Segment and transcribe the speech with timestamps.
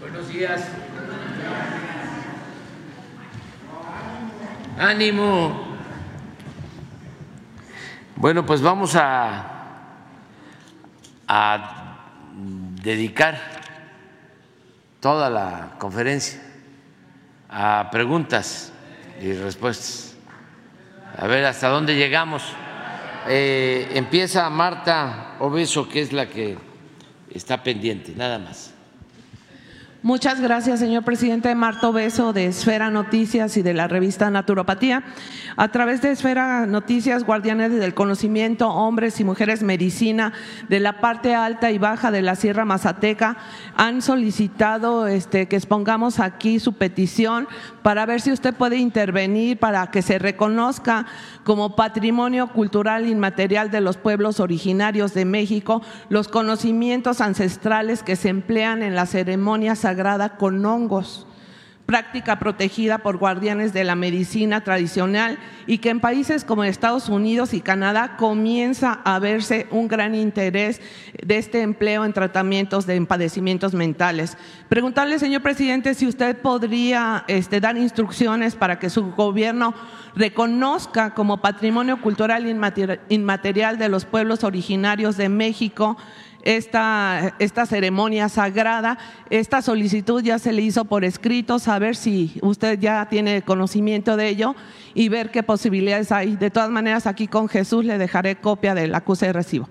[0.00, 0.64] Buenos días.
[4.78, 5.66] Ánimo.
[8.14, 9.44] Bueno, pues vamos a,
[11.26, 11.98] a
[12.80, 13.40] dedicar
[15.00, 16.40] toda la conferencia
[17.48, 18.72] a preguntas
[19.20, 20.16] y respuestas.
[21.16, 22.44] A ver hasta dónde llegamos.
[23.26, 26.56] Eh, empieza Marta Obeso, que es la que
[27.30, 28.77] está pendiente, nada más.
[30.00, 31.52] Muchas gracias, señor presidente.
[31.56, 35.02] Marto Beso, de Esfera Noticias y de la revista Naturopatía.
[35.56, 40.32] A través de Esfera Noticias, Guardianes del Conocimiento, Hombres y Mujeres Medicina
[40.68, 43.38] de la parte alta y baja de la Sierra Mazateca
[43.74, 47.48] han solicitado este, que expongamos aquí su petición
[47.82, 51.06] para ver si usted puede intervenir para que se reconozca
[51.42, 58.28] como patrimonio cultural inmaterial de los pueblos originarios de México los conocimientos ancestrales que se
[58.28, 59.87] emplean en las ceremonias
[60.36, 61.26] con hongos
[61.88, 67.54] práctica protegida por guardianes de la medicina tradicional y que en países como Estados Unidos
[67.54, 70.82] y Canadá comienza a verse un gran interés
[71.24, 74.36] de este empleo en tratamientos de padecimientos mentales.
[74.68, 79.72] Preguntarle, señor presidente, si usted podría este, dar instrucciones para que su gobierno
[80.14, 82.46] reconozca como patrimonio cultural
[83.08, 85.96] inmaterial de los pueblos originarios de México
[86.56, 88.98] esta, esta ceremonia sagrada.
[89.28, 94.28] Esta solicitud ya se le hizo por escrito, saber si usted ya tiene conocimiento de
[94.28, 94.56] ello
[94.94, 96.36] y ver qué posibilidades hay.
[96.36, 99.68] De todas maneras, aquí con Jesús le dejaré copia del acuse de recibo.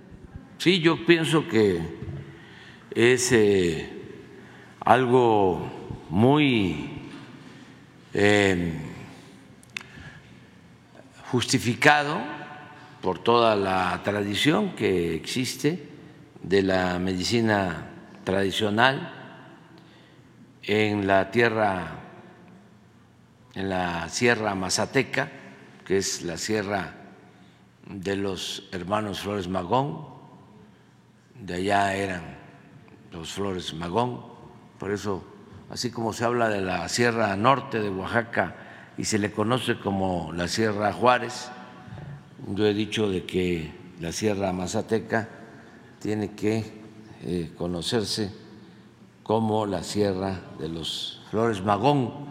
[0.60, 1.82] Sí, yo pienso que
[2.94, 3.90] es eh,
[4.82, 5.68] algo
[6.12, 6.92] muy
[8.14, 8.74] em,
[11.32, 12.20] justificado
[13.02, 15.87] por toda la tradición que existe
[16.48, 17.90] de la medicina
[18.24, 19.12] tradicional
[20.64, 21.88] en la tierra,
[23.54, 25.30] en la Sierra Mazateca,
[25.86, 26.94] que es la sierra
[27.86, 30.08] de los hermanos Flores Magón,
[31.36, 32.38] de allá eran
[33.12, 34.22] los Flores Magón,
[34.80, 35.26] por eso,
[35.70, 38.56] así como se habla de la Sierra Norte de Oaxaca
[38.98, 41.52] y se le conoce como la Sierra Juárez,
[42.48, 43.70] yo he dicho de que
[44.00, 45.37] la Sierra Mazateca
[46.08, 46.64] tiene que
[47.24, 48.32] eh, conocerse
[49.24, 52.28] como la Sierra de los Flores Magón,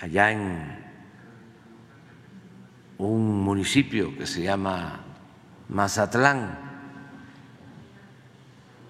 [0.00, 0.82] allá en
[2.96, 5.04] un municipio que se llama
[5.68, 6.58] Mazatlán,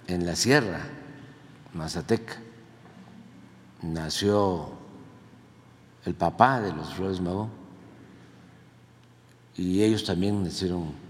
[0.06, 0.82] en la Sierra
[1.74, 2.36] Mazateca.
[3.82, 4.70] Nació
[6.04, 7.50] el papá de los Flores Magón
[9.56, 11.05] y ellos también nacieron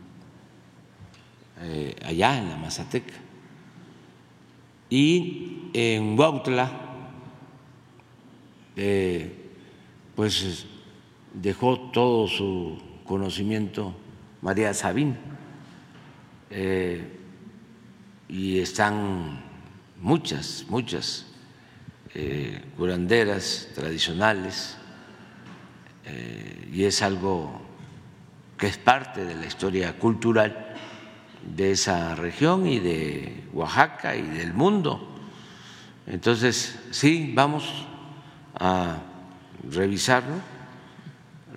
[1.58, 3.14] eh, allá en la Mazateca.
[4.90, 6.70] Y en Huautla,
[8.76, 9.34] eh,
[10.14, 10.66] pues
[11.32, 13.94] dejó todo su conocimiento
[14.42, 15.16] María Sabín
[16.50, 17.18] eh,
[18.28, 19.40] y están
[20.00, 21.26] muchas, muchas
[22.78, 24.78] curanderas tradicionales
[26.72, 27.60] y es algo
[28.56, 30.65] que es parte de la historia cultural
[31.54, 35.08] de esa región y de Oaxaca y del mundo.
[36.06, 37.86] Entonces, sí, vamos
[38.58, 38.96] a
[39.70, 40.34] revisarlo,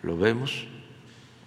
[0.01, 0.67] lo vemos.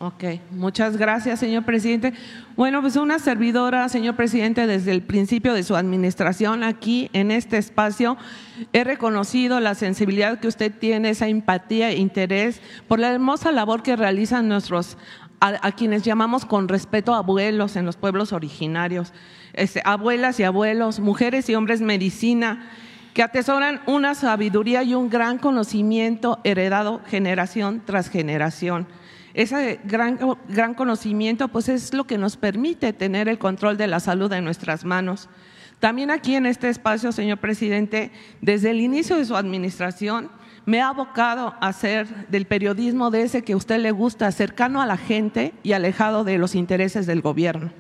[0.04, 2.12] Ok, muchas gracias, señor presidente.
[2.56, 7.56] Bueno, pues una servidora, señor presidente, desde el principio de su administración aquí en este
[7.56, 8.16] espacio,
[8.72, 13.84] he reconocido la sensibilidad que usted tiene, esa empatía e interés por la hermosa labor
[13.84, 14.98] que realizan nuestros
[15.42, 19.12] a, quienes llamamos con respeto abuelos en los pueblos originarios,
[19.54, 22.70] este, abuelas y abuelos, mujeres y hombres medicina,
[23.12, 28.86] que atesoran una sabiduría y un gran conocimiento heredado generación tras generación.
[29.34, 33.98] Ese gran, gran conocimiento pues es lo que nos permite tener el control de la
[33.98, 35.28] salud en nuestras manos.
[35.81, 40.31] También aquí en este espacio, señor presidente, desde el inicio de su administración,
[40.67, 44.81] me ha abocado a hacer del periodismo de ese que a usted le gusta, cercano
[44.81, 47.70] a la gente y alejado de los intereses del gobierno.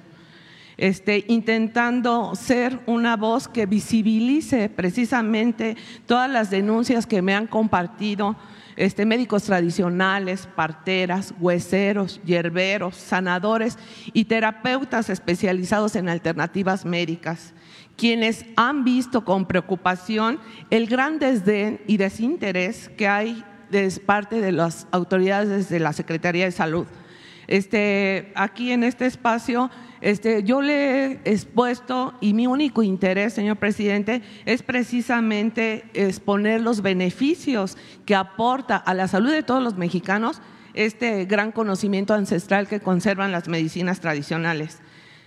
[0.78, 5.76] Este, intentando ser una voz que visibilice precisamente
[6.06, 8.36] todas las denuncias que me han compartido
[8.76, 13.78] este, médicos tradicionales, parteras, hueseros, hierberos, sanadores
[14.14, 17.52] y terapeutas especializados en alternativas médicas
[17.96, 20.40] quienes han visto con preocupación
[20.70, 26.44] el gran desdén y desinterés que hay de parte de las autoridades de la Secretaría
[26.44, 26.86] de Salud.
[27.48, 33.56] Este, aquí en este espacio este, yo le he expuesto y mi único interés, señor
[33.56, 40.42] presidente, es precisamente exponer los beneficios que aporta a la salud de todos los mexicanos
[40.74, 44.80] este gran conocimiento ancestral que conservan las medicinas tradicionales.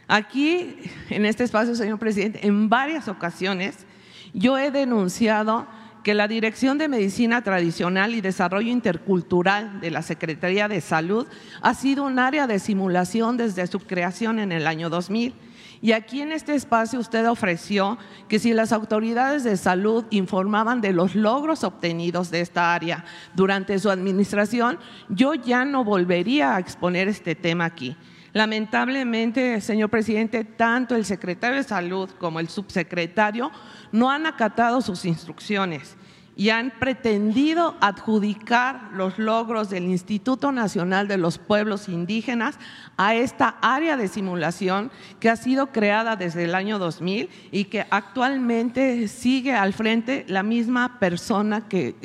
[0.08, 0.76] Aquí,
[1.10, 3.86] en este espacio, señor presidente, en varias ocasiones
[4.34, 5.66] yo he denunciado
[6.04, 11.26] que la Dirección de Medicina Tradicional y Desarrollo Intercultural de la Secretaría de Salud
[11.62, 15.34] ha sido un área de simulación desde su creación en el año 2000.
[15.82, 17.98] Y aquí en este espacio usted ofreció
[18.28, 23.04] que si las autoridades de salud informaban de los logros obtenidos de esta área
[23.34, 24.78] durante su administración,
[25.10, 27.98] yo ya no volvería a exponer este tema aquí.
[28.36, 33.50] Lamentablemente, señor presidente, tanto el secretario de Salud como el subsecretario
[33.94, 35.96] no han acatado sus instrucciones
[36.36, 42.60] y han pretendido adjudicar los logros del Instituto Nacional de los Pueblos Indígenas
[42.98, 44.92] a esta área de simulación
[45.22, 50.44] que ha sido creada desde el año 2000 y que actualmente sigue al frente la
[50.44, 51.96] misma persona que,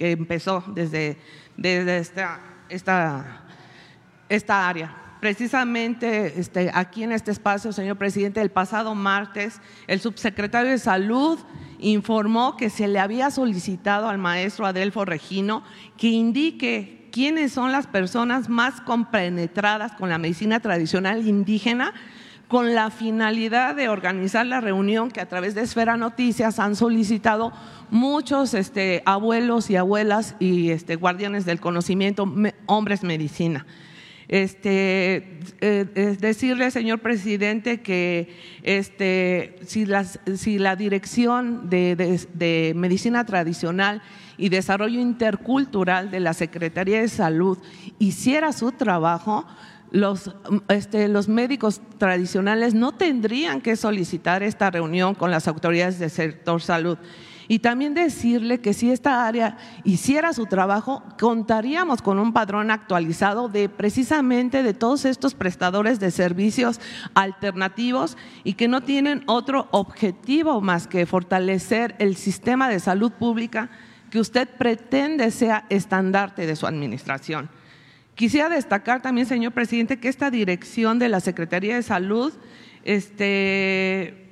[0.00, 1.16] empezó desde,
[1.56, 2.40] esta,
[4.28, 5.07] esta área.
[5.20, 11.38] Precisamente este, aquí en este espacio, señor presidente, el pasado martes, el subsecretario de Salud
[11.80, 15.64] informó que se le había solicitado al maestro Adelfo Regino
[15.96, 21.94] que indique quiénes son las personas más compenetradas con la medicina tradicional indígena
[22.48, 27.52] con la finalidad de organizar la reunión que a través de Esfera Noticias han solicitado
[27.90, 32.32] muchos este, abuelos y abuelas y este, guardianes del conocimiento,
[32.66, 33.66] hombres medicina.
[34.28, 44.02] Este, eh, decirle, señor presidente, que este, si, la Dirección de, Medicina Tradicional
[44.36, 47.56] y Desarrollo Intercultural de la Secretaría de Salud
[47.98, 49.46] hiciera su trabajo,
[49.92, 50.30] los,
[50.68, 56.60] este, los, médicos tradicionales no tendrían que solicitar esta reunión con las autoridades del sector
[56.60, 56.98] salud.
[57.48, 63.48] Y también decirle que si esta área hiciera su trabajo, contaríamos con un padrón actualizado
[63.48, 66.78] de precisamente de todos estos prestadores de servicios
[67.14, 73.70] alternativos y que no tienen otro objetivo más que fortalecer el sistema de salud pública
[74.10, 77.48] que usted pretende sea estandarte de su administración.
[78.14, 82.34] Quisiera destacar también, señor presidente, que esta dirección de la Secretaría de Salud
[82.84, 84.27] este,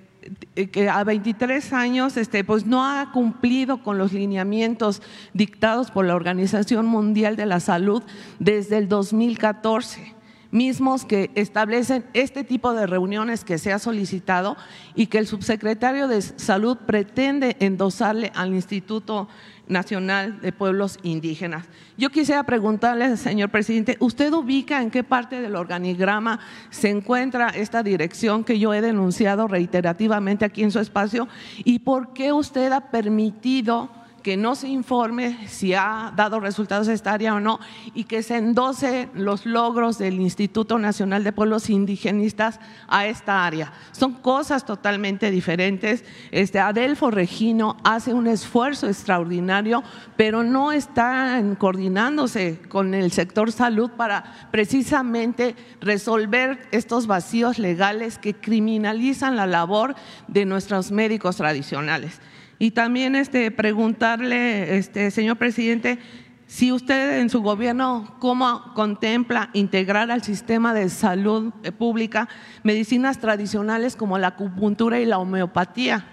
[0.55, 5.03] que a 23 años este, pues no ha cumplido con los lineamientos
[5.35, 8.03] dictados por la Organización Mundial de la Salud
[8.39, 10.16] desde el 2014
[10.57, 14.57] mismos que establecen este tipo de reuniones que se ha solicitado
[14.95, 19.29] y que el subsecretario de Salud pretende endosarle al Instituto
[19.69, 21.67] Nacional de Pueblos Indígenas.
[21.99, 27.83] Yo quisiera preguntarle, señor presidente, ¿usted ubica en qué parte del organigrama se encuentra esta
[27.83, 32.91] dirección que yo he denunciado reiterativamente aquí en su espacio y por qué usted ha
[32.91, 33.91] permitido
[34.27, 37.61] que no se informe si ha dado resultados esta área o no
[37.95, 42.59] y que se endose los logros del Instituto Nacional de Pueblos Indigenistas
[42.89, 43.73] a esta área.
[43.93, 46.05] Son cosas totalmente diferentes.
[46.33, 49.85] Este Adelfo Regino hace un esfuerzo extraordinario,
[50.17, 58.35] pero no está coordinándose con el sector salud para precisamente resolver estos vacíos legales que
[58.35, 59.95] criminalizan la labor
[60.27, 62.21] de nuestros médicos tradicionales.
[62.59, 65.99] Y también este, preguntarle, este, señor presidente,
[66.47, 72.29] si usted en su gobierno, ¿cómo contempla integrar al sistema de salud pública
[72.63, 76.07] medicinas tradicionales como la acupuntura y la homeopatía?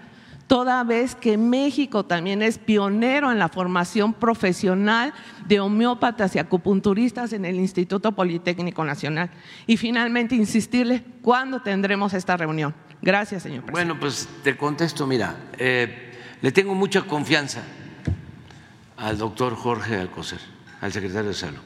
[0.48, 5.14] Toda vez que México también es pionero en la formación profesional
[5.46, 9.30] de homeópatas y acupunturistas en el Instituto Politécnico Nacional.
[9.66, 12.74] Y finalmente, insistirle, ¿cuándo tendremos esta reunión?
[13.00, 13.72] Gracias, señor presidente.
[13.72, 15.34] Bueno, pues te contesto, mira.
[15.56, 16.13] Eh,
[16.44, 17.62] le tengo mucha confianza
[18.98, 20.40] al doctor Jorge Alcocer,
[20.82, 21.62] al secretario de Salud,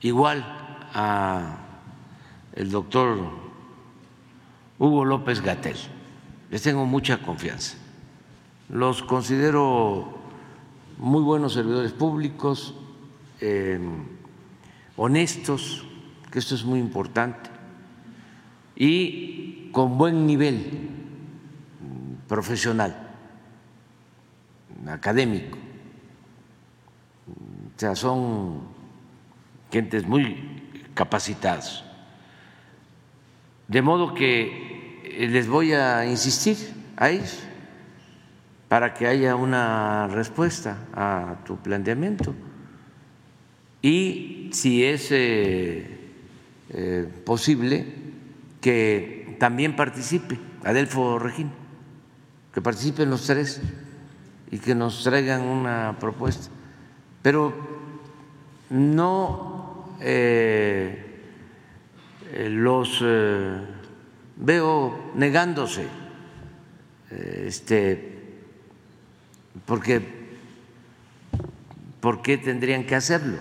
[0.00, 0.44] igual
[0.92, 1.58] a
[2.52, 3.16] el doctor
[4.80, 5.76] Hugo López Gatel.
[6.50, 7.76] Les tengo mucha confianza.
[8.70, 10.18] Los considero
[10.98, 12.74] muy buenos servidores públicos,
[13.40, 13.78] eh,
[14.96, 15.86] honestos,
[16.32, 17.50] que esto es muy importante,
[18.74, 20.90] y con buen nivel
[22.26, 23.05] profesional
[24.88, 25.58] académico.
[27.28, 28.62] O sea, son
[29.70, 30.62] gentes muy
[30.94, 31.84] capacitados.
[33.68, 36.56] De modo que eh, les voy a insistir
[36.96, 37.42] a ellos
[38.68, 42.34] para que haya una respuesta a tu planteamiento.
[43.82, 45.98] Y si es eh,
[46.70, 47.86] eh, posible
[48.60, 51.50] que también participe Adelfo Regín,
[52.52, 53.60] que participen los tres
[54.50, 56.48] y que nos traigan una propuesta.
[57.22, 57.52] Pero
[58.70, 61.20] no eh,
[62.32, 63.02] eh, los
[64.36, 65.86] veo negándose,
[67.10, 68.16] este,
[69.64, 70.16] porque
[72.00, 73.38] ¿por qué tendrían que hacerlo?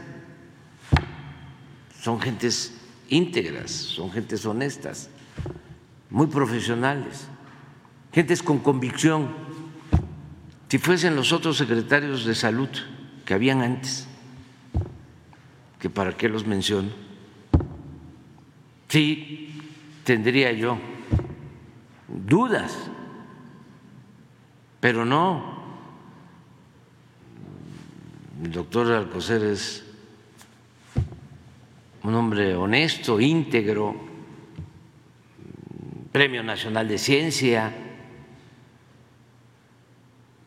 [2.02, 2.74] Son gentes
[3.10, 5.10] íntegras, son gentes honestas,
[6.10, 7.28] muy profesionales,
[8.12, 9.45] gentes con convicción.
[10.76, 12.68] Si fuesen los otros secretarios de salud
[13.24, 14.10] que habían antes,
[15.80, 16.90] que para qué los menciono,
[18.90, 19.58] sí
[20.04, 20.78] tendría yo
[22.10, 22.76] dudas,
[24.82, 25.64] pero no.
[28.44, 29.86] El doctor Alcocer es
[32.04, 33.96] un hombre honesto, íntegro,
[36.12, 37.85] Premio Nacional de Ciencia,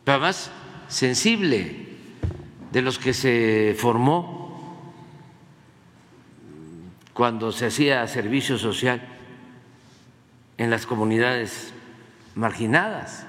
[0.08, 0.50] pero además
[0.88, 1.86] sensible,
[2.72, 4.82] de los que se formó
[7.12, 9.06] cuando se hacía servicio social
[10.56, 11.74] en las comunidades
[12.34, 13.26] marginadas.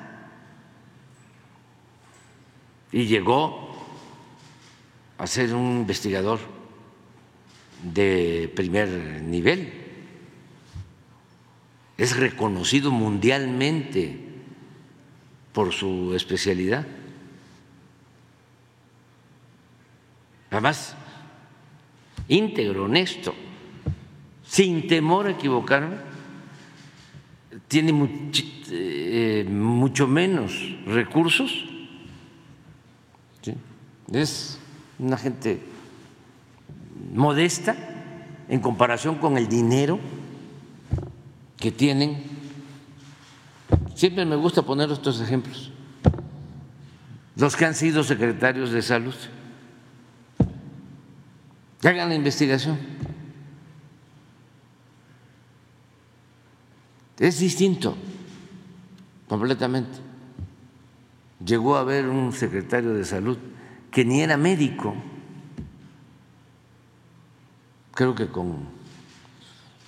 [2.93, 3.75] Y llegó
[5.17, 6.39] a ser un investigador
[7.83, 8.88] de primer
[9.21, 9.74] nivel,
[11.98, 14.28] es reconocido mundialmente
[15.53, 16.86] por su especialidad.
[20.51, 20.96] Además,
[22.27, 23.34] íntegro, honesto,
[24.44, 25.98] sin temor a equivocarme,
[27.68, 27.94] tiene
[28.72, 31.65] eh, mucho menos recursos,
[34.12, 34.60] es
[34.98, 35.60] una gente
[37.13, 37.75] modesta
[38.48, 40.00] en comparación con el dinero
[41.58, 42.38] que tienen.
[44.00, 45.74] Siempre me gusta poner estos ejemplos.
[47.36, 49.13] Los que han sido secretarios de salud.
[51.82, 52.79] Que hagan la investigación.
[57.18, 57.98] Es distinto,
[59.27, 60.00] completamente.
[61.46, 63.38] Llegó a haber un secretario de salud
[63.91, 64.96] que ni era médico
[67.91, 68.60] creo que con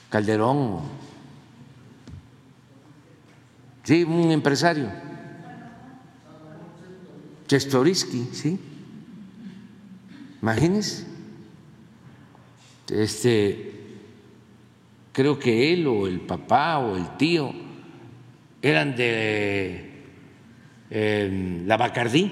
[0.09, 0.81] Calderón,
[3.91, 4.89] sí, un empresario,
[7.45, 8.57] Chestorisky, sí,
[10.41, 11.05] imagínense,
[12.89, 13.73] este,
[15.11, 17.51] creo que él o el papá o el tío
[18.61, 20.05] eran de
[20.89, 22.31] em, la Bacardí,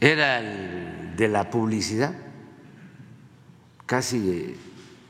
[0.00, 2.14] era el de la publicidad,
[3.84, 4.56] casi,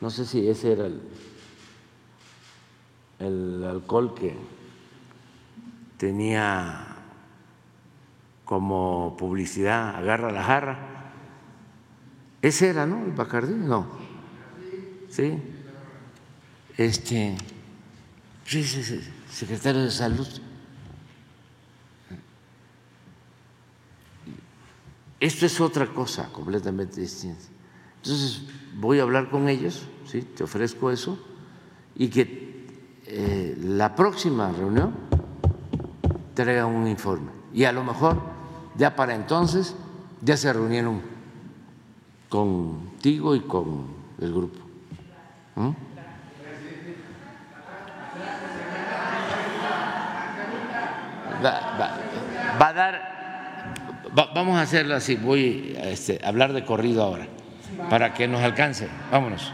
[0.00, 1.00] no sé si ese era el,
[3.18, 4.36] el alcohol que
[5.96, 6.96] tenía
[8.44, 10.78] como publicidad, agarra la jarra.
[12.40, 13.04] Ese era, ¿no?
[13.04, 13.86] El Bacardí, no.
[15.10, 15.38] Sí.
[16.76, 17.36] Este,
[18.46, 20.26] sí, sí, sí, secretario de salud.
[25.20, 27.44] Esto es otra cosa completamente distinta.
[27.96, 28.42] Entonces
[28.76, 30.22] voy a hablar con ellos, ¿sí?
[30.22, 31.18] te ofrezco eso,
[31.96, 32.47] y que
[33.10, 34.92] eh, la próxima reunión
[36.34, 37.30] traiga un informe.
[37.52, 38.20] Y a lo mejor
[38.76, 39.74] ya para entonces
[40.20, 41.00] ya se reunieron
[42.28, 43.86] contigo y con
[44.20, 44.58] el grupo.
[45.56, 45.70] ¿Mm?
[52.60, 53.18] va a dar
[54.34, 57.26] vamos a hacerlo así, voy este, a hablar de corrido ahora,
[57.90, 58.88] para que nos alcance.
[59.10, 59.52] Vámonos.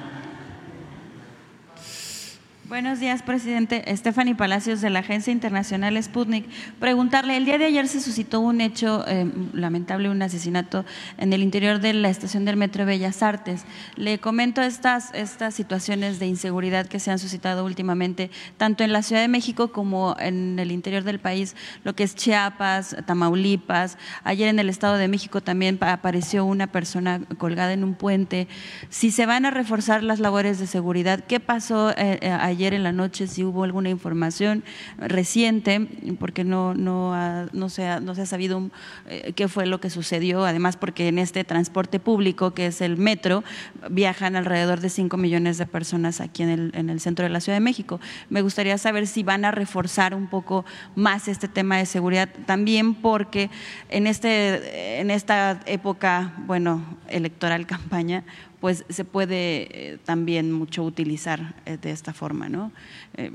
[2.66, 3.84] Buenos días, presidente.
[3.94, 6.46] Stephanie Palacios de la Agencia Internacional Sputnik.
[6.80, 10.86] Preguntarle, el día de ayer se suscitó un hecho eh, lamentable, un asesinato
[11.18, 13.66] en el interior de la estación del Metro Bellas Artes.
[13.96, 19.02] Le comento estas, estas situaciones de inseguridad que se han suscitado últimamente, tanto en la
[19.02, 23.98] Ciudad de México como en el interior del país, lo que es Chiapas, Tamaulipas.
[24.22, 28.48] Ayer en el Estado de México también apareció una persona colgada en un puente.
[28.88, 32.53] Si se van a reforzar las labores de seguridad, ¿qué pasó eh, eh, ayer?
[32.54, 34.64] Ayer en la noche si hubo alguna información
[34.98, 38.70] reciente, porque no, no, no, se, ha, no se ha sabido
[39.08, 42.96] eh, qué fue lo que sucedió, además porque en este transporte público, que es el
[42.96, 43.44] metro,
[43.90, 47.40] viajan alrededor de 5 millones de personas aquí en el, en el centro de la
[47.40, 48.00] Ciudad de México.
[48.30, 52.94] Me gustaría saber si van a reforzar un poco más este tema de seguridad, también
[52.94, 53.50] porque
[53.88, 58.24] en, este, en esta época, bueno, electoral, campaña,
[58.64, 62.72] pues se puede eh, también mucho utilizar eh, de esta forma, ¿no?
[63.14, 63.30] Eh,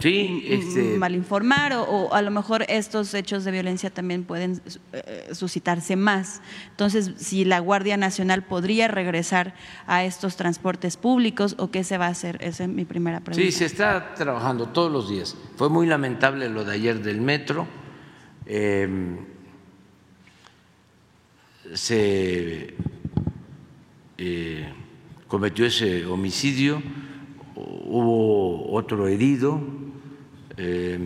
[0.00, 4.60] Sí, este, malinformar o, o a lo mejor estos hechos de violencia también pueden
[5.32, 6.42] suscitarse más.
[6.70, 9.54] Entonces, si la Guardia Nacional podría regresar
[9.86, 13.42] a estos transportes públicos o qué se va a hacer, esa es mi primera pregunta.
[13.42, 15.34] Sí, se está trabajando todos los días.
[15.56, 17.66] Fue muy lamentable lo de ayer del metro.
[18.44, 19.16] Eh,
[21.72, 22.74] se
[24.18, 24.72] eh,
[25.28, 26.82] cometió ese homicidio,
[27.54, 29.60] hubo otro herido,
[30.56, 30.98] eh,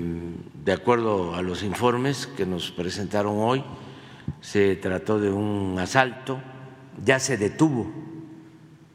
[0.64, 3.64] de acuerdo a los informes que nos presentaron hoy,
[4.40, 6.40] se trató de un asalto,
[7.04, 7.90] ya se detuvo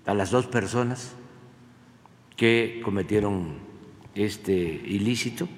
[0.05, 1.13] a las dos personas
[2.37, 3.57] que cometieron
[4.13, 5.49] este ilícito,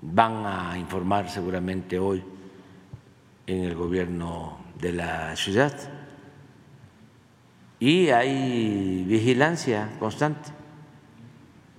[0.00, 2.22] van a informar seguramente hoy
[3.46, 5.95] en el gobierno de la ciudad
[7.78, 10.50] y hay vigilancia constante.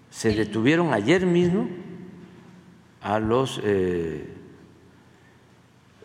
[0.10, 1.68] Se detuvieron ayer mismo
[3.02, 4.28] a los eh,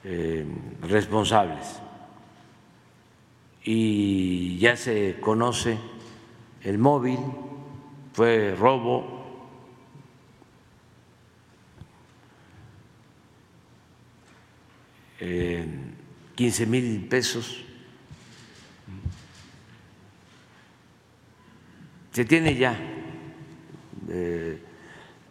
[0.05, 0.47] eh,
[0.83, 1.81] responsables
[3.65, 5.79] y ya se conoce
[6.63, 7.19] el móvil,
[8.13, 9.21] fue robo.
[15.21, 15.65] Eh,
[16.35, 17.65] 15 mil pesos.
[22.13, 22.79] Se tiene ya
[24.09, 24.63] eh,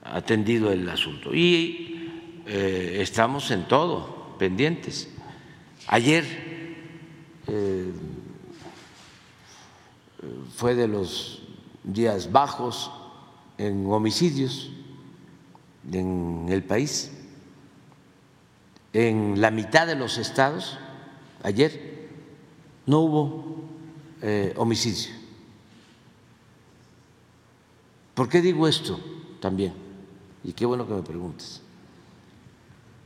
[0.04, 2.10] atendido el asunto y
[2.48, 5.08] eh, estamos en todo, pendientes.
[5.86, 6.26] Ayer
[7.48, 7.92] eh,
[10.56, 11.44] fue de los
[11.84, 12.92] días bajos
[13.60, 14.72] en homicidios
[15.92, 17.12] en el país.
[18.94, 20.80] En la mitad de los estados,
[21.44, 22.10] ayer,
[22.88, 23.62] no hubo
[24.58, 25.21] homicidio.
[28.22, 29.00] ¿Por qué digo esto
[29.40, 29.74] también?
[30.44, 31.60] Y qué bueno que me preguntes.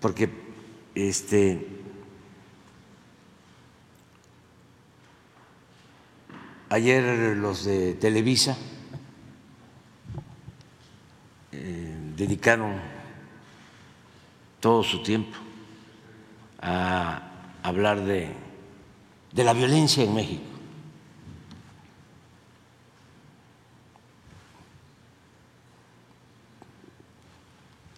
[0.01, 0.29] Porque
[0.93, 1.65] este
[6.67, 8.57] ayer los de Televisa
[11.53, 12.73] eh, dedicaron
[14.59, 15.37] todo su tiempo
[16.61, 18.33] a hablar de,
[19.31, 20.54] de la violencia en México.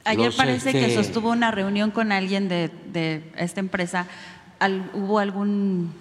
[0.07, 4.07] Ayer Los, parece que este, sostuvo una reunión con alguien de, de esta empresa.
[4.59, 5.91] Al- ¿Hubo algún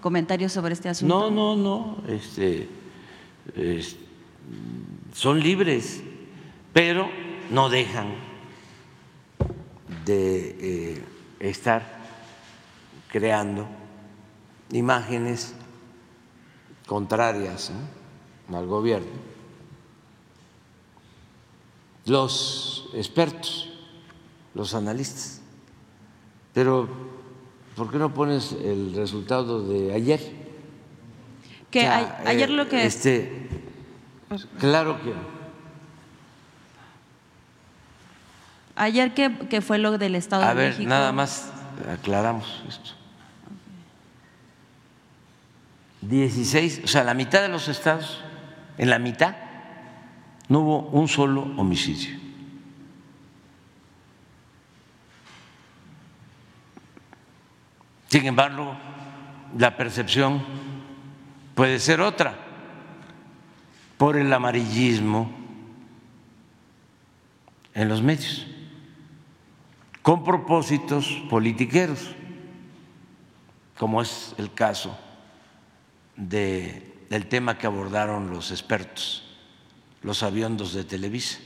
[0.00, 1.30] comentario sobre este asunto?
[1.30, 2.68] No, no, no, este,
[3.54, 3.96] es-
[5.14, 6.02] son libres,
[6.72, 7.08] pero
[7.50, 8.14] no dejan
[10.06, 10.56] de
[10.94, 11.04] eh,
[11.40, 11.98] estar
[13.08, 13.66] creando
[14.72, 15.54] imágenes
[16.86, 17.70] contrarias
[18.48, 18.56] ¿no?
[18.56, 19.08] al gobierno.
[22.10, 23.68] Los expertos,
[24.52, 25.40] los analistas,
[26.52, 26.88] pero
[27.76, 30.18] ¿por qué no pones el resultado de ayer?
[31.70, 32.84] Que O sea, ayer eh, lo que...
[32.84, 33.48] Este,
[34.58, 35.14] claro que
[38.74, 40.88] Ayer que, que fue lo del Estado A de ver, México.
[40.88, 41.52] nada más
[41.92, 42.90] aclaramos esto.
[46.00, 48.20] 16, o sea, la mitad de los estados,
[48.78, 49.36] en la mitad
[50.50, 52.18] no hubo un solo homicidio.
[58.08, 58.76] Sin embargo,
[59.56, 60.42] la percepción
[61.54, 62.34] puede ser otra
[63.96, 65.30] por el amarillismo
[67.72, 68.46] en los medios
[70.02, 72.14] con propósitos politiqueros,
[73.78, 74.98] como es el caso
[76.16, 79.29] de, del tema que abordaron los expertos,
[80.02, 81.38] los aviondos de Televisa.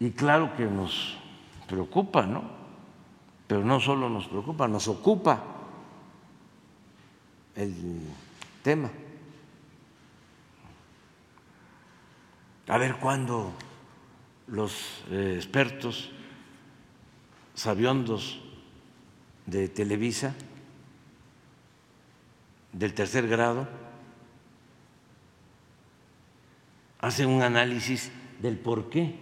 [0.00, 1.16] Y claro que nos
[1.68, 2.42] preocupa, ¿no?
[3.46, 5.44] Pero no solo nos preocupa, nos ocupa
[7.54, 8.00] el
[8.62, 8.90] tema.
[12.66, 13.52] A ver cuándo
[14.46, 16.10] los eh, expertos
[17.54, 18.40] sabiondos
[19.46, 20.34] de Televisa
[22.72, 23.68] del tercer grado
[26.98, 29.18] hacen un análisis del porqué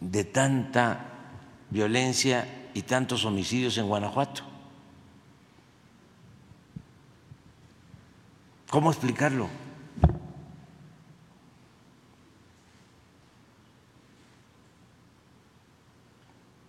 [0.00, 1.06] de tanta
[1.70, 4.42] violencia y tantos homicidios en Guanajuato.
[8.70, 9.48] ¿Cómo explicarlo?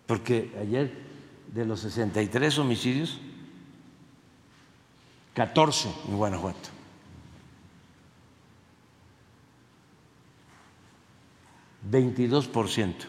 [0.05, 0.93] Porque ayer
[1.53, 3.19] de los 63 homicidios,
[5.37, 6.69] 14 en Guanajuato.
[11.83, 13.05] Veintidós por ciento.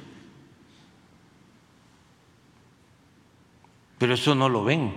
[3.97, 4.93] Pero eso no lo ven.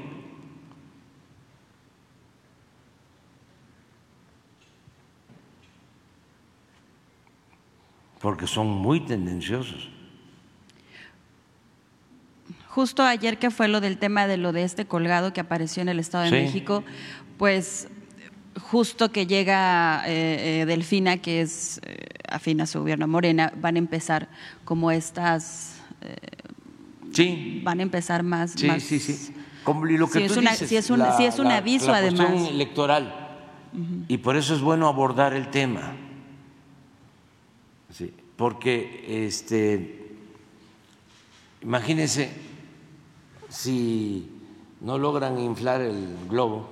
[8.20, 9.90] Porque son muy tendenciosos.
[12.74, 15.90] Justo ayer que fue lo del tema de lo de este colgado que apareció en
[15.90, 16.36] el Estado de Sí.
[16.36, 16.86] México,
[17.38, 17.90] pues
[18.62, 21.98] justo que llega eh, eh, Delfina, que es eh,
[22.30, 24.30] afín a su gobierno Morena, van a empezar
[24.64, 25.82] como estas,
[27.12, 28.52] Sí, van a empezar más.
[28.52, 29.34] sí, más- sí, sí.
[29.66, 31.98] Como y lo que es tú una- dices, es un- sí es un aviso, la
[31.98, 32.48] además.
[32.50, 33.14] electoral.
[34.08, 35.94] Y por eso es bueno abordar el tema.
[37.94, 39.98] Sí, porque este
[41.62, 42.32] imagínense
[43.52, 44.32] si
[44.80, 46.68] no logran inflar el globo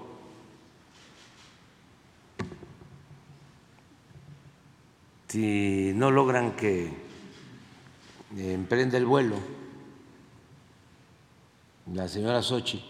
[5.27, 6.85] si no logran que
[8.37, 9.35] eh, emprenda el vuelo
[11.93, 12.83] la señora Sochi,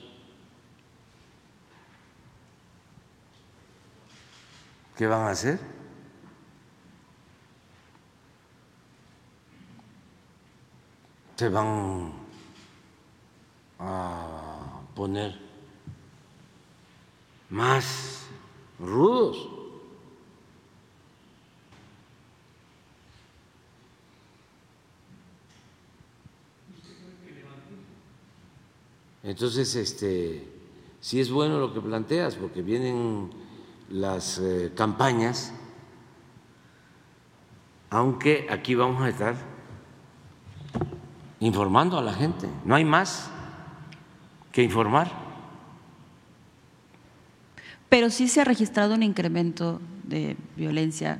[4.98, 5.58] ¿qué van a hacer?
[11.38, 12.19] Se van
[13.80, 15.40] a poner
[17.50, 18.28] más
[18.80, 19.50] rudos.
[29.24, 30.48] Entonces, este,
[31.00, 33.30] sí es bueno lo que planteas, porque vienen
[33.90, 35.54] las eh, campañas,
[37.90, 39.36] aunque aquí vamos a estar
[41.40, 42.48] informando a la gente.
[42.66, 43.30] No hay más
[44.52, 45.12] que informar.
[47.90, 51.20] Pero sí se ha registrado un incremento de violencia.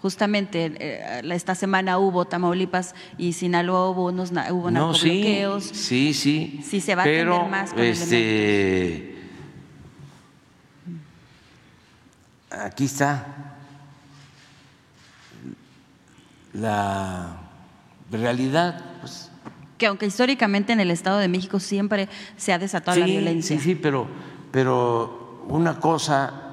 [0.00, 5.64] Justamente eh, esta semana hubo Tamaulipas y Sinaloa hubo unos hubo No, sí, narcobloqueos.
[5.64, 6.60] sí, sí.
[6.62, 9.16] Sí, se va a atender más con este,
[12.50, 13.26] Aquí está
[16.52, 17.36] la
[18.10, 18.82] realidad.
[19.00, 19.30] Pues.
[19.78, 23.56] Que aunque históricamente en el Estado de México siempre se ha desatado la violencia.
[23.56, 24.06] Sí, sí, pero,
[24.50, 26.48] pero una cosa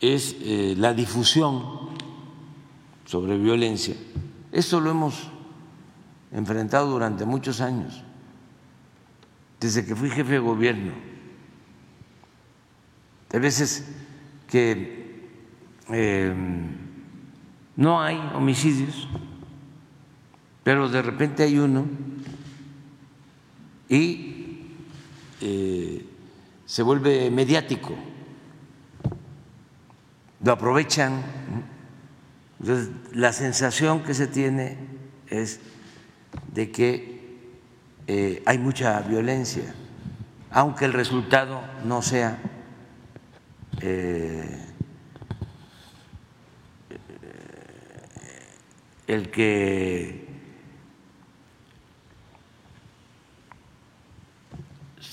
[0.00, 1.88] es eh, la difusión
[3.04, 3.94] sobre violencia.
[4.52, 5.30] Esto lo hemos
[6.32, 8.02] enfrentado durante muchos años,
[9.60, 10.92] desde que fui jefe de gobierno.
[13.32, 13.86] Hay veces
[14.48, 15.28] que
[15.90, 16.34] eh,
[17.76, 19.08] no hay homicidios,
[20.68, 21.86] pero de repente hay uno
[23.88, 24.66] y
[25.40, 26.06] eh,
[26.66, 27.94] se vuelve mediático,
[30.44, 31.22] lo aprovechan.
[32.60, 34.76] Entonces, la sensación que se tiene
[35.28, 35.60] es
[36.52, 37.38] de que
[38.06, 39.74] eh, hay mucha violencia,
[40.50, 42.42] aunque el resultado no sea
[43.80, 44.66] eh,
[49.06, 50.27] el que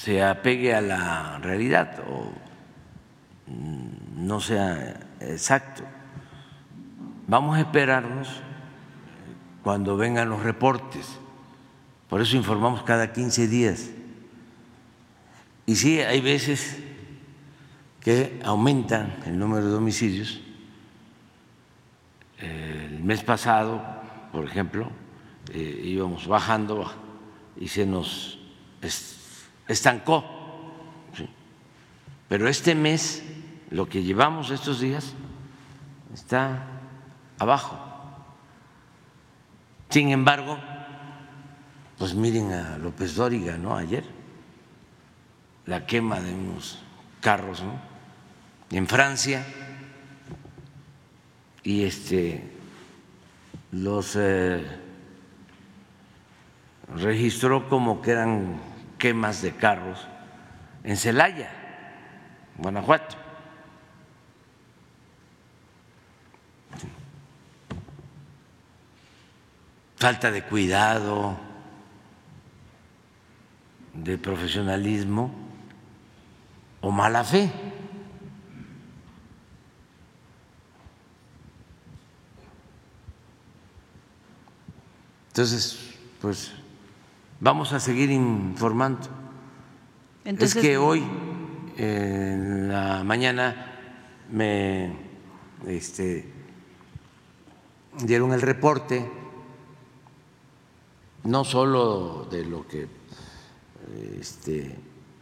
[0.06, 2.32] se apegue a la realidad o
[3.48, 5.82] mm, no sea exacto.
[7.26, 8.30] Vamos a esperarnos
[9.64, 11.08] cuando vengan los reportes.
[12.08, 13.90] Por eso informamos cada 15 días.
[15.66, 16.78] Y sí, hay veces
[18.00, 20.40] que aumentan el número de homicidios.
[22.38, 23.84] El mes pasado,
[24.32, 24.88] por ejemplo,
[25.52, 26.94] eh, íbamos bajando
[27.58, 28.38] y se nos
[29.68, 30.24] estancó.
[32.28, 33.24] Pero este mes,
[33.70, 35.14] lo que llevamos estos días,
[36.14, 36.66] está
[37.38, 37.80] abajo.
[39.90, 40.58] Sin embargo,
[41.98, 43.78] pues miren a López Dóriga, ¿no?
[43.78, 44.04] Ayer,
[45.66, 46.80] la quema de unos
[47.22, 47.80] carros, ¿no?
[48.72, 49.46] En Francia,
[51.64, 52.52] y este
[53.72, 54.64] los eh,
[56.96, 58.60] registró como que eran
[58.98, 60.08] quemas de carros
[60.84, 61.50] en Celaya,
[62.58, 63.26] Guanajuato.
[70.06, 71.36] falta de cuidado,
[73.96, 75.34] de profesionalismo
[76.80, 77.50] o mala fe.
[85.30, 86.52] Entonces, pues
[87.46, 89.08] vamos a seguir informando.
[90.24, 91.04] Entonces, es que hoy,
[91.78, 93.78] en la mañana,
[94.32, 94.92] me
[95.68, 96.28] este,
[98.04, 99.08] dieron el reporte,
[101.26, 102.88] no solo de lo que
[104.20, 104.76] este,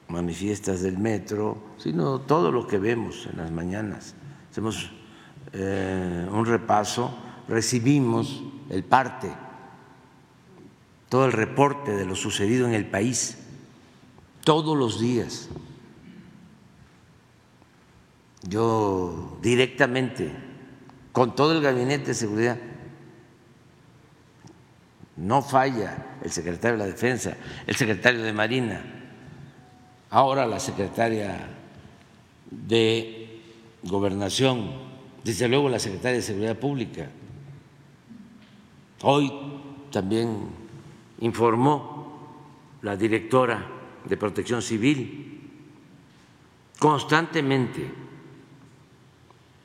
[0.08, 4.16] manifiestas del metro, sino todo lo que vemos en las mañanas.
[4.50, 4.92] Hacemos
[5.52, 7.14] eh, un repaso,
[7.50, 9.43] recibimos el parte,
[11.14, 13.38] todo el reporte de lo sucedido en el país,
[14.44, 15.48] todos los días.
[18.42, 20.32] Yo directamente,
[21.12, 22.58] con todo el gabinete de seguridad,
[25.16, 28.82] no falla el secretario de la Defensa, el secretario de Marina,
[30.10, 31.48] ahora la secretaria
[32.50, 33.40] de
[33.84, 34.72] Gobernación,
[35.24, 37.08] desde luego la secretaria de Seguridad Pública.
[39.04, 39.32] Hoy
[39.92, 40.63] también
[41.24, 42.04] informó
[42.82, 43.66] la directora
[44.04, 45.50] de Protección Civil
[46.80, 47.90] constantemente.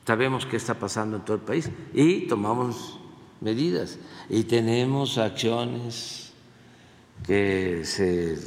[0.07, 2.99] Sabemos qué está pasando en todo el país y tomamos
[3.41, 6.33] medidas y tenemos acciones
[7.27, 8.37] que se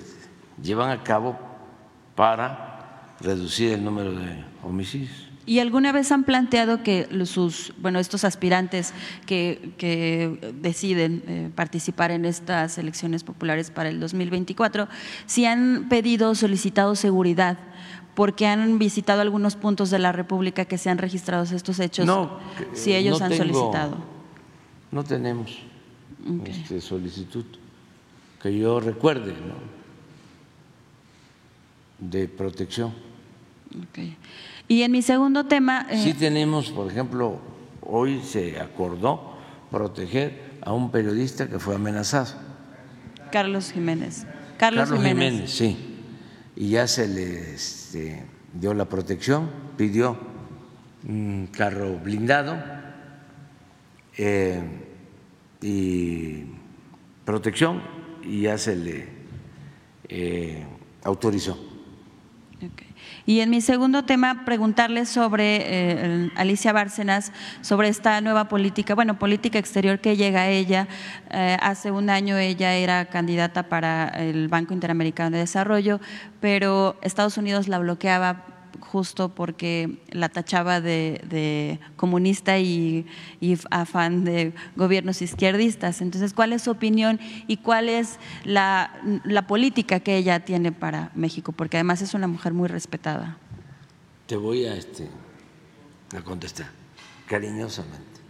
[0.60, 1.38] llevan a cabo
[2.16, 5.31] para reducir el número de homicidios.
[5.44, 8.94] ¿Y alguna vez han planteado que sus, bueno, estos aspirantes
[9.26, 14.88] que, que deciden eh, participar en estas elecciones populares para el 2024,
[15.26, 17.58] si han pedido, solicitado seguridad?
[18.14, 22.38] porque han visitado algunos puntos de la República que se han registrado estos hechos, no,
[22.74, 23.96] si ellos no han tengo, solicitado.
[24.90, 25.58] No tenemos
[26.40, 26.60] okay.
[26.60, 27.46] este solicitud
[28.42, 29.54] que yo recuerde ¿no?
[32.10, 32.92] de protección.
[33.88, 34.16] Okay.
[34.68, 35.86] Y en mi segundo tema...
[35.90, 37.40] Eh, sí tenemos, por ejemplo,
[37.82, 39.36] hoy se acordó
[39.70, 42.34] proteger a un periodista que fue amenazado.
[43.30, 44.26] Carlos Jiménez.
[44.58, 45.32] Carlos, Carlos Jiménez.
[45.32, 45.50] Jiménez.
[45.50, 45.88] sí.
[46.54, 50.18] Y ya se le este, dio la protección, pidió
[51.08, 52.56] un carro blindado
[54.16, 54.62] eh,
[55.60, 56.44] y
[57.24, 57.82] protección
[58.22, 59.08] y ya se le
[60.08, 60.64] eh,
[61.04, 61.71] autorizó.
[63.24, 69.18] Y en mi segundo tema, preguntarle sobre eh, Alicia Bárcenas, sobre esta nueva política, bueno,
[69.18, 70.88] política exterior que llega a ella.
[71.30, 76.00] Eh, hace un año ella era candidata para el Banco Interamericano de Desarrollo,
[76.40, 78.51] pero Estados Unidos la bloqueaba
[78.82, 83.06] justo porque la tachaba de, comunista y,
[83.40, 86.00] y, afán de gobiernos izquierdistas.
[86.00, 88.92] Entonces, ¿cuál es su opinión y cuál es la,
[89.24, 91.52] la, política que ella tiene para México?
[91.52, 93.38] Porque además es una mujer muy respetada.
[94.26, 95.08] Te voy a, este,
[96.16, 96.66] a contestar
[97.26, 98.20] cariñosamente.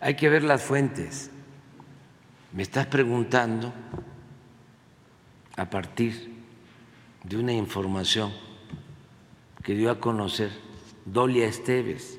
[0.00, 1.30] Hay que ver las fuentes.
[2.52, 3.72] Me estás preguntando
[5.58, 6.30] a partir
[7.24, 8.32] de una información
[9.64, 10.50] que dio a conocer
[11.04, 12.18] Dolia Esteves.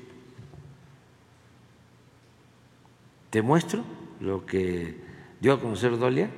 [3.30, 3.82] ¿Te muestro
[4.20, 4.94] lo que
[5.40, 6.28] dio a conocer Dolia?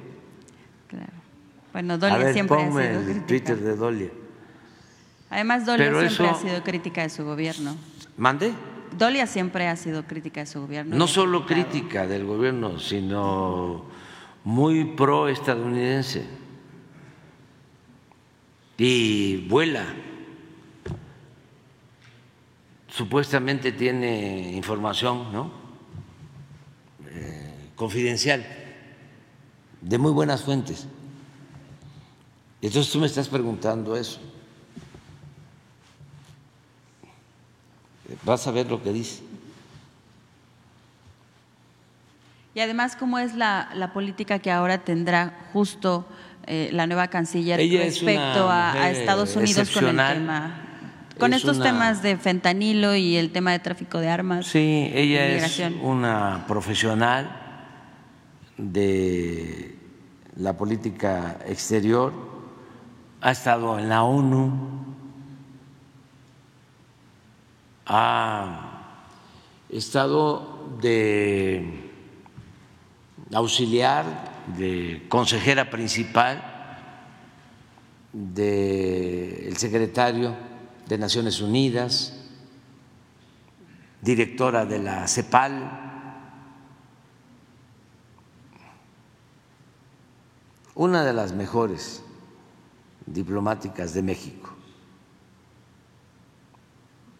[0.88, 1.12] Claro.
[1.72, 3.26] Bueno, Dolia a ver, siempre ponme ha sido el crítica.
[3.26, 4.10] Twitter de Dolia.
[5.30, 7.74] Además, Dolia Pero siempre eso- ha sido crítica de su gobierno.
[8.16, 8.52] ¿Mande?
[8.96, 10.94] Dolia siempre ha sido crítica de su gobierno.
[10.94, 13.86] No solo crítica del gobierno, sino
[14.44, 16.41] muy pro estadounidense.
[18.78, 19.84] Y vuela.
[22.88, 25.50] Supuestamente tiene información, ¿no?
[27.08, 28.44] Eh, confidencial,
[29.80, 30.86] de muy buenas fuentes.
[32.60, 34.20] Entonces tú me estás preguntando eso.
[38.24, 39.22] Vas a ver lo que dice.
[42.54, 46.06] Y además, ¿cómo es la, la política que ahora tendrá justo
[46.46, 50.58] eh, la nueva canciller Ella es respecto a, Estados Unidos con el tema?
[51.18, 54.46] Con Es estos una- temas de fentanilo y el tema de tráfico de armas.
[54.46, 57.30] Sí, ella es una profesional
[58.56, 59.76] de
[60.36, 62.12] la política exterior,
[63.20, 64.52] ha estado en la ONU,
[67.86, 68.70] ha
[69.68, 71.90] estado de
[73.32, 76.52] auxiliar, de consejera principal
[78.12, 80.36] del secretario
[80.86, 82.12] de Naciones Unidas,
[84.02, 85.82] directora de la CEPAL,
[90.74, 92.02] una de las mejores
[93.06, 94.50] diplomáticas de México,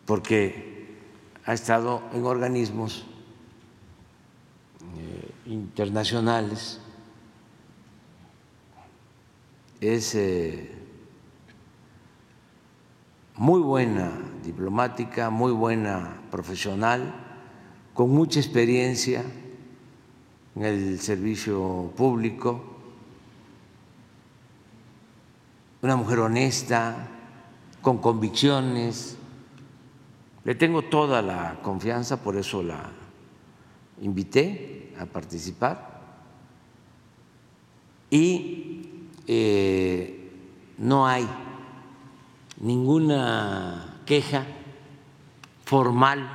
[0.04, 0.98] porque
[1.44, 3.04] ha estado en organismos
[4.98, 6.80] eh, internacionales,
[9.82, 10.70] es eh,
[13.34, 14.12] muy buena
[14.44, 17.12] diplomática, muy buena profesional,
[17.92, 19.24] con mucha experiencia
[20.54, 22.62] en el servicio público,
[25.82, 27.08] una mujer honesta,
[27.80, 29.16] con convicciones.
[30.44, 32.88] Le tengo toda la confianza, por eso la
[34.00, 35.90] invité a participar.
[38.10, 38.91] Y
[39.26, 40.30] eh,
[40.78, 41.26] no hay
[42.60, 44.46] ninguna queja
[45.64, 46.28] formal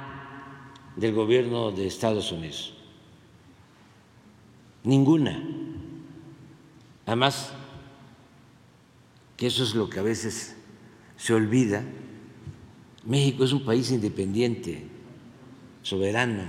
[0.95, 2.73] del gobierno de Estados Unidos.
[4.83, 5.43] Ninguna.
[7.05, 7.53] Además,
[9.37, 10.55] que eso es lo que a veces
[11.15, 11.83] se olvida,
[13.05, 14.87] México es un país independiente,
[15.81, 16.43] soberano,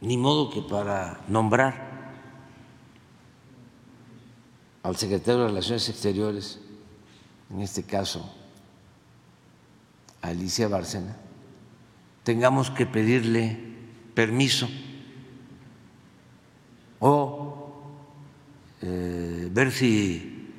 [0.00, 1.85] ni modo que para nombrar
[4.86, 6.60] al secretario de Relaciones Exteriores
[7.50, 8.32] en este caso
[10.22, 11.16] Alicia Bárcena,
[12.22, 13.58] tengamos que pedirle
[14.14, 14.68] permiso
[17.00, 17.72] o
[18.82, 20.52] eh, ver si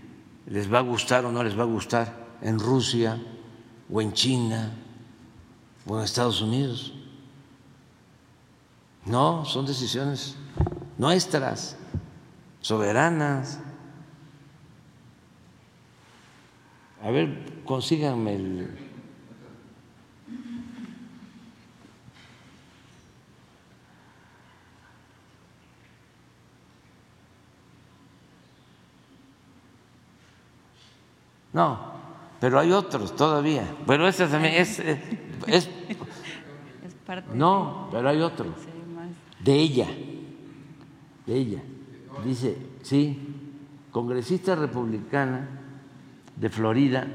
[0.47, 3.21] les va a gustar o no les va a gustar en Rusia
[3.89, 4.73] o en China
[5.85, 6.93] o en Estados Unidos.
[9.05, 10.35] No, son decisiones
[10.97, 11.77] nuestras,
[12.59, 13.59] soberanas.
[17.03, 18.77] A ver, consíganme el...
[31.53, 31.79] No,
[32.39, 33.63] pero hay otros todavía.
[33.85, 34.79] Pero ese también es...
[34.79, 34.99] es,
[35.47, 35.69] es
[37.33, 38.53] no, pero hay otro.
[39.39, 39.87] De ella.
[41.25, 41.61] De ella.
[42.23, 43.19] Dice, sí,
[43.91, 45.66] congresista republicana
[46.39, 47.07] de Florida,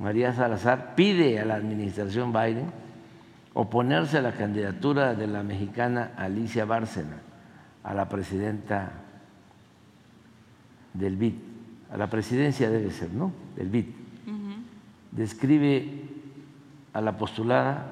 [0.00, 2.70] María Salazar, pide a la administración Biden
[3.54, 7.18] oponerse a la candidatura de la mexicana Alicia Bárcena
[7.84, 8.92] a la presidenta
[10.92, 11.34] del BID,
[11.92, 13.32] a la presidencia debe ser, ¿no?
[13.56, 13.86] Del BID.
[15.12, 16.02] Describe
[16.92, 17.86] a la postulada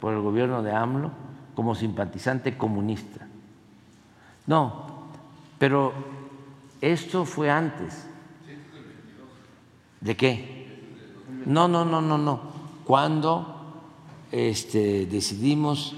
[0.00, 1.12] por el gobierno de AMLO
[1.54, 3.28] como simpatizante comunista.
[4.46, 4.86] No,
[5.58, 5.92] pero
[6.80, 8.08] esto fue antes
[10.04, 10.68] ¿De qué?
[11.46, 12.40] No, no, no, no, no.
[12.84, 13.80] Cuando
[14.30, 15.94] este, decidimos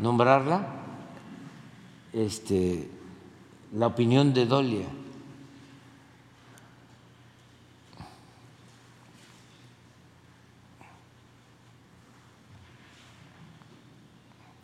[0.00, 0.66] nombrarla,
[2.14, 2.88] este,
[3.74, 4.86] la opinión de Dolia.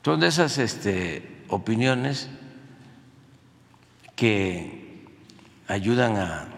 [0.02, 2.30] Son de esas este, opiniones
[4.16, 5.04] que
[5.68, 6.49] ayudan a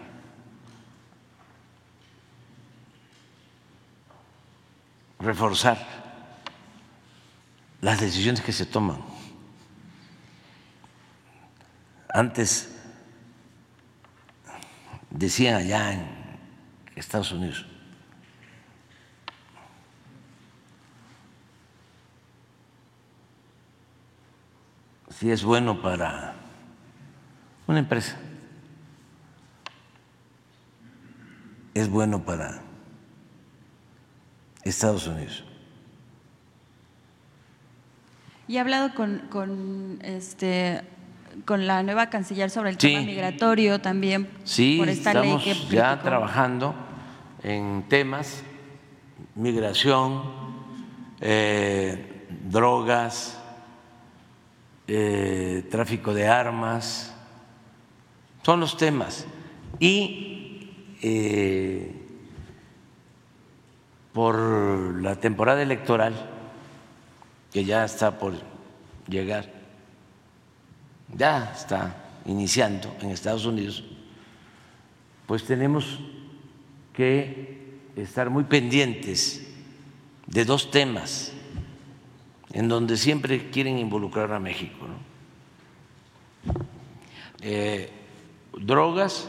[5.23, 5.77] reforzar
[7.81, 9.01] las decisiones que se toman.
[12.09, 12.75] Antes
[15.09, 16.07] decían allá en
[16.95, 17.65] Estados Unidos,
[25.09, 26.35] si es bueno para
[27.65, 28.17] una empresa,
[31.73, 32.62] es bueno para
[34.63, 35.43] Estados Unidos.
[38.47, 40.81] Y ha hablado con, con, este,
[41.45, 44.29] con la nueva canciller sobre el tema migratorio también.
[44.43, 46.75] Sí, por esta estamos ley que ya trabajando
[47.41, 48.43] en temas,
[49.35, 50.23] migración,
[51.21, 53.39] eh, drogas,
[54.87, 57.13] eh, tráfico de armas,
[58.43, 59.25] son los temas.
[59.79, 60.69] Y
[61.01, 62.02] eh,
[64.13, 66.13] por la temporada electoral
[67.51, 68.33] que ya está por
[69.07, 69.51] llegar,
[71.15, 71.95] ya está
[72.25, 73.83] iniciando en Estados Unidos,
[75.25, 75.99] pues tenemos
[76.93, 79.47] que estar muy pendientes
[80.27, 81.31] de dos temas
[82.51, 84.85] en donde siempre quieren involucrar a México.
[87.41, 87.89] Eh,
[88.57, 89.27] drogas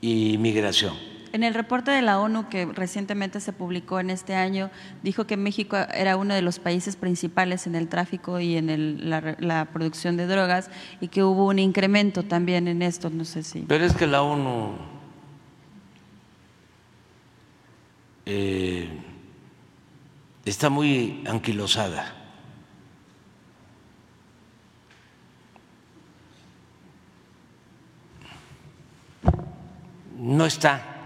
[0.00, 1.07] y migración.
[1.32, 4.70] En el reporte de la ONU que recientemente se publicó en este año,
[5.02, 9.10] dijo que México era uno de los países principales en el tráfico y en el,
[9.10, 10.70] la, la, producción de drogas
[11.00, 13.60] y que hubo un incremento también en esto, no sé si.
[13.60, 14.76] Pero es que la ONU
[18.24, 18.88] eh,
[20.44, 22.14] está muy anquilosada.
[30.16, 30.97] No está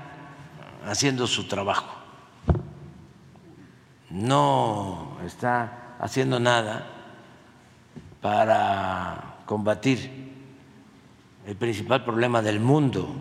[0.86, 1.86] haciendo su trabajo,
[4.10, 6.86] no está haciendo nada
[8.20, 10.22] para combatir
[11.46, 13.14] el principal problema del mundo,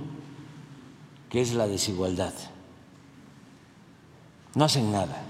[1.30, 2.34] que es la desigualdad.
[4.54, 5.24] No hacen nada.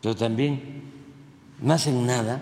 [0.00, 0.82] Pero también
[1.60, 2.40] no hacen nada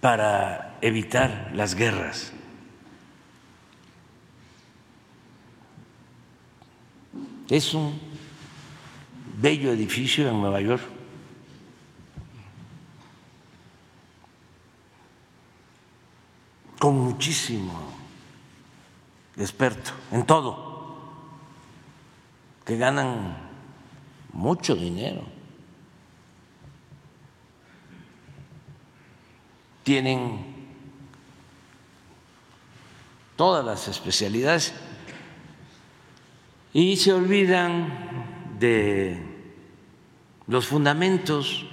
[0.00, 2.32] para evitar las guerras.
[7.48, 7.98] Es un
[9.40, 10.82] bello edificio en Nueva York.
[16.78, 17.72] con muchísimo
[19.36, 20.96] experto en todo,
[22.64, 23.36] que ganan
[24.32, 25.22] mucho dinero.
[29.82, 30.54] Tienen
[33.36, 34.72] todas las especialidades
[36.78, 37.88] y se olvidan
[38.60, 39.20] de
[40.46, 41.66] los fundamentos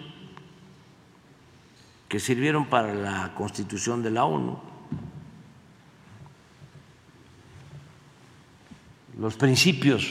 [2.07, 4.57] que sirvieron para la constitución de la ONU,
[9.19, 10.09] los principios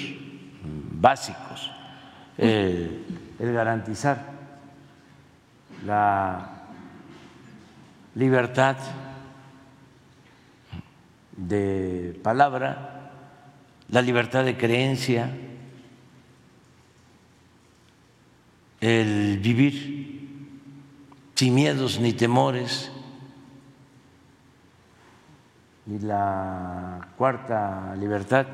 [0.62, 1.72] básicos,
[2.38, 3.05] eh,
[3.40, 4.24] el garantizar
[5.84, 6.68] la
[8.14, 8.76] libertad
[11.36, 12.93] de palabra,
[13.89, 15.30] la libertad de creencia,
[18.80, 20.05] el vivir
[21.35, 22.91] sin miedos ni temores.
[25.87, 28.47] Y la cuarta libertad,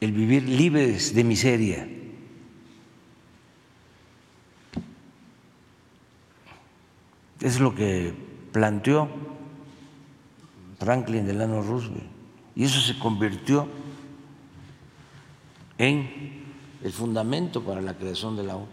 [0.00, 1.88] el vivir libres de miseria.
[7.40, 8.12] Es lo que
[8.52, 9.08] planteó
[10.78, 12.09] Franklin Delano Roosevelt.
[12.60, 13.66] Y eso se convirtió
[15.78, 16.44] en
[16.84, 18.66] el fundamento para la creación de la ONU.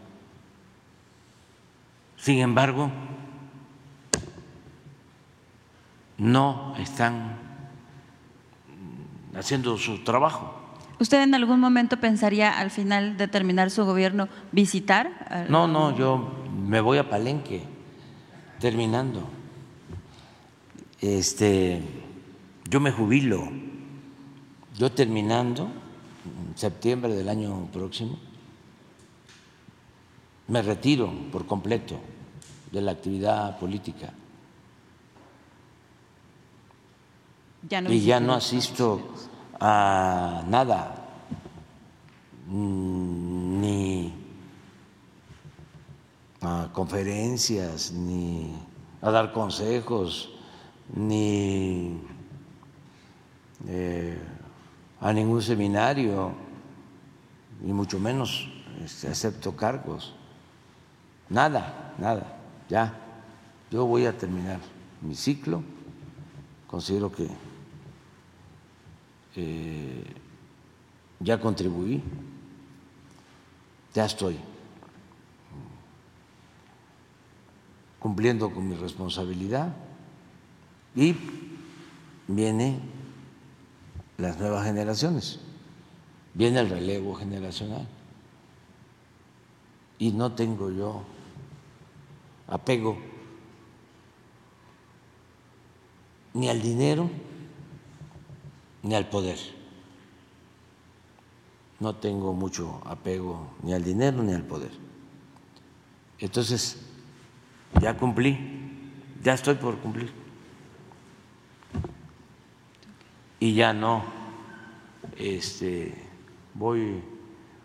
[2.18, 2.92] Sin embargo,
[6.18, 7.38] no están
[9.34, 10.54] haciendo su trabajo.
[11.00, 15.48] ¿Usted en algún momento pensaría al final de terminar su gobierno visitar?
[15.48, 17.64] No, no, yo me voy a Palenque
[18.60, 19.30] terminando.
[21.00, 21.82] Este,
[22.70, 23.50] yo me jubilo.
[24.78, 28.20] Yo terminando, en septiembre del año próximo,
[30.48, 32.00] me retiro por completo
[32.72, 34.14] de la actividad política.
[37.90, 39.14] y ya no asisto
[39.60, 41.06] a nada,
[42.46, 44.14] mm, ni
[46.42, 48.54] a conferencias, ni
[49.02, 50.30] a dar consejos,
[50.96, 52.00] ni
[53.68, 54.37] eh,
[55.00, 56.34] a ningún seminario,
[57.62, 58.50] ni mucho menos
[58.84, 60.14] este, acepto cargos.
[61.30, 62.40] Nada, nada,
[62.70, 62.94] ya.
[63.70, 64.60] Yo voy a terminar
[65.02, 65.62] mi ciclo.
[66.68, 67.28] Considero que
[69.36, 70.04] eh,
[71.20, 72.02] ya contribuí,
[73.94, 74.38] ya estoy
[78.00, 79.76] cumpliendo con mi responsabilidad
[80.96, 81.16] y
[82.28, 82.80] viene
[84.18, 85.40] las nuevas generaciones,
[86.34, 87.88] viene el relevo generacional.
[90.00, 91.04] Y no tengo yo
[92.48, 92.98] apego
[96.34, 97.10] ni al dinero
[98.84, 99.38] ni al poder.
[101.80, 104.72] No tengo mucho apego ni al dinero ni al poder.
[106.20, 106.78] Entonces,
[107.82, 108.38] ya cumplí,
[109.24, 110.12] ya estoy por cumplir
[113.40, 114.04] y ya no
[115.18, 115.94] este,
[116.54, 117.04] voy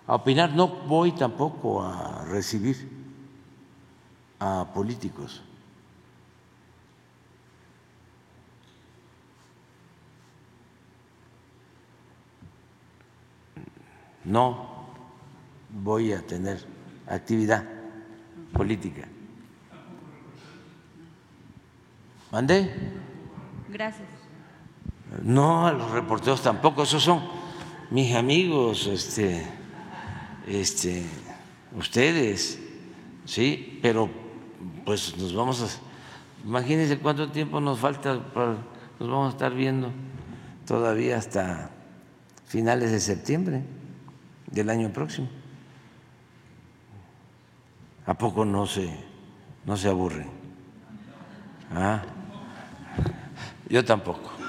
[0.06, 2.88] a opinar, no voy tampoco a recibir
[4.38, 5.42] a políticos.
[14.24, 14.86] No
[15.68, 16.64] voy a tener
[17.08, 17.64] actividad
[18.52, 19.08] política.
[22.30, 22.72] ¿Mandé?
[23.68, 24.11] Gracias.
[25.20, 27.22] No, a los reporteros tampoco, esos son
[27.90, 29.44] mis amigos, este,
[30.46, 31.04] este,
[31.76, 32.58] ustedes,
[33.26, 34.08] sí, pero
[34.86, 38.56] pues nos vamos a, imagínense cuánto tiempo nos falta, para,
[38.98, 39.90] nos vamos a estar viendo
[40.66, 41.70] todavía hasta
[42.46, 43.62] finales de septiembre
[44.50, 45.28] del año próximo.
[48.06, 48.88] ¿A poco no se,
[49.66, 50.28] no se aburren?
[51.74, 52.02] ¿Ah?
[53.68, 54.41] Yo tampoco.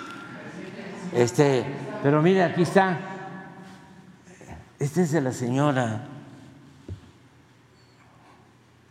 [1.14, 1.64] Este,
[2.02, 3.00] pero mire, aquí está.
[4.80, 6.08] Este es de la señora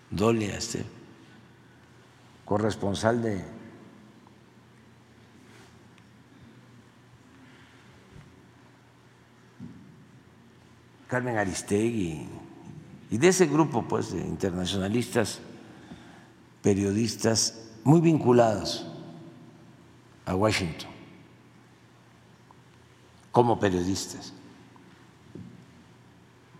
[0.08, 0.84] Dolia, este,
[2.44, 3.44] corresponsal de
[11.08, 12.28] Carmen Aristegui
[13.10, 15.40] y de ese grupo pues de internacionalistas,
[16.62, 18.86] periodistas muy vinculados
[20.24, 20.91] a Washington
[23.32, 24.32] como periodistas.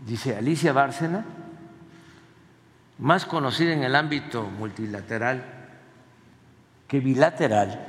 [0.07, 1.25] Dice Alicia Bárcena,
[2.99, 5.45] más conocida en el ámbito multilateral
[6.89, 7.87] que bilateral,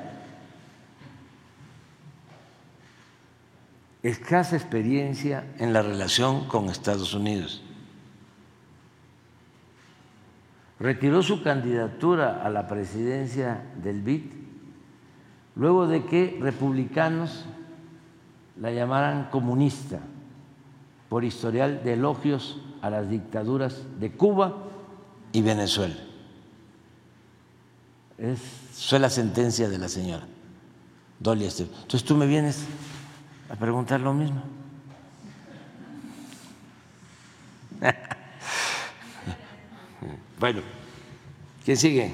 [4.02, 7.62] escasa experiencia en la relación con Estados Unidos.
[10.80, 14.24] Retiró su candidatura a la presidencia del BID
[15.56, 17.46] luego de que republicanos
[18.64, 20.00] la llamaran comunista
[21.10, 24.56] por historial de elogios a las dictaduras de Cuba
[25.34, 25.98] y Venezuela.
[28.18, 28.40] Es,
[28.88, 30.26] fue la sentencia de la señora
[31.20, 31.74] Dolly Esteban.
[31.74, 32.64] Entonces tú me vienes
[33.50, 34.42] a preguntar lo mismo.
[40.40, 40.62] bueno,
[41.66, 42.14] ¿quién sigue?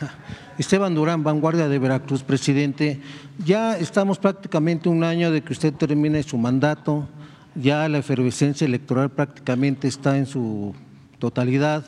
[0.58, 3.00] Esteban Durán, Vanguardia de Veracruz, presidente.
[3.44, 7.08] Ya estamos prácticamente un año de que usted termine su mandato,
[7.56, 10.74] ya la efervescencia electoral prácticamente está en su
[11.18, 11.84] totalidad.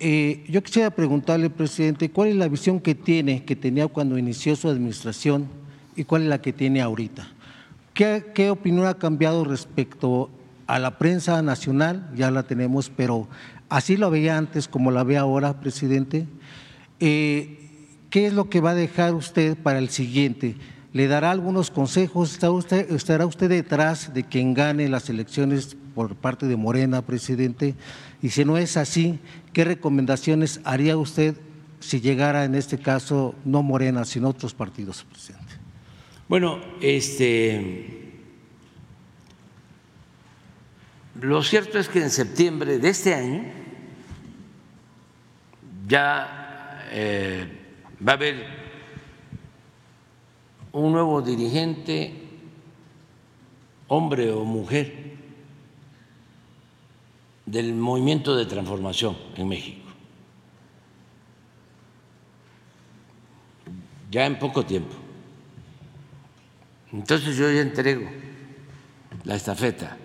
[0.00, 4.56] Eh, yo quisiera preguntarle, presidente, ¿cuál es la visión que tiene, que tenía cuando inició
[4.56, 5.46] su administración
[5.94, 7.28] y cuál es la que tiene ahorita?
[7.92, 10.30] ¿Qué, opinión ha cambiado respecto
[10.66, 12.10] a la prensa nacional?
[12.16, 13.28] Ya la tenemos, pero
[13.68, 16.26] así lo veía antes como la ve ahora, presidente.
[16.98, 17.63] Eh,
[18.14, 20.54] ¿Qué es lo que va a dejar usted para el siguiente?
[20.92, 22.30] ¿Le dará algunos consejos?
[22.30, 27.74] ¿Estará usted, estará usted detrás de quien gane las elecciones por parte de Morena, presidente?
[28.22, 29.18] Y si no es así,
[29.52, 31.34] ¿qué recomendaciones haría usted
[31.80, 35.54] si llegara en este caso no Morena, sino otros partidos, presidente?
[36.28, 38.12] Bueno, este,
[41.20, 43.42] lo cierto es que en septiembre de este año
[45.88, 47.62] ya eh,
[48.06, 48.46] va a haber
[50.72, 52.12] un nuevo dirigente,
[53.88, 55.14] hombre o mujer,
[57.46, 59.84] del movimiento de transformación en México.
[64.10, 64.94] Ya en poco tiempo.
[66.92, 68.08] Entonces yo ya entrego
[69.24, 69.96] la estafeta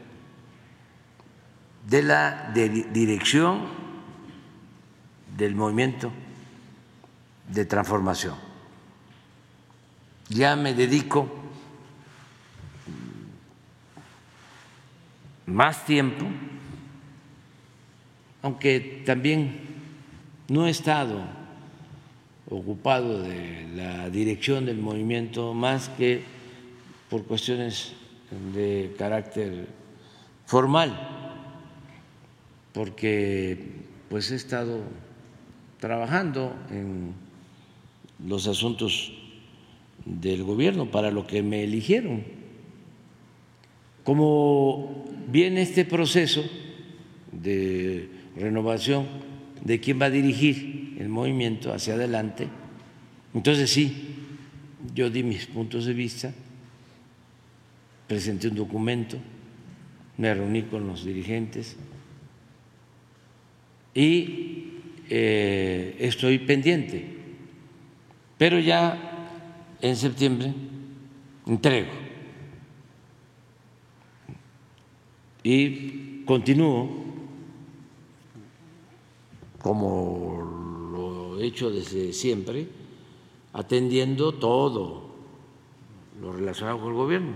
[1.88, 3.68] de la dirección
[5.38, 6.12] del movimiento
[7.50, 8.36] de transformación.
[10.30, 11.28] Ya me dedico
[15.48, 16.26] más tiempo,
[18.44, 19.62] aunque también
[20.48, 21.24] no he estado
[22.50, 26.24] ocupado de la dirección del movimiento más que
[27.10, 27.94] por cuestiones
[28.54, 29.68] de carácter
[30.46, 30.98] formal,
[32.74, 34.82] porque pues he estado
[35.80, 37.14] trabajando en
[38.26, 39.14] los asuntos
[40.06, 42.24] del gobierno, para lo que me eligieron.
[44.04, 46.44] Como viene este proceso
[47.32, 49.06] de renovación
[49.64, 52.48] de quién va a dirigir el movimiento hacia adelante,
[53.34, 54.16] entonces sí,
[54.96, 56.34] yo di mis puntos de vista,
[58.08, 59.18] presenté un documento,
[60.18, 61.78] me reuní con los dirigentes
[63.94, 64.74] y
[65.10, 67.19] eh, estoy pendiente
[68.40, 68.98] pero ya
[69.82, 70.54] en septiembre
[71.46, 71.92] entrego
[75.44, 76.90] y continúo
[79.62, 82.68] como lo he hecho desde siempre,
[83.52, 85.10] atendiendo todo
[86.22, 87.34] lo relacionado con el gobierno.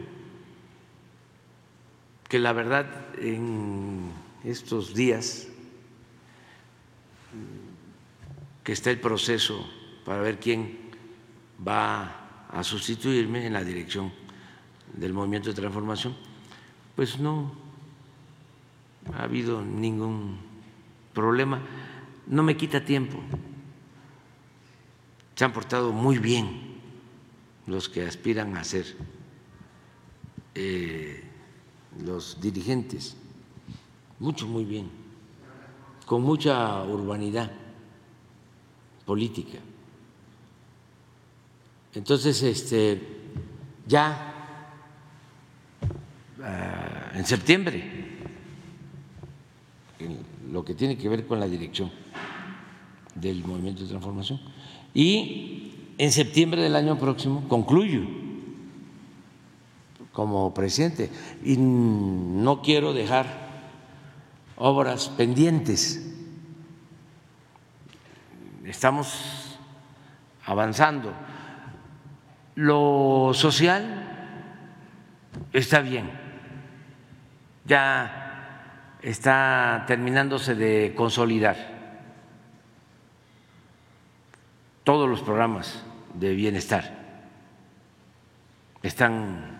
[2.30, 4.10] Que la verdad en
[4.45, 5.49] estos días
[8.64, 9.68] que está el proceso
[10.06, 10.83] para ver quién
[11.66, 14.12] va a sustituirme en la dirección
[14.93, 16.16] del movimiento de transformación,
[16.95, 17.51] pues no
[19.14, 20.38] ha habido ningún
[21.14, 21.62] problema,
[22.28, 23.20] no me quita tiempo.
[25.36, 26.78] Se han portado muy bien
[27.66, 28.86] los que aspiran a ser
[30.54, 31.24] eh,
[32.04, 33.18] los dirigentes,
[34.20, 34.89] mucho, muy bien,
[36.06, 37.51] con mucha urbanidad
[39.06, 39.60] política
[41.96, 43.02] Entonces, este,
[43.88, 44.34] ya
[46.41, 47.84] ah, en septiembre,
[50.52, 51.91] lo que tiene que ver con la dirección
[53.16, 54.39] del movimiento de transformación.
[54.94, 58.02] Y en septiembre del año próximo concluyo
[60.12, 61.10] como presidente
[61.44, 63.50] y no quiero dejar
[64.58, 66.12] obras pendientes.
[68.64, 69.58] Estamos
[70.46, 71.14] avanzando.
[72.56, 74.41] Lo social
[75.51, 76.12] está bien.
[77.66, 81.74] Ya está terminándose de consolidar
[84.84, 85.84] todos los programas
[86.14, 87.04] de bienestar
[88.84, 89.60] están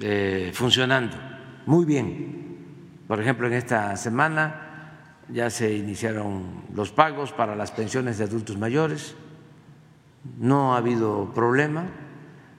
[0.00, 1.16] eh, funcionando
[1.64, 3.04] muy bien.
[3.08, 8.58] Por ejemplo, en esta semana ya se iniciaron los pagos para las pensiones de adultos
[8.58, 9.16] mayores,
[10.38, 11.86] no ha habido problema,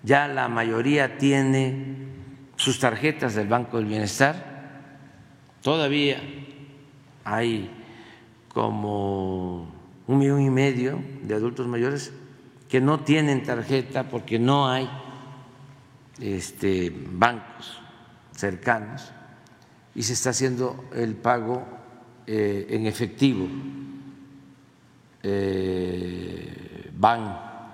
[0.04, 2.08] ya la mayoría tiene
[2.56, 4.90] sus tarjetas del Banco del Bienestar,
[5.62, 6.22] todavía
[7.24, 7.70] hay
[8.54, 9.70] como
[10.08, 12.14] un millón y medio de adultos mayores
[12.70, 14.90] que no tienen tarjeta porque no hay
[16.20, 17.82] este, bancos
[18.32, 19.12] cercanos
[19.94, 21.66] y se está haciendo el pago
[22.26, 23.48] eh, en efectivo.
[25.24, 26.92] Eh,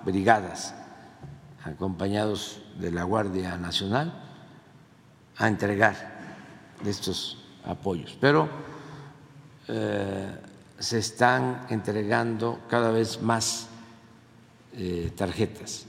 [0.05, 0.73] brigadas
[1.63, 4.13] acompañados de la Guardia Nacional
[5.37, 5.95] a entregar
[6.85, 8.17] estos apoyos.
[8.19, 8.49] Pero
[9.67, 10.35] eh,
[10.77, 13.69] se están entregando cada vez más
[14.73, 15.85] eh, tarjetas.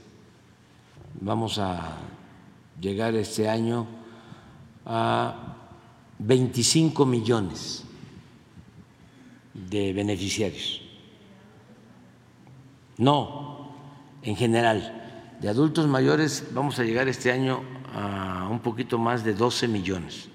[1.19, 1.97] Vamos a
[2.79, 3.87] llegar este año
[4.85, 5.55] a
[6.19, 7.83] 25 millones
[9.53, 10.81] de beneficiarios.
[12.97, 13.44] No,
[14.25, 15.37] en general.
[15.39, 17.61] De adultos mayores vamos a llegar este año
[17.93, 20.27] a un poquito más de 12 millones.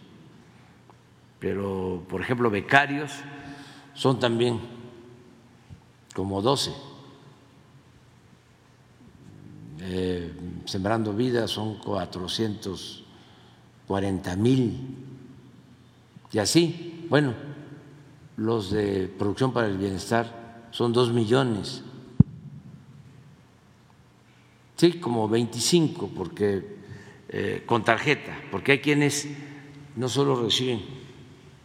[1.39, 3.13] Pero, por ejemplo, becarios
[3.95, 4.61] son también
[6.15, 6.73] como 12.
[9.83, 10.33] Eh,
[10.67, 14.97] sembrando Vida son 440 mil.
[16.33, 17.35] Y así, bueno,
[18.37, 21.83] los de Producción para el Bienestar son dos millones.
[24.81, 26.65] Sí, como 25, porque
[27.29, 29.29] eh, con tarjeta, porque hay quienes
[29.95, 30.81] no solo reciben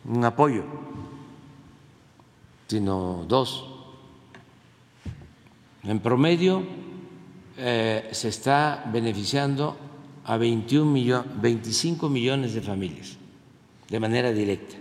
[0.04, 0.66] un apoyo,
[2.68, 3.70] sino dos.
[5.86, 6.62] En promedio
[7.58, 9.78] eh, se está beneficiando
[10.26, 13.16] a 21 millones, 25 millones de familias
[13.88, 14.76] de manera directa.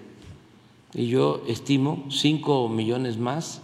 [0.92, 3.62] Y yo estimo 5 millones más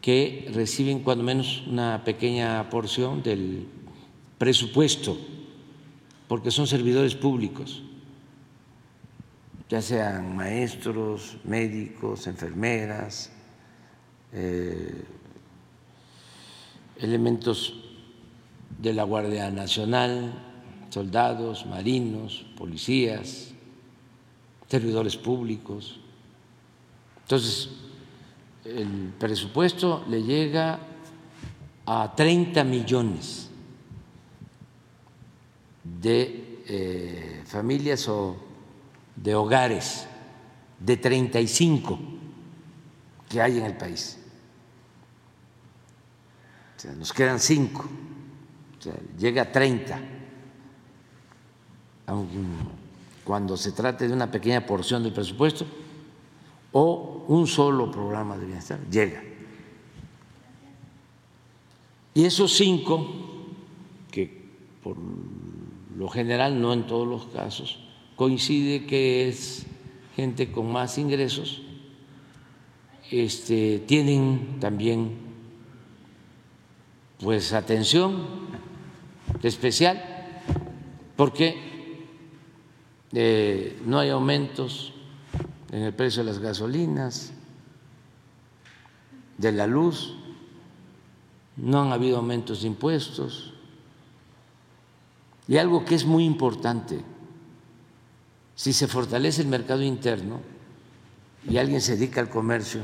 [0.00, 3.66] que reciben cuando menos una pequeña porción del
[4.38, 5.18] presupuesto,
[6.28, 7.82] porque son servidores públicos
[9.70, 13.30] ya sean maestros, médicos, enfermeras,
[14.32, 15.04] eh,
[16.98, 17.74] elementos
[18.80, 20.32] de la Guardia Nacional,
[20.88, 23.52] soldados, marinos, policías,
[24.66, 26.00] servidores públicos.
[27.22, 27.70] Entonces,
[28.76, 30.78] el presupuesto le llega
[31.86, 33.48] a 30 millones
[35.82, 38.36] de eh, familias o
[39.16, 40.06] de hogares
[40.78, 41.98] de 35
[43.28, 44.18] que hay en el país.
[46.76, 47.88] O sea, nos quedan cinco,
[48.78, 50.00] o sea, llega a 30,
[53.24, 55.66] cuando se trate de una pequeña porción del presupuesto
[56.72, 59.22] o un solo programa de bienestar, llega.
[62.14, 63.06] Y esos cinco,
[64.10, 64.44] que
[64.82, 64.96] por
[65.96, 67.78] lo general, no en todos los casos,
[68.16, 69.66] coincide que es
[70.16, 71.62] gente con más ingresos,
[73.10, 75.30] este, tienen también
[77.18, 78.26] pues atención
[79.42, 80.02] especial
[81.16, 81.56] porque
[83.12, 84.94] eh, no hay aumentos
[85.70, 87.32] en el precio de las gasolinas,
[89.38, 90.14] de la luz,
[91.56, 93.54] no han habido aumentos de impuestos.
[95.46, 97.00] Y algo que es muy importante,
[98.54, 100.40] si se fortalece el mercado interno
[101.48, 102.82] y alguien se dedica al comercio,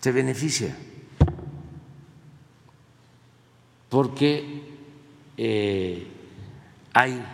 [0.00, 0.76] se beneficia,
[3.88, 4.62] porque
[5.36, 6.06] eh,
[6.92, 7.24] hay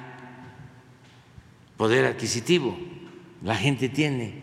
[1.76, 2.76] poder adquisitivo,
[3.42, 4.42] la gente tiene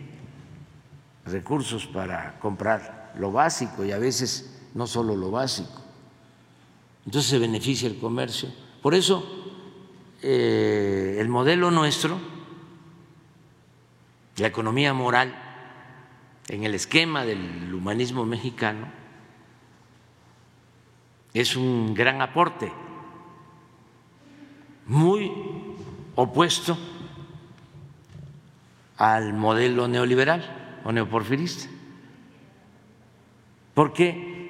[1.25, 5.81] recursos para comprar lo básico y a veces no solo lo básico.
[7.05, 8.49] entonces se beneficia el comercio.
[8.81, 9.23] Por eso
[10.21, 12.19] eh, el modelo nuestro,
[14.37, 15.43] la economía moral,
[16.47, 18.87] en el esquema del humanismo mexicano,
[21.33, 22.71] es un gran aporte,
[24.85, 25.31] muy
[26.15, 26.77] opuesto
[28.97, 31.69] al modelo neoliberal o neoporfirista,
[33.73, 34.49] porque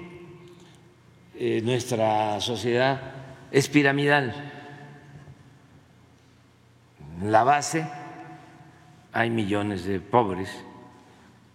[1.36, 3.00] eh, nuestra sociedad
[3.52, 4.34] es piramidal.
[7.22, 7.88] En la base
[9.12, 10.50] hay millones de pobres,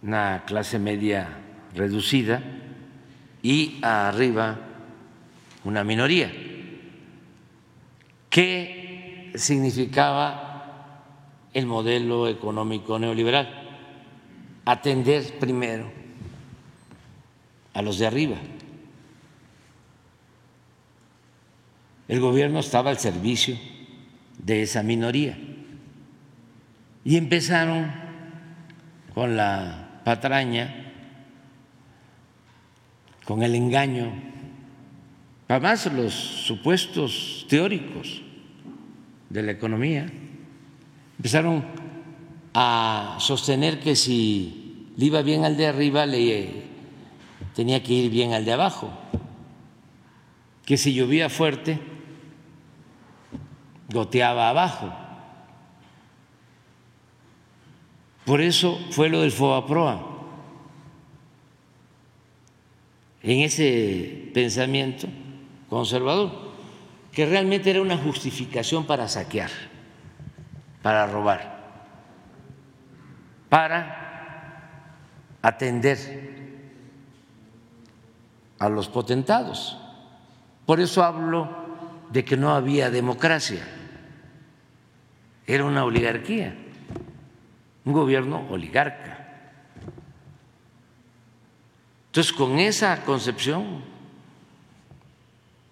[0.02, 1.28] una clase media
[1.74, 2.42] reducida
[3.42, 4.58] y arriba
[5.64, 6.32] una minoría.
[8.28, 10.51] ¿Qué significaba
[11.52, 13.48] el modelo económico neoliberal?
[14.64, 15.90] Atender primero
[17.74, 18.36] a los de arriba.
[22.08, 23.56] El gobierno estaba al servicio
[24.38, 25.38] de esa minoría.
[27.04, 27.90] Y empezaron
[29.14, 30.92] con la patraña,
[33.24, 34.12] con el engaño,
[35.48, 38.22] además los supuestos teóricos
[39.30, 40.06] de la economía
[41.22, 41.64] empezaron
[42.52, 46.64] a sostener que si le iba bien al de arriba, le
[47.54, 48.90] tenía que ir bien al de abajo,
[50.66, 51.78] que si llovía fuerte,
[53.88, 54.92] goteaba abajo.
[58.24, 60.08] Por eso fue lo del FOBAPROA.
[63.22, 65.06] En ese pensamiento
[65.70, 66.32] conservador,
[67.12, 69.71] que realmente era una justificación para saquear,
[70.82, 71.60] para robar,
[73.48, 74.66] para
[75.40, 75.98] atender
[78.58, 79.78] a los potentados.
[80.66, 81.48] Por eso hablo
[82.10, 83.62] de que no había democracia,
[85.46, 86.56] era una oligarquía
[87.84, 89.18] un gobierno oligarca.
[92.06, 93.82] Entonces, con esa concepción,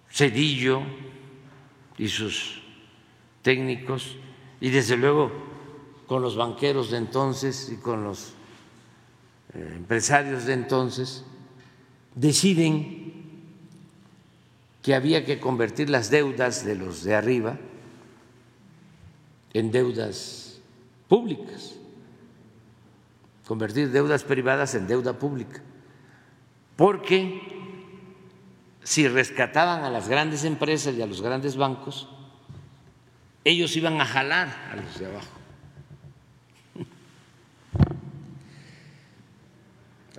[0.09, 0.81] Cedillo
[1.97, 2.61] y sus
[3.41, 4.17] técnicos,
[4.61, 5.31] y desde luego
[6.05, 8.33] con los banqueros de entonces y con los
[9.53, 11.25] eh, empresarios de entonces,
[12.15, 13.11] deciden
[14.81, 17.57] que había que convertir las deudas de los de arriba
[19.53, 20.59] en deudas
[21.07, 21.75] públicas.
[23.47, 25.61] Convertir deudas privadas en deuda pública,
[26.77, 27.41] porque
[28.83, 32.07] si rescataban a las grandes empresas y a los grandes bancos,
[33.43, 35.37] ellos iban a jalar a los de abajo.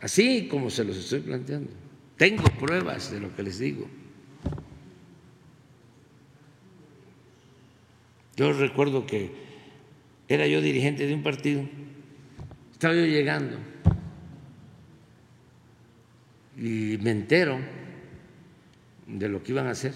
[0.00, 1.70] Así como se los estoy planteando.
[2.16, 3.86] Tengo pruebas de lo que les digo.
[8.36, 9.30] Yo recuerdo que
[10.28, 11.68] era yo dirigente de un partido
[12.82, 13.58] estaba yo llegando
[16.56, 17.60] y me entero
[19.06, 19.92] de lo que iban a hacer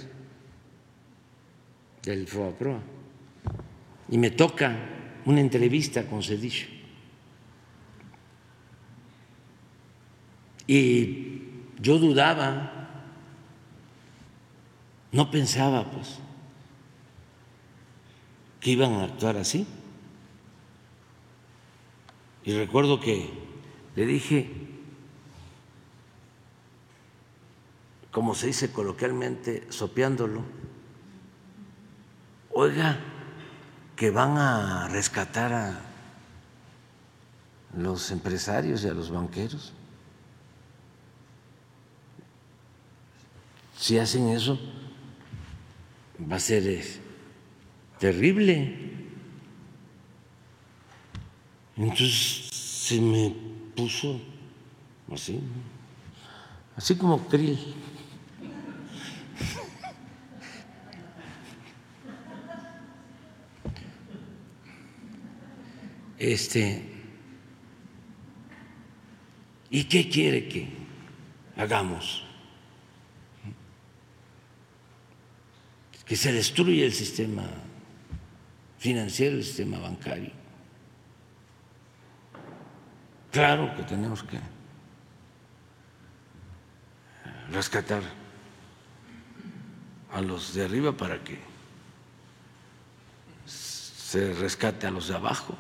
[2.05, 2.81] del FOAPROA
[4.09, 4.77] y me toca
[5.25, 6.67] una entrevista con Cedillo.
[10.67, 11.43] Y
[11.81, 13.03] yo dudaba,
[15.13, 16.19] no pensaba pues
[18.61, 19.67] que iban a actuar así.
[22.45, 23.31] Y recuerdo que
[23.97, 24.51] le dije,
[28.11, 30.43] como se dice coloquialmente, sopeándolo,
[32.53, 32.99] oiga,
[33.97, 35.81] que van a rescatar a
[37.75, 39.73] los empresarios y a los banqueros.
[43.79, 44.59] Si hacen eso,
[46.31, 46.85] va a ser eh,
[47.99, 48.95] terrible.
[51.77, 53.35] Entonces se me
[53.75, 54.21] puso
[55.13, 55.41] así,
[56.77, 57.75] así como krill.
[66.27, 66.83] Este,
[69.71, 70.69] ¿y qué quiere que
[71.57, 72.25] hagamos?
[76.05, 77.45] Que se destruya el sistema
[78.77, 80.33] financiero, el sistema bancario.
[83.31, 84.41] Claro que tenemos que
[87.53, 88.03] rescatar
[90.13, 91.39] a los de arriba para que
[93.45, 95.57] se rescate a los de abajo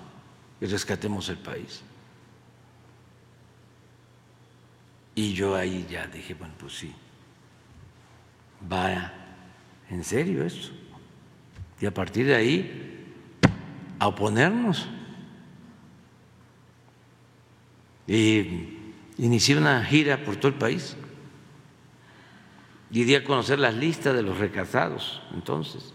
[0.60, 1.82] y rescatemos el país.
[5.14, 6.94] Y yo ahí ya dije, bueno, pues sí,
[8.70, 9.12] va
[9.88, 10.68] en serio esto.
[11.80, 13.14] Y a partir de ahí,
[13.98, 14.88] a oponernos.
[18.06, 20.96] Y inicié una gira por todo el país
[22.90, 25.92] y di a conocer las listas de los recasados entonces.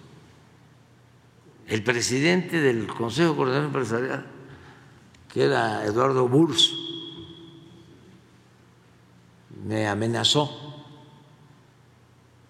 [1.68, 4.26] El presidente del Consejo Coordinador Empresarial,
[5.32, 6.74] que era Eduardo Burs,
[9.66, 10.50] me amenazó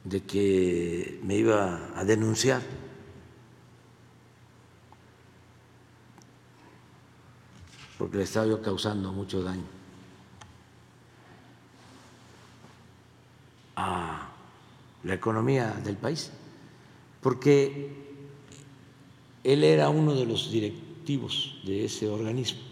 [0.03, 2.61] de que me iba a denunciar.
[8.01, 9.61] porque le estaba yo causando mucho daño.
[13.75, 14.27] A
[15.03, 16.32] la economía del país,
[17.21, 17.93] porque
[19.43, 22.70] él era uno de los directivos de ese organismo,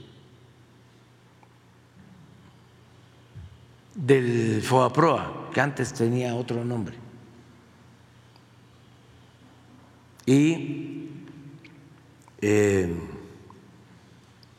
[3.96, 6.96] del FOAPROA, que antes tenía otro nombre.
[10.26, 11.10] Y
[12.42, 12.96] eh,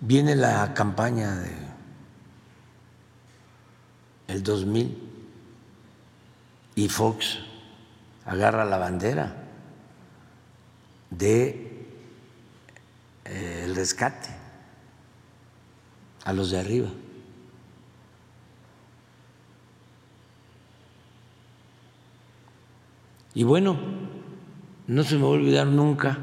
[0.01, 1.71] viene la campaña de
[4.29, 5.11] el 2000
[6.77, 7.39] y Fox
[8.25, 9.37] agarra la bandera
[11.11, 11.87] de
[13.25, 14.29] eh, el rescate
[16.25, 16.91] a los de arriba.
[23.35, 23.79] Y bueno,
[24.87, 26.19] no se me va a olvidar nunca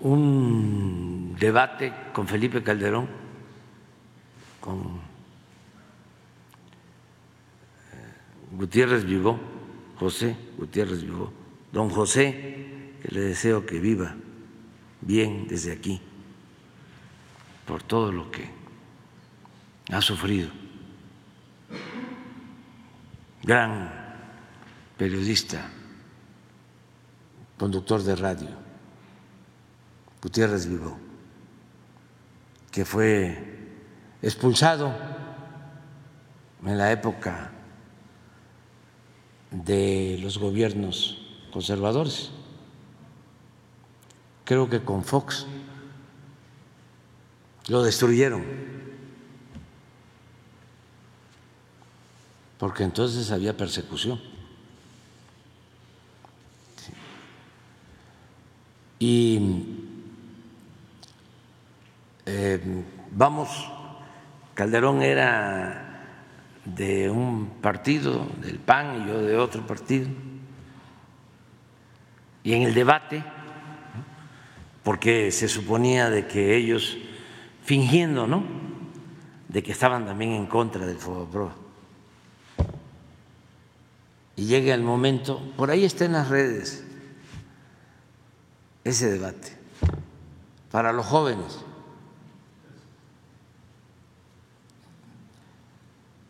[0.00, 3.08] un debate con Felipe Calderón,
[4.60, 4.78] con
[7.92, 9.38] eh, Gutiérrez Vivó,
[9.98, 11.32] José Gutiérrez Vivó,
[11.72, 14.14] don José, que le deseo que viva
[15.00, 16.00] bien desde aquí,
[17.66, 18.48] por todo lo que
[19.90, 20.50] ha sufrido.
[23.42, 24.07] Gran
[24.98, 25.70] periodista,
[27.56, 28.48] conductor de radio,
[30.20, 30.98] Gutiérrez Vivó,
[32.72, 33.76] que fue
[34.20, 34.92] expulsado
[36.64, 37.52] en la época
[39.52, 42.30] de los gobiernos conservadores.
[44.44, 45.46] Creo que con Fox
[47.68, 48.44] lo destruyeron,
[52.58, 54.37] porque entonces había persecución.
[58.98, 59.64] Y
[62.26, 62.60] eh,
[63.12, 63.70] vamos,
[64.54, 66.02] Calderón era
[66.64, 70.08] de un partido, del PAN, y yo de otro partido.
[72.42, 73.22] Y en el debate,
[74.82, 76.98] porque se suponía de que ellos,
[77.62, 78.42] fingiendo, ¿no?,
[79.48, 81.52] de que estaban también en contra del Pro.
[84.36, 86.87] Y llega el momento, por ahí está en las redes
[88.88, 89.56] ese debate,
[90.70, 91.64] para los jóvenes.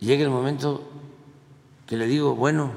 [0.00, 0.88] llega el momento
[1.86, 2.72] que le digo, bueno,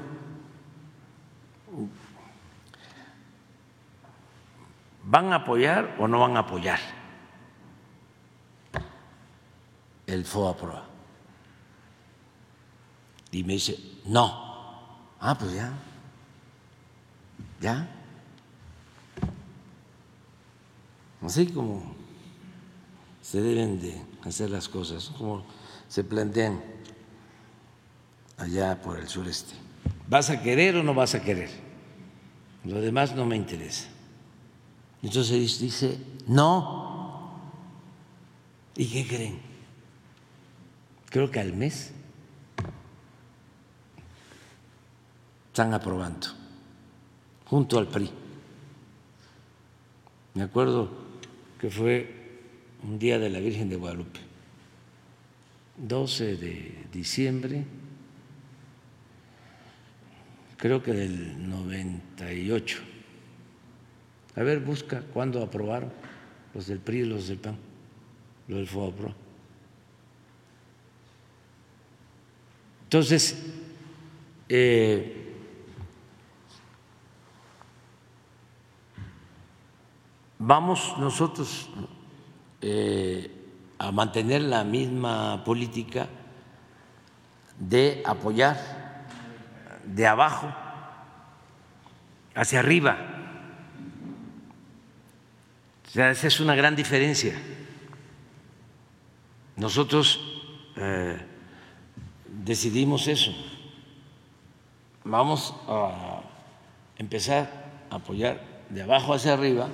[5.04, 6.78] ¿van a apoyar o no van a apoyar
[10.06, 10.54] el FOA
[13.30, 14.50] Y me dice, no.
[15.20, 15.72] Ah, pues ya,
[17.60, 18.01] ya.
[21.24, 21.94] Así como
[23.20, 25.44] se deben de hacer las cosas, como
[25.88, 26.60] se plantean
[28.36, 29.54] allá por el sureste.
[30.08, 31.50] ¿Vas a querer o no vas a querer?
[32.64, 33.88] Lo demás no me interesa.
[35.02, 37.30] Entonces dice, no.
[38.76, 39.40] ¿Y qué creen?
[41.08, 41.92] Creo que al mes
[45.48, 46.28] están aprobando,
[47.46, 48.10] junto al PRI.
[50.34, 51.01] Me acuerdo
[51.62, 52.10] que fue
[52.82, 54.18] un día de la Virgen de Guadalupe,
[55.76, 57.64] 12 de diciembre
[60.56, 62.78] creo que del 98.
[64.34, 65.92] A ver, busca cuándo aprobaron
[66.52, 67.56] los del PRI y los del PAN,
[68.48, 69.14] los del FOAPRO.
[72.84, 73.40] Entonces,
[74.48, 75.21] eh,
[80.44, 81.68] vamos nosotros
[82.60, 83.30] eh,
[83.78, 86.08] a mantener la misma política
[87.58, 89.06] de apoyar
[89.84, 90.52] de abajo
[92.34, 92.98] hacia arriba.
[95.86, 97.40] O sea, esa es una gran diferencia.
[99.56, 100.20] Nosotros
[100.76, 101.18] eh,
[102.26, 103.32] decidimos eso.
[105.04, 106.20] Vamos a
[106.96, 108.40] empezar a apoyar
[108.70, 109.68] de abajo hacia arriba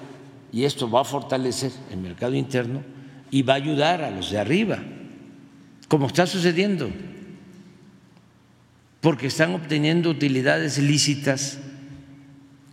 [0.53, 2.83] y esto va a fortalecer el mercado interno
[3.31, 4.79] y va a ayudar a los de arriba,
[5.89, 6.91] como está sucediendo,
[9.01, 11.59] porque están obteniendo utilidades lícitas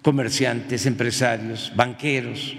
[0.02, 2.56] comerciantes, empresarios, banqueros.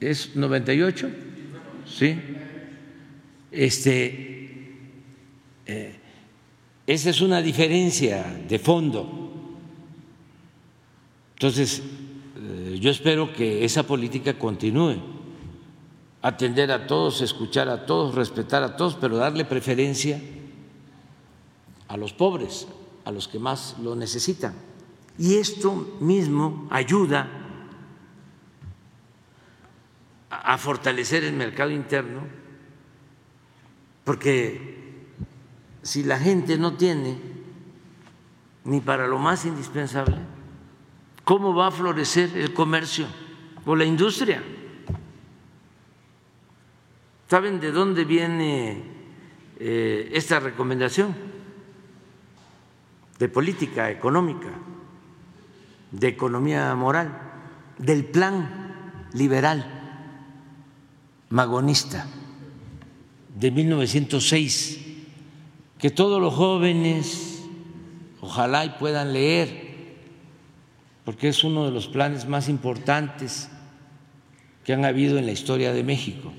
[0.00, 1.10] ¿Es 98?
[1.86, 2.18] Sí.
[3.50, 4.78] Este,
[5.66, 5.94] eh,
[6.88, 9.06] esa es una diferencia de fondo.
[11.34, 11.82] Entonces,
[12.34, 14.96] eh, yo espero que esa política continúe.
[16.22, 20.18] Atender a todos, escuchar a todos, respetar a todos, pero darle preferencia
[21.88, 22.66] a los pobres,
[23.04, 24.54] a los que más lo necesitan.
[25.18, 27.28] Y esto mismo ayuda
[30.30, 32.22] a fortalecer el mercado interno,
[34.04, 34.87] porque
[35.82, 37.18] si la gente no tiene
[38.64, 40.16] ni para lo más indispensable,
[41.24, 43.06] ¿cómo va a florecer el comercio
[43.64, 44.42] o la industria?
[47.28, 48.82] ¿Saben de dónde viene
[49.58, 51.14] eh, esta recomendación?
[53.18, 54.48] De política económica,
[55.90, 57.18] de economía moral,
[57.78, 59.78] del plan liberal
[61.30, 62.06] magonista
[63.38, 64.87] de 1906
[65.78, 67.44] que todos los jóvenes
[68.20, 69.68] ojalá y puedan leer,
[71.04, 73.48] porque es uno de los planes más importantes
[74.64, 76.32] que han habido en la historia de México.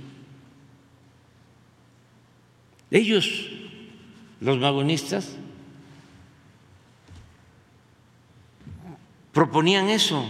[2.91, 3.49] Ellos,
[4.41, 5.35] los magonistas,
[9.31, 10.27] proponían eso.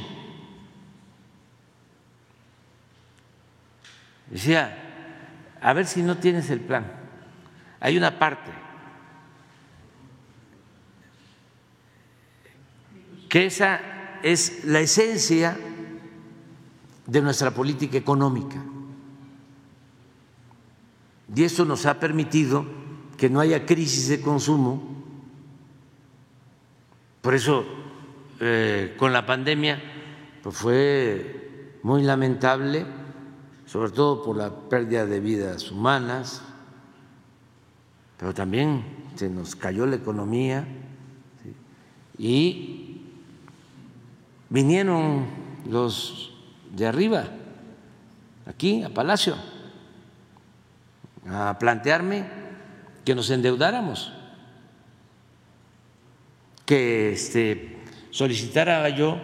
[4.27, 4.77] Decía,
[5.59, 6.93] a ver si no tienes el plan.
[7.79, 8.68] Hay una parte
[13.29, 13.79] que esa
[14.23, 15.57] es la esencia
[17.05, 18.57] de nuestra política económica.
[21.33, 22.65] Y eso nos ha permitido
[23.17, 24.81] que no haya crisis de consumo.
[27.21, 27.65] Por eso,
[28.39, 29.79] eh, con la pandemia,
[30.41, 32.85] pues fue muy lamentable,
[33.65, 36.41] sobre todo por la pérdida de vidas humanas,
[38.17, 38.83] pero también
[39.15, 40.67] se nos cayó la economía
[42.17, 42.78] y
[44.49, 45.27] vinieron
[45.69, 46.33] los
[46.71, 47.25] de arriba,
[48.45, 49.35] aquí a Palacio,
[51.27, 52.25] a plantearme
[53.05, 54.11] que nos endeudáramos,
[56.65, 57.77] que este,
[58.11, 59.17] solicitara yo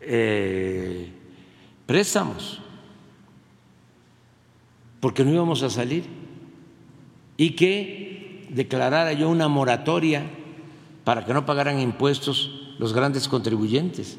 [0.00, 1.12] eh,
[1.86, 2.60] préstamos,
[5.00, 6.04] porque no íbamos a salir,
[7.36, 10.22] y que declarara yo una moratoria
[11.04, 14.18] para que no pagaran impuestos los grandes contribuyentes.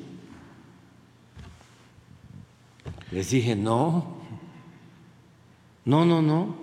[3.11, 4.17] Les dije, no,
[5.85, 6.55] no, no, no,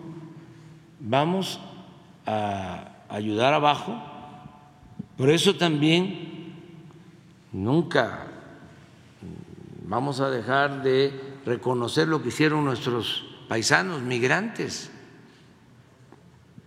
[0.98, 1.60] vamos
[2.26, 4.00] a ayudar abajo.
[5.16, 6.54] Por eso también
[7.52, 8.26] nunca
[9.86, 14.90] vamos a dejar de reconocer lo que hicieron nuestros paisanos migrantes,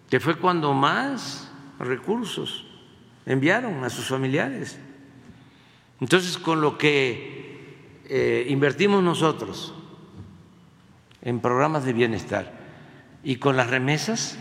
[0.10, 1.50] que fue cuando más
[1.80, 2.66] recursos
[3.26, 4.78] enviaron a sus familiares.
[6.04, 9.74] Entonces, con lo que eh, invertimos nosotros
[11.22, 12.52] en programas de bienestar
[13.24, 14.38] y con las remesas,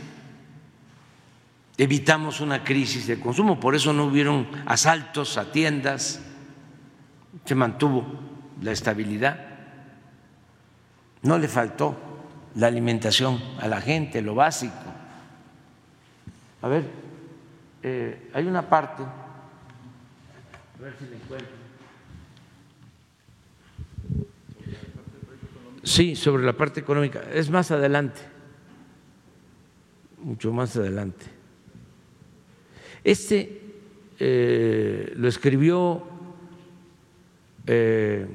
[1.78, 6.20] evitamos una crisis de consumo, por eso no hubieron asaltos a tiendas,
[7.44, 8.06] se mantuvo
[8.60, 9.46] la estabilidad,
[11.22, 11.96] no le faltó
[12.56, 14.74] la alimentación a la gente, lo básico.
[16.60, 16.90] A ver,
[17.84, 19.04] eh, hay una parte
[20.82, 21.48] ver si encuentro.
[25.84, 27.22] Sí, sobre la parte económica.
[27.32, 28.20] Es más adelante,
[30.22, 31.24] mucho más adelante.
[33.04, 33.60] Este
[34.18, 36.04] eh, lo escribió
[37.66, 38.26] eh,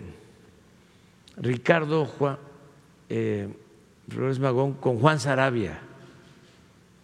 [1.37, 2.37] Ricardo Juan,
[3.09, 3.47] eh,
[4.09, 5.79] Flores Magón con Juan Sarabia,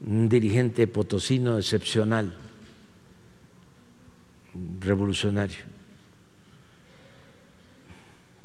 [0.06, 2.43] un dirigente potosino excepcional
[4.80, 5.60] revolucionario.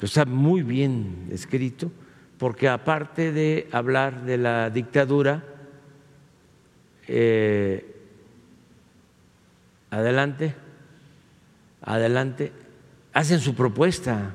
[0.01, 1.91] está muy bien escrito
[2.37, 5.43] porque aparte de hablar de la dictadura,
[7.05, 7.85] eh,
[9.89, 10.55] adelante,
[11.81, 12.53] adelante,
[13.11, 14.33] hacen su propuesta.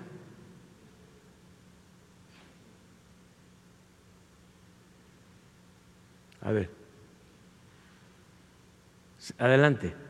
[6.43, 6.69] A ver.
[9.39, 10.04] Adelante.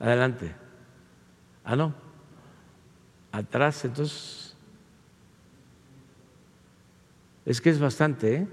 [0.00, 0.54] Adelante.
[1.64, 1.94] Ah, no.
[3.32, 4.56] Atrás, entonces.
[7.44, 8.48] Es que es bastante, ¿eh?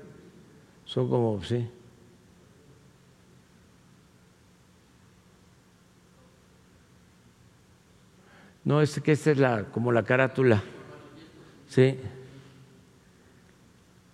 [0.86, 1.70] Son como, sí.
[8.64, 10.64] No, es que esta es la, como la carátula.
[11.68, 12.00] Sí.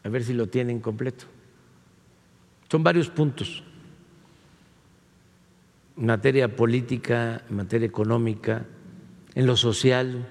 [0.03, 1.25] A ver si lo tienen completo.
[2.69, 3.63] Son varios puntos.
[6.01, 8.65] Materia política, en materia económica,
[9.35, 10.27] en lo social,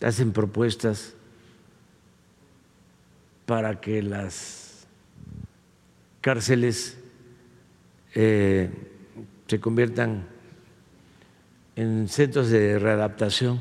[0.00, 1.14] hacen propuestas
[3.44, 4.86] para que las
[6.22, 6.98] cárceles
[8.14, 8.70] eh,
[9.46, 10.26] se conviertan
[11.76, 13.60] en centros de readaptación.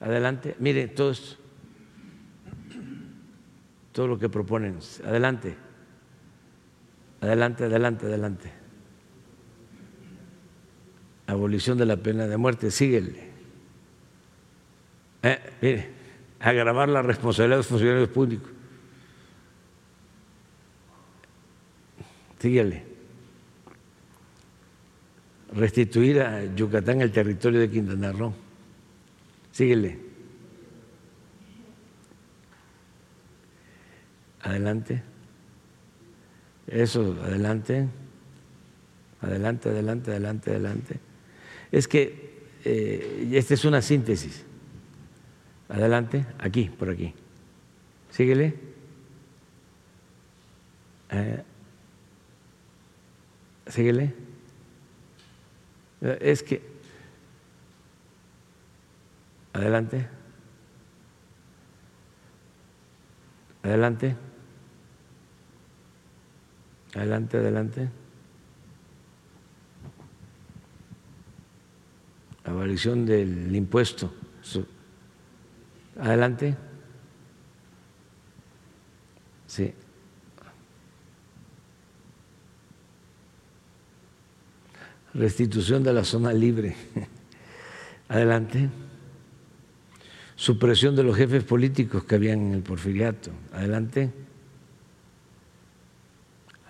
[0.00, 1.12] Adelante, mire, todo
[3.92, 4.78] todo lo que proponen.
[5.04, 5.56] Adelante,
[7.20, 8.52] adelante, adelante, adelante.
[11.26, 13.30] Abolición de la pena de muerte, síguele.
[15.22, 15.90] Eh, mire,
[16.40, 18.50] agravar la responsabilidad de los funcionarios públicos.
[22.38, 22.84] Síguele.
[25.52, 28.32] Restituir a Yucatán el territorio de Quintana Roo.
[29.52, 30.09] Síguele.
[34.42, 35.02] Adelante.
[36.66, 37.88] Eso, adelante.
[39.20, 41.00] Adelante, adelante, adelante, adelante.
[41.70, 44.44] Es que eh, esta es una síntesis.
[45.68, 47.14] Adelante, aquí, por aquí.
[48.10, 48.54] Síguele.
[51.10, 51.42] Eh,
[53.66, 54.14] síguele.
[56.00, 56.70] Es que
[59.52, 60.06] Adelante.
[63.62, 64.16] Adelante.
[66.94, 67.88] Adelante, adelante.
[72.44, 74.12] Abolición del impuesto.
[75.98, 76.56] Adelante.
[79.46, 79.72] Sí.
[85.14, 86.76] Restitución de la zona libre.
[88.08, 88.68] Adelante
[90.40, 93.30] supresión de los jefes políticos que habían en el porfiriato.
[93.52, 94.10] Adelante.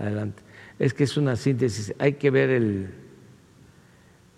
[0.00, 0.42] Adelante.
[0.78, 1.94] Es que es una síntesis.
[1.98, 2.90] Hay que ver el.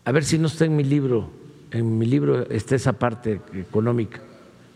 [0.05, 1.31] A ver si no está en mi libro.
[1.71, 4.21] En mi libro está esa parte económica.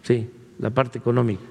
[0.02, 1.42] Sí, la parte económica.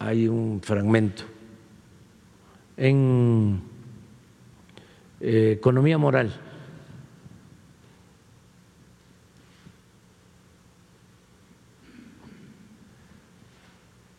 [0.00, 1.22] Hay un fragmento.
[2.76, 3.60] En
[5.20, 6.32] eh, economía moral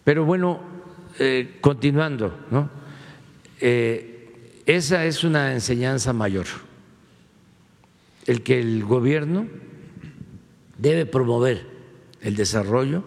[0.09, 0.59] Pero bueno,
[1.19, 2.69] eh, continuando, ¿no?
[3.59, 6.45] Eh, esa es una enseñanza mayor,
[8.25, 9.47] el que el gobierno
[10.77, 11.67] debe promover
[12.21, 13.03] el desarrollo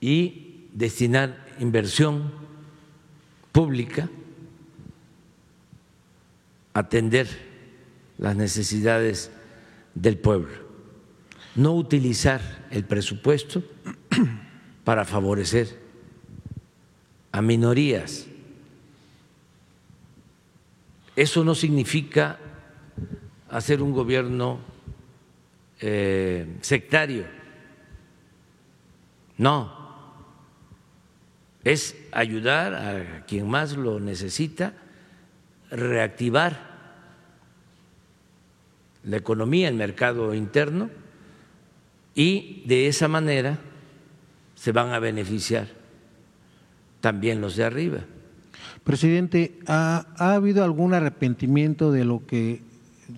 [0.00, 2.32] y destinar inversión
[3.52, 4.08] pública,
[6.72, 7.28] atender
[8.16, 9.30] las necesidades
[9.94, 10.54] del pueblo,
[11.56, 12.40] no utilizar
[12.70, 13.62] el presupuesto
[14.84, 15.83] para favorecer
[17.34, 18.26] a minorías.
[21.16, 22.38] Eso no significa
[23.50, 24.60] hacer un gobierno
[25.80, 27.24] eh, sectario,
[29.36, 29.72] no,
[31.64, 34.74] es ayudar a quien más lo necesita,
[35.72, 36.56] reactivar
[39.02, 40.88] la economía, el mercado interno
[42.14, 43.58] y de esa manera
[44.54, 45.83] se van a beneficiar
[47.04, 47.98] también los de arriba.
[48.82, 52.62] Presidente, ¿ha, habido algún arrepentimiento de lo que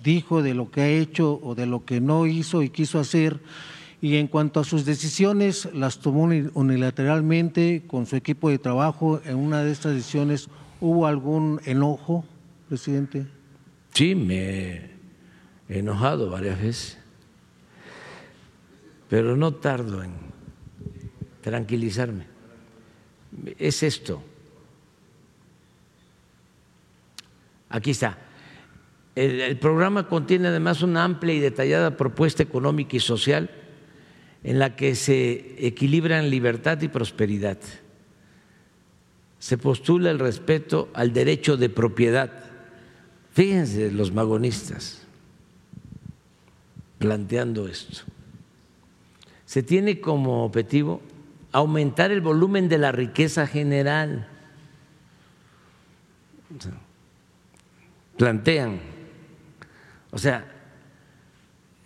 [0.03, 3.39] dijo, de lo que ha hecho o de lo que no hizo y quiso hacer?
[4.01, 6.23] Y en cuanto a sus decisiones, ¿las tomó
[6.53, 9.21] unilateralmente con su equipo de trabajo?
[9.23, 10.49] ¿En una de estas decisiones
[10.81, 12.25] hubo algún enojo,
[12.67, 13.25] presidente?
[13.93, 14.75] Sí, me
[15.69, 16.97] he enojado varias veces,
[19.09, 20.11] pero no tardo en
[21.39, 22.36] tranquilizarme.
[23.57, 24.21] Es esto.
[27.69, 28.17] Aquí está.
[29.15, 33.49] El, programa contiene además una amplia y detallada propuesta económica y social
[34.43, 37.57] en la que se equilibran libertad y prosperidad.
[39.39, 42.47] Se postula el respeto al derecho de propiedad
[43.37, 45.03] Fíjense los magonistas
[46.97, 47.99] planteando esto.
[49.45, 51.03] Se tiene como objetivo
[51.51, 54.27] aumentar el volumen de la riqueza general.
[58.17, 58.79] Plantean,
[60.11, 60.45] o sea,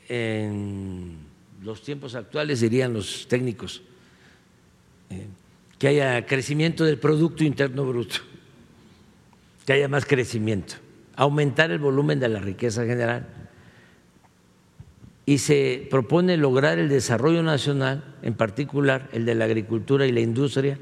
[0.07, 1.17] en
[1.61, 3.81] los tiempos actuales dirían los técnicos,
[5.09, 5.27] eh,
[5.77, 8.17] que haya crecimiento del Producto Interno Bruto,
[9.65, 10.75] que haya más crecimiento,
[11.15, 13.40] aumentar el volumen de la riqueza general.
[15.25, 20.19] Y se propone lograr el desarrollo nacional, en particular el de la agricultura y la
[20.19, 20.79] industria,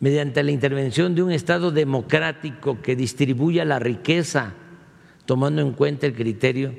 [0.00, 4.54] mediante la intervención de un Estado democrático que distribuya la riqueza,
[5.26, 6.74] tomando en cuenta el criterio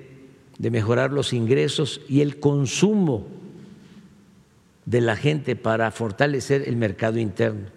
[0.57, 3.27] de mejorar los ingresos y el consumo
[4.85, 7.67] de la gente para fortalecer el mercado interno.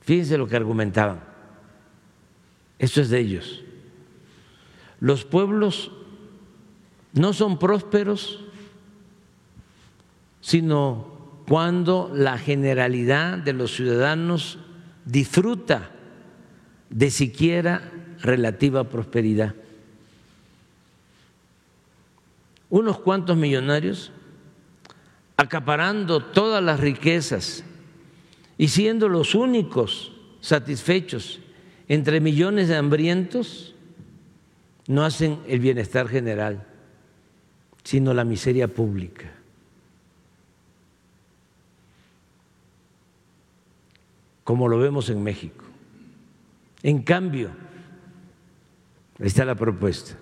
[0.00, 1.20] Fíjense lo que argumentaban.
[2.78, 3.62] Esto es de ellos.
[5.00, 5.92] Los pueblos
[7.18, 8.40] no son prósperos
[10.40, 14.58] sino cuando la generalidad de los ciudadanos
[15.04, 15.90] disfruta
[16.90, 17.90] de siquiera
[18.20, 19.54] relativa prosperidad.
[22.70, 24.12] Unos cuantos millonarios
[25.36, 27.64] acaparando todas las riquezas
[28.58, 31.40] y siendo los únicos satisfechos
[31.88, 33.74] entre millones de hambrientos,
[34.86, 36.66] no hacen el bienestar general,
[37.84, 39.38] sino la miseria pública.
[44.48, 45.62] como lo vemos en México.
[46.82, 47.50] En cambio,
[49.20, 50.16] ahí está la propuesta,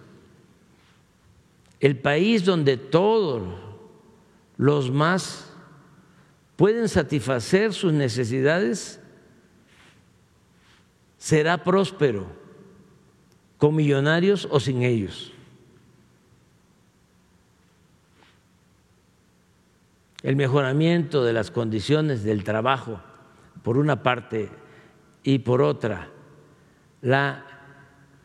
[1.78, 3.44] el país donde todos
[4.56, 5.48] los más
[6.56, 8.98] pueden satisfacer sus necesidades
[11.18, 12.26] será próspero,
[13.58, 15.32] con millonarios o sin ellos.
[20.26, 23.00] El mejoramiento de las condiciones del trabajo,
[23.62, 24.48] por una parte,
[25.22, 26.08] y por otra,
[27.00, 27.46] la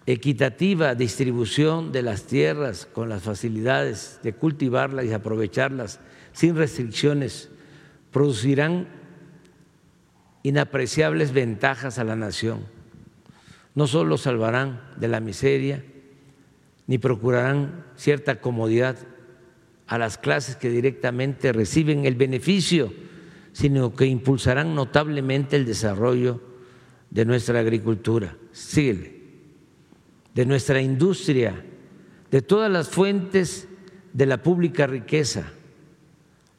[0.07, 5.99] equitativa distribución de las tierras con las facilidades de cultivarlas y aprovecharlas
[6.33, 7.51] sin restricciones
[8.09, 8.87] producirán
[10.41, 12.65] inapreciables ventajas a la nación.
[13.75, 15.85] No solo salvarán de la miseria,
[16.87, 18.97] ni procurarán cierta comodidad
[19.91, 22.93] a las clases que directamente reciben el beneficio,
[23.51, 26.39] sino que impulsarán notablemente el desarrollo
[27.09, 28.37] de nuestra agricultura.
[28.53, 29.19] Síguele
[30.33, 31.61] de nuestra industria,
[32.31, 33.67] de todas las fuentes
[34.13, 35.51] de la pública riqueza,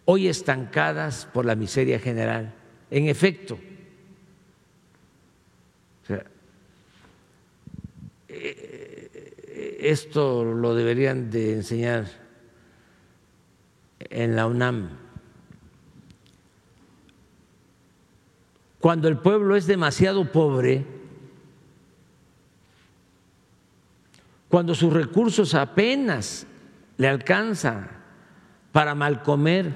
[0.04, 2.52] hoy estancadas por la miseria general.
[2.90, 3.58] En efecto,
[8.28, 12.21] eh, esto lo deberían de enseñar
[14.12, 14.90] en la UNAM.
[18.78, 20.84] Cuando el pueblo es demasiado pobre,
[24.48, 26.46] cuando sus recursos apenas
[26.98, 27.88] le alcanzan
[28.72, 29.72] para mal comer,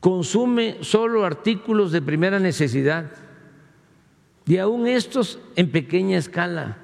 [0.00, 3.10] consume solo artículos de primera necesidad
[4.46, 6.78] y aún estos en pequeña escala.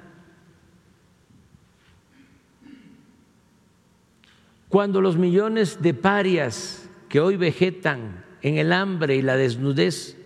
[4.73, 10.17] Cuando los millones de parias que hoy vegetan en el hambre y la desnudez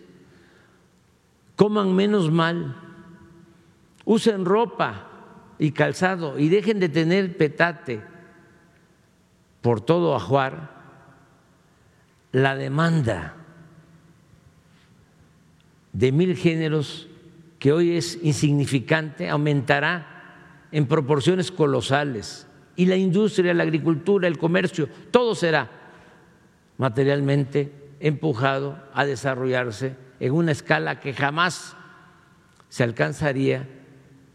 [1.58, 2.78] coman menos mal,
[4.06, 5.10] usen ropa
[5.60, 8.00] y calzado y dejen de tener petate
[9.60, 10.72] por todo ajuar,
[12.32, 13.36] la demanda
[15.92, 17.10] de mil géneros
[17.60, 22.47] que hoy es insignificante aumentará en proporciones colosales
[22.78, 25.70] y la industria, la agricultura, el comercio, todo será
[26.78, 31.76] materialmente empujado a desarrollarse en una escala que jamás
[32.70, 33.68] se alcanzaría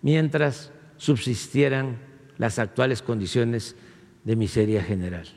[0.02, 1.98] mientras subsistieran
[2.36, 3.76] las actuales condiciones
[4.24, 5.28] de miseria general.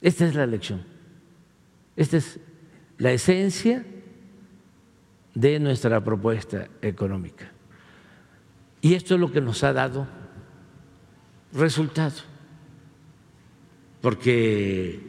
[0.00, 0.84] Esta es la lección.
[1.96, 2.38] Esta es
[2.98, 3.84] la esencia
[5.34, 7.50] de nuestra propuesta económica.
[8.80, 10.06] Y esto es lo que nos ha dado
[11.54, 12.14] resultado.
[14.00, 15.00] Porque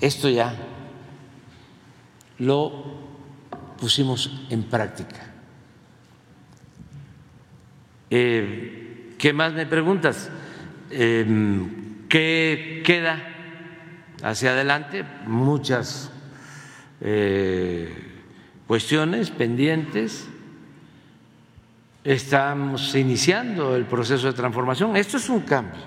[0.00, 0.54] esto ya
[2.38, 2.84] lo
[3.80, 5.32] pusimos en práctica.
[8.10, 10.30] Eh, ¿Qué más me preguntas?
[10.90, 13.20] Em, ¿Qué queda
[14.22, 15.04] hacia adelante?
[15.26, 16.10] Muchas
[17.00, 17.92] eh,
[18.66, 20.28] cuestiones pendientes.
[22.08, 24.96] Estamos iniciando el proceso de transformación.
[24.96, 25.82] Esto es un cambio.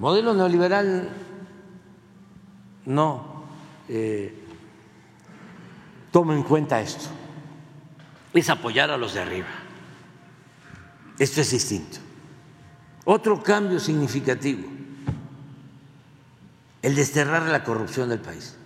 [0.00, 1.08] modelo neoliberal
[2.86, 3.44] no
[3.88, 4.34] eh,
[6.10, 7.04] toma en cuenta esto.
[8.34, 9.46] Es apoyar a los de arriba.
[11.16, 11.98] Esto es distinto.
[13.04, 14.66] Otro cambio significativo,
[16.82, 18.56] el desterrar la corrupción del país.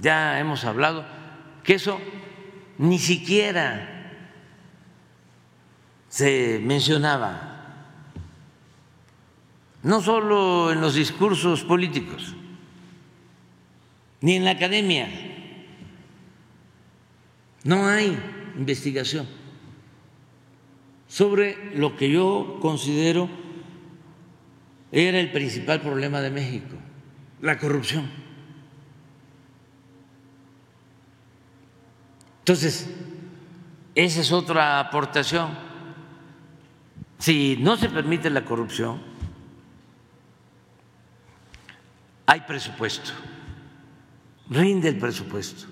[0.00, 1.04] Ya hemos hablado
[1.62, 2.00] que eso
[2.78, 3.96] ni siquiera
[6.08, 7.50] se mencionaba,
[9.82, 12.34] no solo en los discursos políticos,
[14.20, 15.08] ni en la academia.
[17.64, 18.18] No hay
[18.56, 19.26] investigación
[21.08, 23.28] sobre lo que yo considero
[24.92, 26.76] era el principal problema de México,
[27.42, 28.19] la corrupción.
[32.40, 32.88] Entonces,
[33.94, 35.56] esa es otra aportación.
[37.18, 39.00] Si no se permite la corrupción,
[42.26, 43.10] hay presupuesto,
[44.48, 45.66] rinde el presupuesto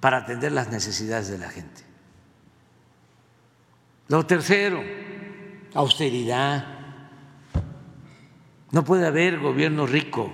[0.00, 1.82] para atender las necesidades de la gente.
[4.08, 4.82] Lo tercero,
[5.74, 6.66] austeridad.
[8.72, 10.32] No puede haber gobierno rico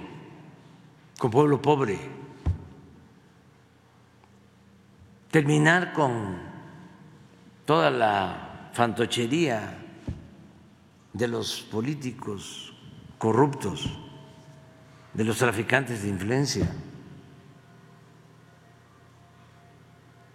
[1.19, 2.18] con pueblo pobre.
[5.31, 6.39] Terminar con
[7.65, 9.79] toda la fantochería
[11.13, 12.73] de los políticos
[13.19, 13.91] corruptos,
[15.13, 16.69] de los traficantes de influencia.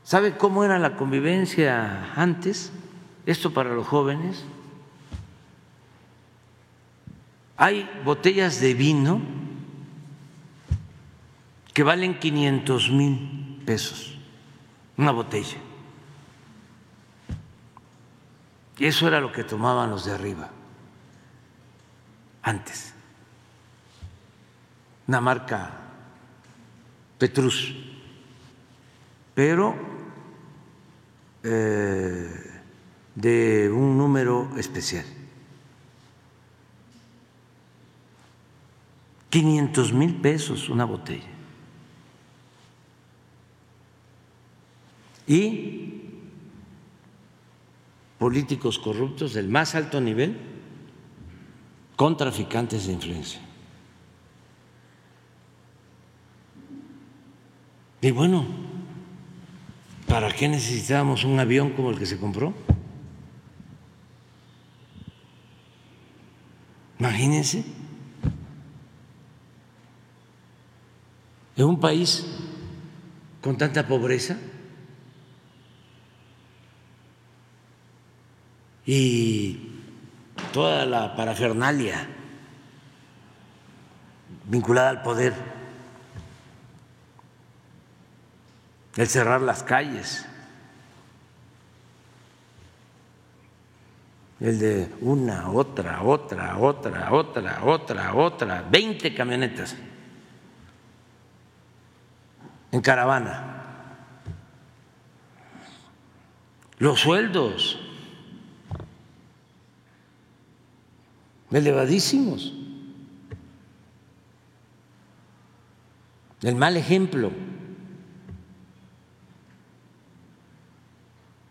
[0.04, 2.72] ¿Sabe cómo era la convivencia antes?
[3.26, 4.44] esto para los jóvenes.
[7.58, 9.22] Hay botellas de vino
[11.74, 14.13] que valen 500 mil pesos,
[14.98, 15.58] una botella.
[18.78, 20.50] Y eso era lo que tomaban los de arriba,
[22.42, 22.94] antes.
[25.08, 25.84] Una marca
[27.24, 27.74] Petrus.
[29.34, 29.76] Pero
[31.42, 32.62] eh,
[33.16, 35.06] de un número especial.
[39.30, 41.33] 500 mil pesos una botella.
[45.28, 46.02] Y
[48.20, 50.38] políticos corruptos del más alto nivel
[51.96, 53.42] con traficantes de influencia.
[58.02, 58.46] Y bueno,
[60.08, 62.54] ¿para qué necesitábamos un avión como el que se compró?
[67.00, 67.66] Imagínense,
[71.58, 72.26] en un país
[73.42, 74.38] con tanta pobreza
[78.86, 79.72] y
[80.52, 82.08] toda la parafernalia
[84.46, 85.34] vinculada al poder,
[88.96, 90.26] el cerrar las calles,
[94.40, 99.76] el de una, otra, otra, otra, otra, otra, otra, 20 camionetas
[102.72, 103.50] en caravana.
[106.80, 107.80] Los sueldos
[111.60, 112.54] elevadísimos.
[116.42, 117.32] El mal ejemplo.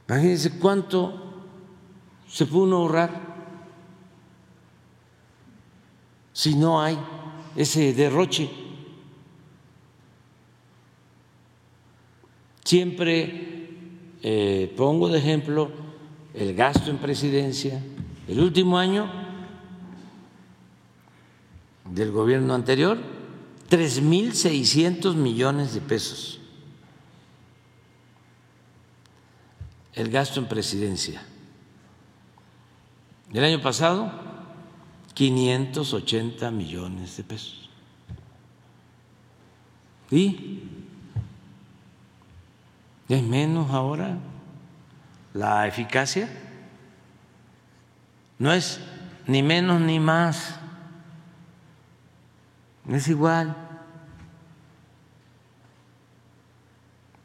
[0.09, 1.23] Imagínense cuánto
[2.29, 3.33] se puede ahorrar
[6.33, 6.99] si no hay
[7.57, 8.51] ese derroche.
[12.65, 13.69] Siempre
[14.23, 15.70] eh, pongo de ejemplo
[16.35, 17.83] el gasto en presidencia.
[18.29, 19.22] El último año
[21.94, 22.98] del gobierno anterior,
[23.69, 26.40] 3.600 millones de pesos.
[29.94, 31.23] El gasto en presidencia.
[33.32, 34.10] El año pasado,
[35.14, 37.70] 580 millones de pesos.
[40.10, 40.60] ¿Y
[43.09, 44.19] es menos ahora
[45.35, 46.28] la eficacia?
[48.39, 48.81] No es
[49.27, 50.59] ni menos ni más,
[52.89, 53.57] es igual,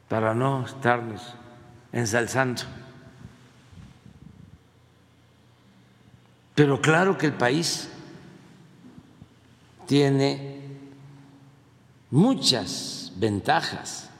[0.08, 1.34] para no estarnos
[1.92, 2.62] ensalzando.
[6.54, 7.88] Pero claro que el país
[9.86, 10.60] tiene
[12.10, 14.10] muchas ventajas.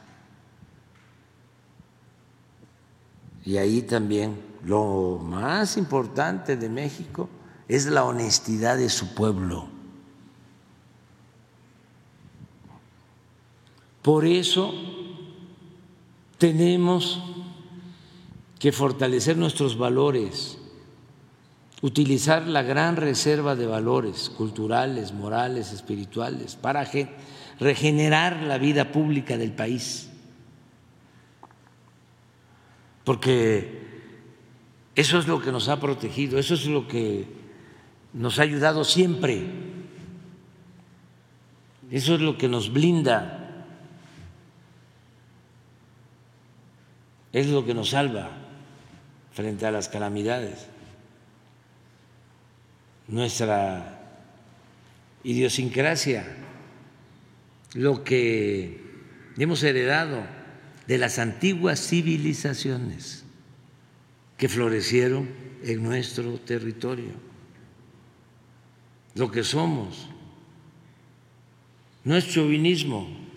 [3.44, 7.28] Y ahí también lo más importante de México
[7.66, 9.77] es la honestidad de su pueblo.
[14.02, 14.74] Por eso
[16.38, 17.20] tenemos
[18.58, 20.58] que fortalecer nuestros valores,
[21.82, 26.88] utilizar la gran reserva de valores culturales, morales, espirituales, para
[27.60, 30.08] regenerar la vida pública del país.
[33.04, 33.86] Porque
[34.94, 37.26] eso es lo que nos ha protegido, eso es lo que
[38.12, 39.46] nos ha ayudado siempre,
[41.90, 43.37] eso es lo que nos blinda,
[47.38, 48.30] es lo que nos salva
[49.32, 50.66] frente a las calamidades.
[53.06, 54.00] Nuestra
[55.22, 56.26] idiosincrasia,
[57.74, 58.82] lo que
[59.36, 60.26] hemos heredado
[60.88, 63.24] de las antiguas civilizaciones
[64.36, 65.28] que florecieron
[65.62, 67.12] en nuestro territorio,
[69.14, 70.08] lo que somos,
[72.04, 73.27] es chauvinismo,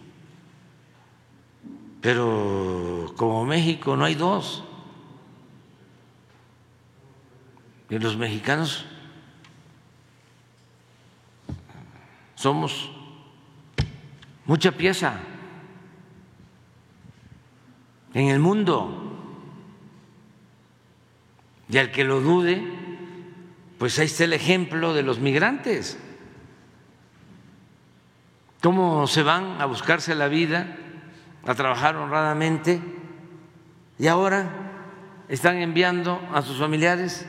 [2.02, 4.64] pero como México no hay dos,
[7.90, 8.86] y los mexicanos
[12.36, 12.90] somos
[14.46, 15.20] mucha pieza
[18.14, 18.98] en el mundo.
[21.70, 22.62] Y al que lo dude,
[23.78, 26.00] pues ahí está el ejemplo de los migrantes.
[28.62, 30.78] Cómo se van a buscarse la vida,
[31.46, 32.82] a trabajar honradamente
[33.98, 34.50] y ahora
[35.28, 37.26] están enviando a sus familiares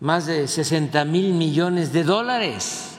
[0.00, 2.98] más de 60 mil millones de dólares.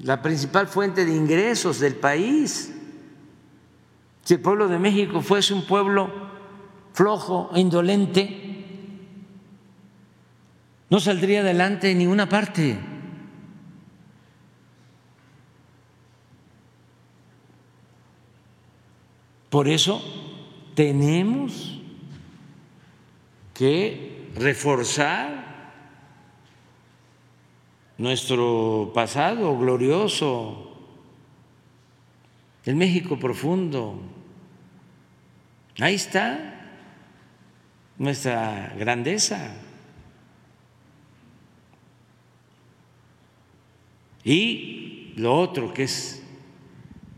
[0.00, 2.72] La principal fuente de ingresos del país.
[4.22, 6.10] Si el pueblo de México fuese un pueblo
[6.92, 8.46] flojo, indolente,
[10.90, 12.78] no saldría adelante en ninguna parte.
[19.56, 20.02] Por eso
[20.74, 21.80] tenemos
[23.54, 25.72] que reforzar
[27.96, 30.76] nuestro pasado glorioso,
[32.66, 33.98] el México profundo.
[35.80, 36.76] Ahí está
[37.96, 39.56] nuestra grandeza.
[44.22, 46.22] Y lo otro que es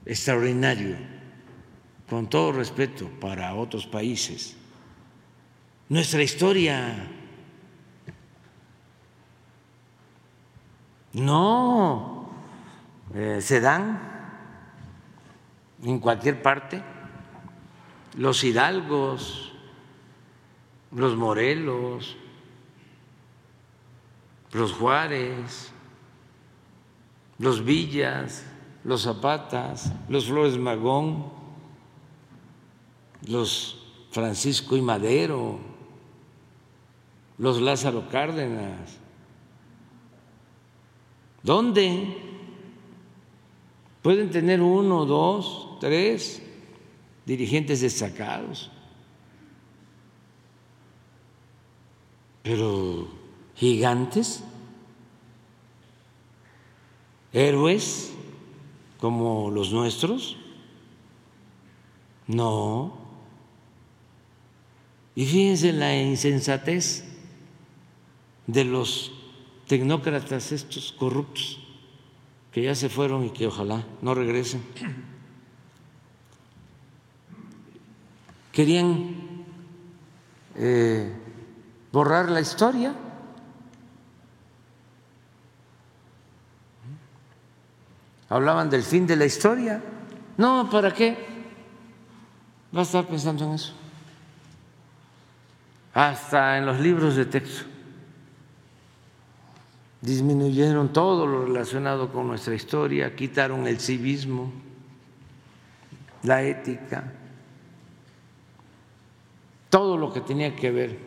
[0.07, 1.08] extraordinario,
[2.09, 4.57] con todo respeto para otros países,
[5.89, 7.15] nuestra historia.
[11.13, 12.31] No
[13.15, 13.99] eh, se dan
[15.83, 16.83] en cualquier parte
[18.17, 19.53] los hidalgos,
[20.93, 22.17] los Morelos,
[24.53, 25.73] los Juárez,
[27.39, 28.45] los Villas,
[28.85, 31.38] los Zapatas, los Flores Magón,
[33.27, 33.77] los
[34.11, 35.59] Francisco y Madero,
[37.39, 38.97] los Lázaro Cárdenas.
[41.43, 42.17] ¿Dónde?
[44.03, 46.43] Pueden tener uno, dos, tres
[47.27, 48.71] dirigentes destacados
[52.49, 53.07] pero
[53.57, 54.43] gigantes,
[57.31, 58.15] héroes
[58.99, 60.39] como los nuestros,
[62.27, 63.08] no.
[65.19, 67.03] Y fíjense la insensatez
[68.47, 69.11] de los
[69.67, 71.59] tecnócratas estos corruptos
[72.53, 74.63] que ya se fueron y que ojalá no regresen.
[78.53, 79.17] Querían
[80.55, 81.13] eh,
[81.91, 82.95] borrar la historia.
[88.29, 89.83] Hablaban del fin de la historia.
[90.37, 91.19] No, ¿para qué?
[92.73, 93.78] Va a estar pensando en eso.
[95.95, 97.65] Hasta en los libros de texto.
[100.01, 104.53] Disminuyeron todo lo relacionado con nuestra historia, quitaron el civismo,
[106.23, 107.13] la ética,
[109.71, 110.99] todo lo que tenía que ver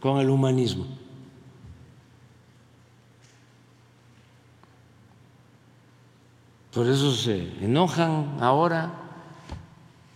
[0.00, 0.86] con el humanismo.
[6.72, 8.92] Por eso se enojan ahora,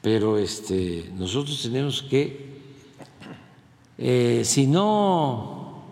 [0.00, 2.51] pero este, nosotros tenemos que,
[3.98, 5.82] eh, si no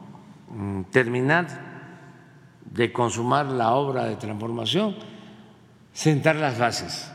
[0.51, 1.47] mm, terminar
[2.71, 4.97] de consumar la obra de transformación,
[5.93, 7.11] sentar las bases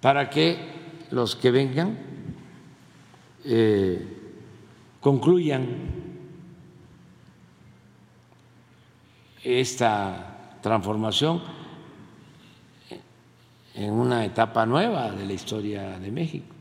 [0.00, 0.58] para que
[1.10, 1.98] los que vengan
[3.44, 4.06] eh,
[5.00, 5.66] concluyan
[9.42, 11.42] esta transformación
[13.74, 16.53] en una etapa nueva de la historia de México.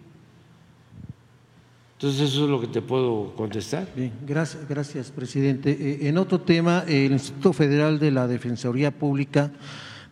[2.04, 3.88] Entonces eso es lo que te puedo contestar.
[3.96, 5.72] Bien, gracias, gracias presidente.
[5.72, 9.54] Eh, en otro tema, el Instituto Federal de la Defensoría Pública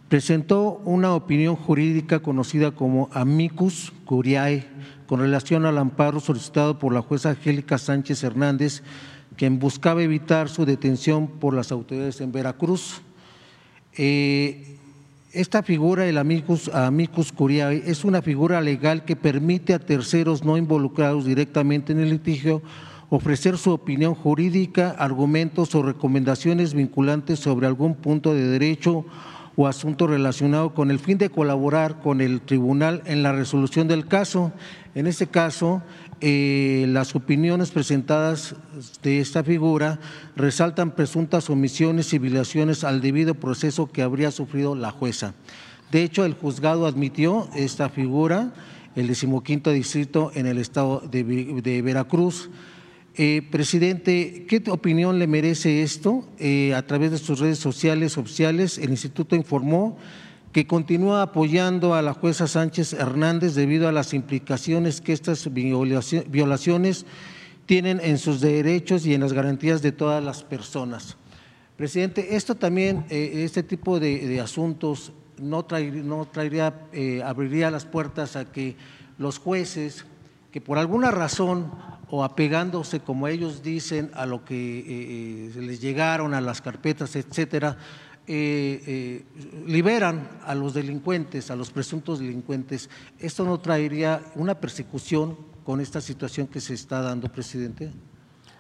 [0.08, 4.66] presentó una opinión jurídica conocida como amicus curiae
[5.06, 8.84] con relación al amparo solicitado por la jueza Angélica Sánchez Hernández,
[9.36, 13.02] quien buscaba evitar su detención por las autoridades en Veracruz.
[13.98, 14.80] Eh,
[15.34, 20.58] esta figura, el amicus, amicus curiae, es una figura legal que permite a terceros no
[20.58, 22.62] involucrados directamente en el litigio
[23.10, 29.06] ofrecer su opinión jurídica, argumentos o recomendaciones vinculantes sobre algún punto de derecho
[29.58, 34.08] o asunto relacionado con el fin de colaborar con el tribunal en la resolución del
[34.08, 34.53] caso.
[34.95, 35.82] En este caso,
[36.23, 38.56] eh, las opiniones presentadas
[39.02, 39.99] de esta figura
[40.35, 45.34] resaltan presuntas omisiones y violaciones al debido proceso que habría sufrido la jueza.
[45.91, 48.53] De hecho, el juzgado admitió esta figura,
[48.95, 52.52] el decimoquinto distrito en el estado de, Veracruz.
[53.15, 56.30] Eh, presidente, ¿qué opinión le merece esto?
[56.38, 59.98] Eh, a través de sus redes sociales oficiales, el instituto informó
[60.52, 67.06] que continúa apoyando a la jueza Sánchez Hernández debido a las implicaciones que estas violaciones
[67.65, 71.15] tienen en sus derechos y en las garantías de todas las personas.
[71.78, 78.52] Presidente, esto también, eh, este tipo de, asuntos no, traería, eh, abriría las puertas a
[78.52, 78.76] que
[79.18, 80.06] los jueces,
[80.52, 81.72] que por alguna razón
[82.10, 87.78] o apegándose, como ellos dicen, a lo que eh, les llegaron, a las carpetas, etcétera,
[88.34, 89.26] eh, eh,
[89.68, 92.90] liberan a los delincuentes, a los presuntos delincuentes,
[93.20, 95.36] ¿esto no traería una persecución
[95.66, 97.91] con esta situación que se está dando, presidente?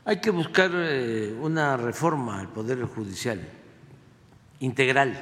[0.03, 3.47] Hay que buscar eh, una reforma al Poder Judicial
[4.59, 5.17] integral.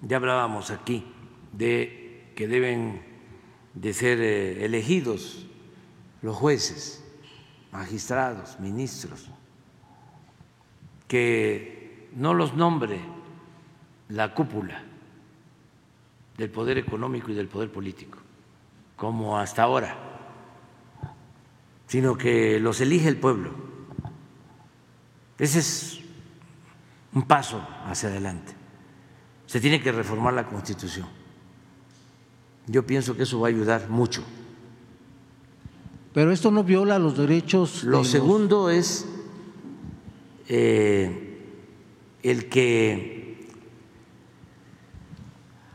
[0.00, 1.04] Ya hablábamos aquí
[1.52, 3.02] de que deben
[3.74, 5.46] de ser elegidos
[6.22, 7.04] los jueces,
[7.72, 9.28] magistrados, ministros,
[11.08, 11.81] que
[12.16, 13.00] no los nombre
[14.08, 14.82] la cúpula
[16.36, 18.18] del poder económico y del poder político,
[18.96, 19.96] como hasta ahora,
[21.86, 23.50] sino que los elige el pueblo.
[25.38, 26.00] Ese es
[27.14, 28.54] un paso hacia adelante.
[29.46, 31.06] Se tiene que reformar la Constitución.
[32.66, 34.22] Yo pienso que eso va a ayudar mucho.
[36.14, 37.84] Pero esto no viola los derechos.
[37.84, 39.06] Lo segundo es
[40.48, 41.31] eh,
[42.22, 43.48] el que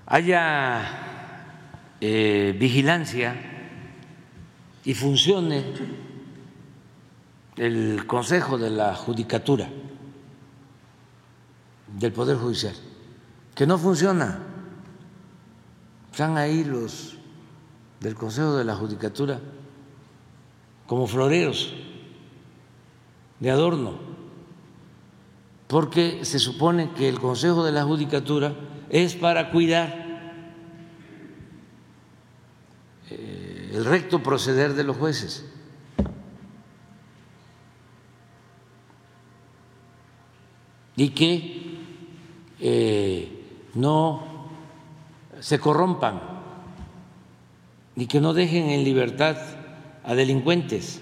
[0.05, 3.35] haya eh, vigilancia
[4.85, 5.63] y funcione
[7.57, 9.67] el Consejo de la Judicatura
[11.87, 12.75] del Poder Judicial,
[13.53, 14.39] que no funciona.
[16.11, 17.17] Están ahí los
[17.99, 19.39] del Consejo de la Judicatura
[20.85, 21.73] como floreros
[23.39, 24.06] de adorno
[25.67, 28.55] porque se supone que el Consejo de la Judicatura
[28.89, 30.07] es para cuidar
[33.09, 35.45] eh, el recto proceder de los jueces.
[40.95, 41.77] Y que
[42.59, 44.23] eh, no
[45.39, 46.19] se corrompan
[47.95, 49.37] y que no dejen en libertad
[50.03, 51.01] a delincuentes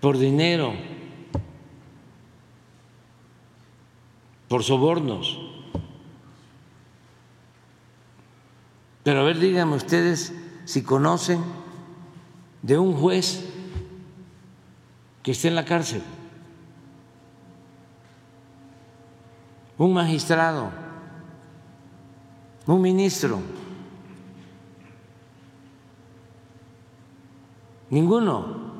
[0.00, 0.74] por dinero
[4.52, 5.40] por sobornos.
[9.02, 10.30] Pero a ver, díganme ustedes
[10.66, 11.42] si conocen
[12.60, 13.48] de un juez
[15.22, 16.02] que esté en la cárcel,
[19.78, 20.70] un magistrado,
[22.66, 23.40] un ministro,
[27.88, 28.70] ninguno.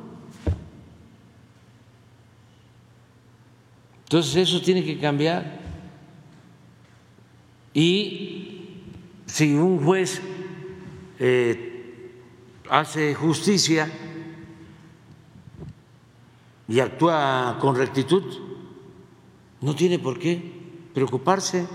[4.05, 5.62] Entonces eso tiene que cambiar.
[7.75, 8.83] Y
[9.27, 10.21] si un juez
[11.19, 12.11] eh,
[12.69, 13.91] hace justicia
[16.69, 18.23] y actúa con rectitud,
[19.61, 20.53] no tiene por qué
[20.93, 21.67] preocuparse.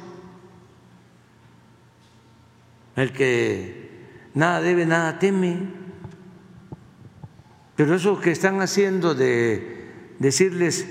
[2.96, 3.90] El que
[4.34, 5.60] nada debe, nada teme.
[7.76, 10.88] Pero eso que están haciendo de decirles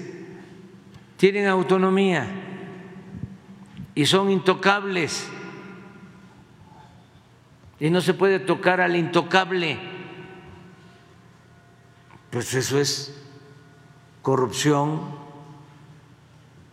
[1.17, 2.46] tienen autonomía
[3.97, 5.27] y son intocables.
[7.81, 9.79] Y no se puede tocar al intocable.
[12.31, 13.19] Pues eso es
[14.21, 15.01] corrupción,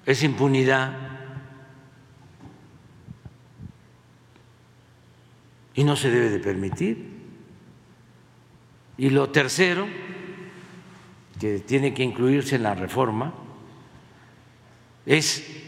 [0.06, 0.98] es impunidad.
[5.76, 7.22] Y no se debe de permitir.
[8.98, 9.88] Y lo tercero,
[11.40, 13.34] que tiene que incluirse en la reforma,
[15.06, 15.63] es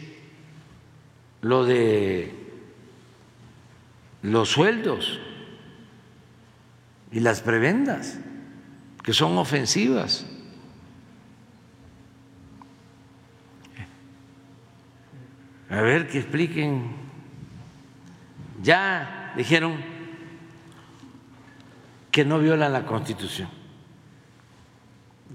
[1.42, 2.32] lo de
[4.22, 5.20] los sueldos
[7.12, 8.18] y las prebendas,
[9.02, 10.26] que son ofensivas.
[15.70, 17.06] A ver que expliquen.
[18.62, 19.76] Ya dijeron
[22.10, 23.48] que no violan la Constitución,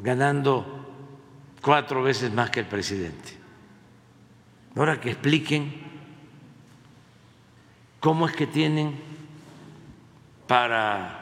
[0.01, 0.81] ganando
[1.61, 3.37] cuatro veces más que el presidente.
[4.75, 5.80] Ahora que expliquen
[8.01, 8.99] cómo es que tienen
[10.47, 11.21] para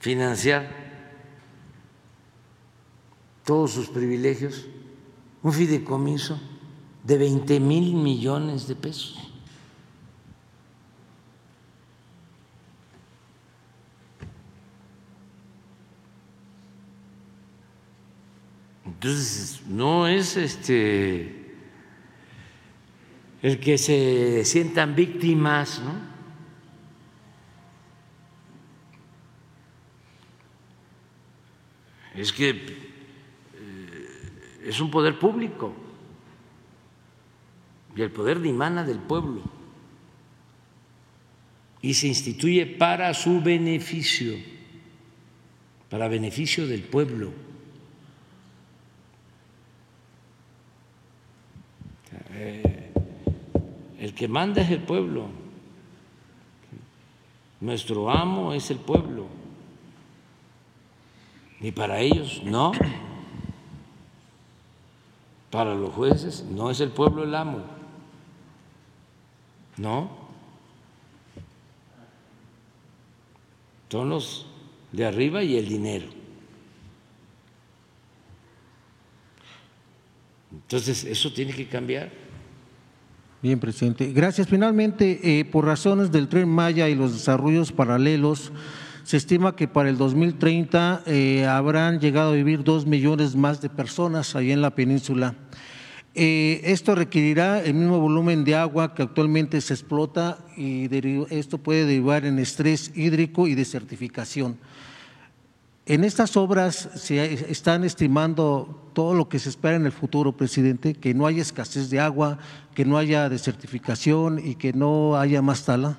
[0.00, 0.68] financiar
[3.44, 4.66] todos sus privilegios
[5.42, 6.38] un fideicomiso
[7.04, 9.30] de 20 mil millones de pesos.
[18.86, 21.43] Entonces, no es este
[23.44, 25.92] el que se sientan víctimas, ¿no?
[32.14, 32.64] Es que eh,
[34.64, 35.74] es un poder público
[37.94, 39.42] y el poder dimana del pueblo
[41.82, 44.38] y se instituye para su beneficio,
[45.90, 47.30] para beneficio del pueblo.
[52.30, 52.73] Eh,
[54.04, 55.28] el que manda es el pueblo,
[57.58, 59.26] nuestro amo es el pueblo,
[61.58, 62.72] y para ellos no,
[65.50, 67.64] para los jueces no es el pueblo el amo,
[69.78, 70.10] no,
[73.88, 74.44] son los
[74.92, 76.08] de arriba y el dinero.
[80.52, 82.23] Entonces, eso tiene que cambiar.
[83.44, 84.10] Bien, presidente.
[84.10, 84.48] Gracias.
[84.48, 88.52] Finalmente, eh, por razones del tren Maya y los desarrollos paralelos,
[89.02, 93.68] se estima que para el 2030 eh, habrán llegado a vivir dos millones más de
[93.68, 95.34] personas ahí en la península.
[96.14, 100.88] Eh, esto requerirá el mismo volumen de agua que actualmente se explota y
[101.28, 104.56] esto puede derivar en estrés hídrico y desertificación.
[105.86, 110.94] En estas obras se están estimando todo lo que se espera en el futuro, presidente,
[110.94, 112.38] que no haya escasez de agua,
[112.74, 115.98] que no haya desertificación y que no haya más tala.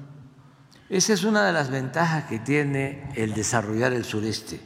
[0.89, 4.59] Esa es una de las ventajas que tiene el desarrollar el sureste.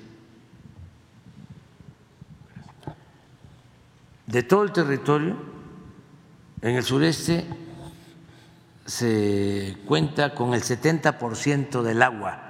[4.25, 5.35] De todo el territorio,
[6.61, 7.45] en el sureste
[8.85, 12.48] se cuenta con el 70% del agua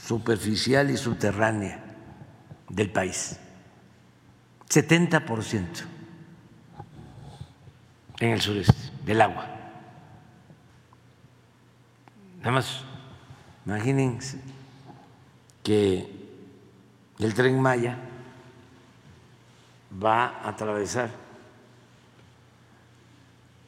[0.00, 1.82] superficial y subterránea
[2.68, 3.38] del país,
[4.68, 5.66] 70%
[8.20, 8.74] en el sureste
[9.04, 9.46] del agua.
[12.38, 12.84] Nada más,
[13.66, 14.40] imagínense
[15.62, 16.10] que
[17.18, 17.96] el tren Maya
[20.02, 21.10] va a atravesar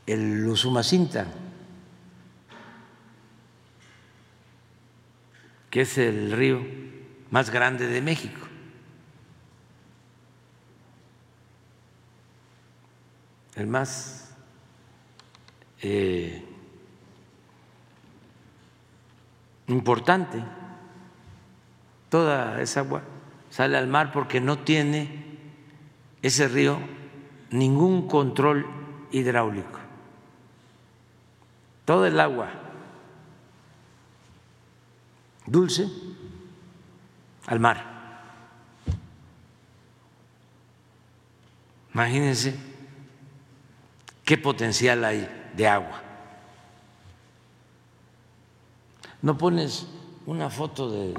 [0.06, 1.26] el Usumacinta
[5.74, 6.64] que es el río
[7.32, 8.46] más grande de México.
[13.56, 14.36] El más
[15.82, 16.44] eh,
[19.66, 20.44] importante.
[22.08, 23.02] Toda esa agua
[23.50, 25.24] sale al mar porque no tiene
[26.22, 26.78] ese río
[27.50, 28.64] ningún control
[29.10, 29.80] hidráulico.
[31.84, 32.63] Todo el agua
[35.46, 35.88] dulce
[37.46, 37.94] al mar.
[41.92, 42.56] Imagínense
[44.24, 46.02] qué potencial hay de agua.
[49.22, 49.86] ¿No pones
[50.26, 51.14] una foto de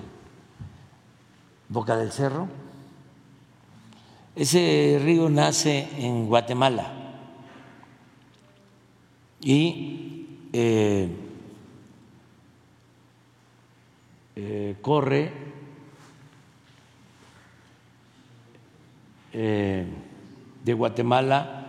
[1.69, 2.47] Boca del Cerro?
[4.35, 6.91] Ese río nace en Guatemala
[9.39, 11.24] y eh,
[14.35, 15.31] eh, corre
[19.31, 19.85] eh,
[20.63, 21.65] de Guatemala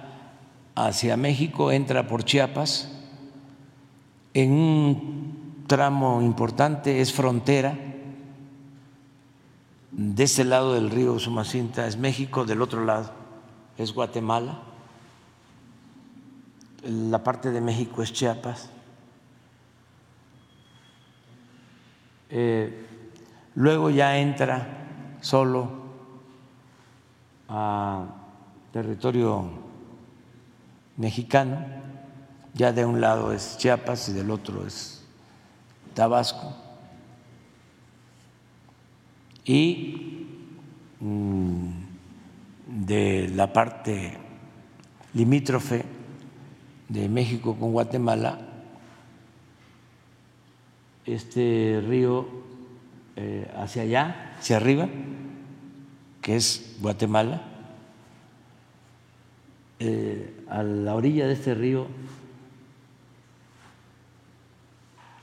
[0.74, 2.93] hacia México entra por Chiapas.
[4.34, 7.76] En un tramo importante es frontera.
[9.90, 13.10] De este lado del río Sumacinta es México, del otro lado
[13.78, 14.60] es Guatemala.
[16.84, 18.70] La parte de México es Chiapas.
[22.28, 22.86] Eh,
[23.55, 24.66] luego ya entra
[25.20, 25.70] solo
[27.48, 28.05] a
[28.73, 29.48] territorio
[30.97, 31.65] mexicano,
[32.55, 35.05] ya de un lado es Chiapas y del otro es
[35.94, 36.55] Tabasco.
[39.44, 40.27] Y
[41.01, 41.69] mm,
[42.66, 44.19] de la parte
[45.15, 45.85] limítrofe
[46.89, 48.45] de México con Guatemala,
[51.07, 52.27] este río
[53.15, 54.89] eh, hacia allá, hacia arriba,
[56.20, 57.43] que es Guatemala,
[59.78, 61.87] eh, a la orilla de este río,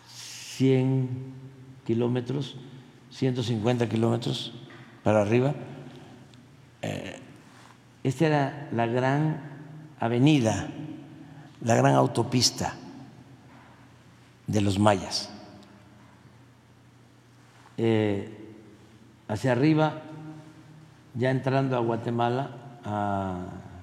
[0.07, 1.10] 100
[1.85, 2.55] kilómetros,
[3.11, 4.53] 150 kilómetros
[5.03, 5.53] para arriba.
[6.81, 7.19] Eh,
[8.03, 9.41] esta era la gran
[9.99, 10.69] avenida,
[11.61, 12.76] la gran autopista
[14.47, 15.32] de los mayas.
[17.77, 18.55] Eh,
[19.27, 20.01] hacia arriba,
[21.15, 22.49] ya entrando a Guatemala,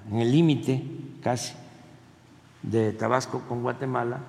[0.09, 0.83] en el límite
[1.21, 1.53] casi
[2.61, 4.19] de Tabasco con Guatemala,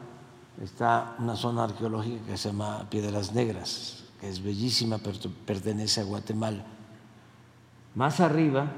[0.62, 6.04] está una zona arqueológica que se llama Piedras Negras, que es bellísima, pero pertenece a
[6.04, 6.64] Guatemala.
[7.94, 8.70] Más arriba,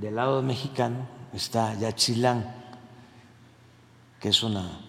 [0.00, 2.54] del lado mexicano, está Yachilán,
[4.20, 4.80] que es una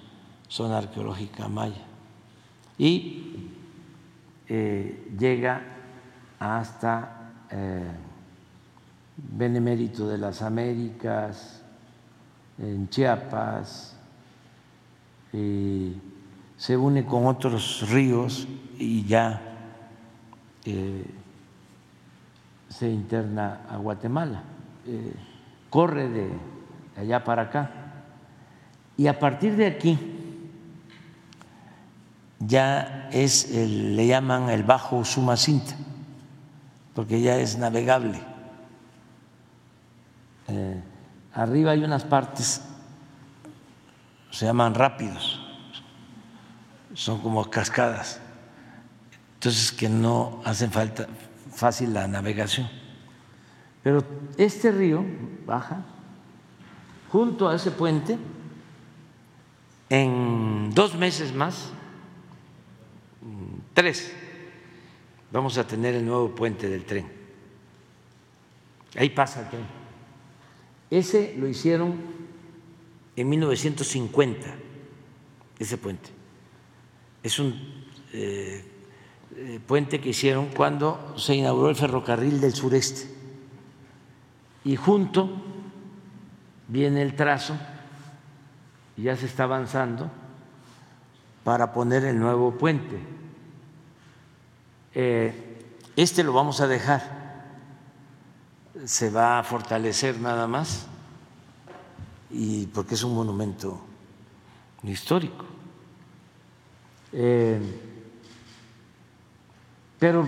[0.47, 1.85] zona arqueológica maya.
[2.77, 3.51] Y
[4.47, 5.61] eh, llega
[6.39, 7.91] hasta eh,
[9.17, 11.61] Benemérito de las Américas,
[12.57, 13.97] en Chiapas,
[15.31, 18.47] se une con otros ríos
[18.77, 19.41] y ya
[20.65, 21.05] eh,
[22.69, 24.43] se interna a Guatemala,
[25.69, 26.29] corre de
[26.97, 27.71] allá para acá.
[28.97, 30.20] Y a partir de aquí,
[32.47, 35.75] ya es, le llaman el Bajo Sumacinta,
[36.93, 38.19] porque ya es navegable.
[40.47, 40.81] Eh,
[41.33, 42.61] arriba hay unas partes,
[44.31, 45.39] se llaman rápidos,
[46.93, 48.19] son como cascadas,
[49.35, 51.07] entonces que no hacen falta
[51.53, 52.67] fácil la navegación.
[53.83, 54.03] Pero
[54.37, 55.03] este río
[55.45, 55.83] baja
[57.11, 58.17] junto a ese puente
[59.89, 61.71] en dos meses más
[63.73, 64.11] Tres,
[65.31, 67.07] vamos a tener el nuevo puente del tren.
[68.97, 69.65] Ahí pasa el tren.
[70.89, 71.95] Ese lo hicieron
[73.15, 74.47] en 1950,
[75.57, 76.09] ese puente.
[77.23, 78.65] Es un eh,
[79.37, 83.09] eh, puente que hicieron cuando se inauguró el ferrocarril del sureste.
[84.65, 85.29] Y junto
[86.67, 87.57] viene el trazo,
[88.97, 90.11] y ya se está avanzando
[91.45, 93.20] para poner el nuevo puente
[94.93, 95.59] eh,
[95.95, 97.01] este lo vamos a dejar,
[98.85, 100.87] se va a fortalecer nada más,
[102.29, 103.81] y porque es un monumento
[104.83, 105.45] histórico.
[107.13, 107.59] Eh,
[109.99, 110.27] pero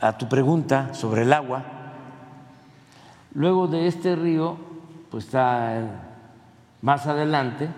[0.00, 1.64] a tu pregunta sobre el agua,
[3.34, 4.56] luego de este río,
[5.10, 6.12] pues está
[6.82, 7.68] más adelante,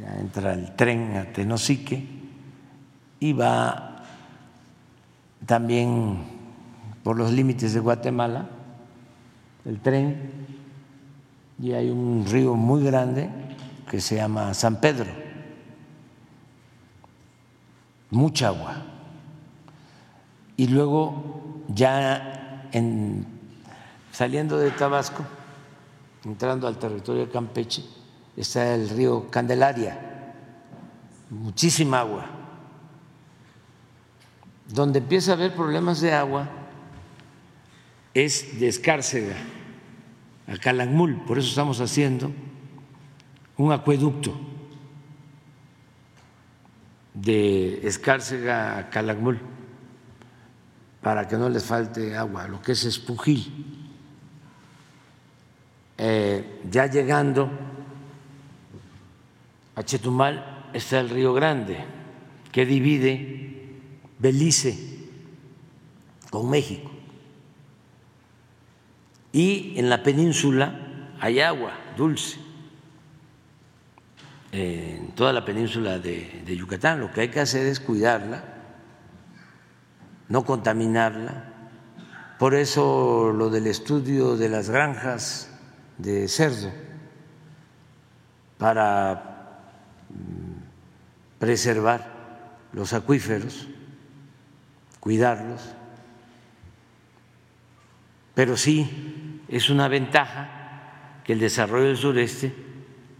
[0.00, 2.11] ya entra el tren a Tenosique,
[3.22, 4.02] y va
[5.46, 6.18] también
[7.04, 8.48] por los límites de Guatemala,
[9.64, 10.32] el tren,
[11.60, 13.30] y hay un río muy grande
[13.88, 15.08] que se llama San Pedro,
[18.10, 18.82] mucha agua.
[20.56, 23.24] Y luego ya en,
[24.10, 25.22] saliendo de Tabasco,
[26.24, 27.84] entrando al territorio de Campeche,
[28.36, 30.34] está el río Candelaria,
[31.30, 32.41] muchísima agua
[34.72, 36.48] donde empieza a haber problemas de agua
[38.14, 39.36] es de Escárcega
[40.46, 42.32] a Calakmul, por eso estamos haciendo
[43.58, 44.34] un acueducto
[47.12, 49.38] de Escárcega a Calakmul
[51.02, 53.90] para que no les falte agua, lo que es Espujil.
[55.98, 57.50] Eh, ya llegando
[59.74, 61.84] a Chetumal está el Río Grande,
[62.50, 63.52] que divide
[64.22, 64.78] Belice
[66.30, 66.90] con México.
[69.32, 70.78] y en la península
[71.18, 72.38] hay agua dulce,
[74.52, 77.00] en toda la península de, de Yucatán.
[77.00, 78.44] Lo que hay que hacer es cuidarla,
[80.28, 81.48] no contaminarla.
[82.38, 85.50] Por eso lo del estudio de las granjas
[85.96, 86.70] de cerdo,
[88.58, 89.60] para
[90.10, 92.12] mm, preservar
[92.72, 93.68] los acuíferos,
[95.02, 95.60] cuidarlos,
[98.34, 100.48] pero sí es una ventaja
[101.24, 102.54] que el desarrollo del sureste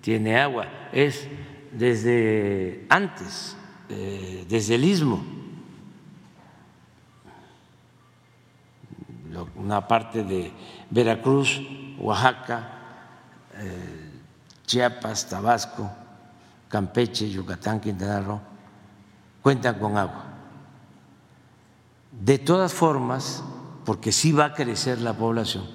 [0.01, 1.27] tiene agua, es
[1.73, 3.57] desde antes,
[3.89, 5.25] eh, desde el istmo,
[9.57, 10.53] una parte de
[10.89, 11.61] Veracruz,
[11.99, 12.69] Oaxaca,
[13.57, 14.21] eh,
[14.65, 15.91] Chiapas, Tabasco,
[16.69, 18.41] Campeche, Yucatán, Quintana Roo,
[19.43, 20.32] cuentan con agua.
[22.23, 23.43] De todas formas,
[23.85, 25.69] porque sí va a crecer la población,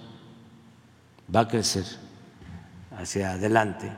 [1.33, 1.83] va a crecer
[2.97, 3.91] hacia adelante,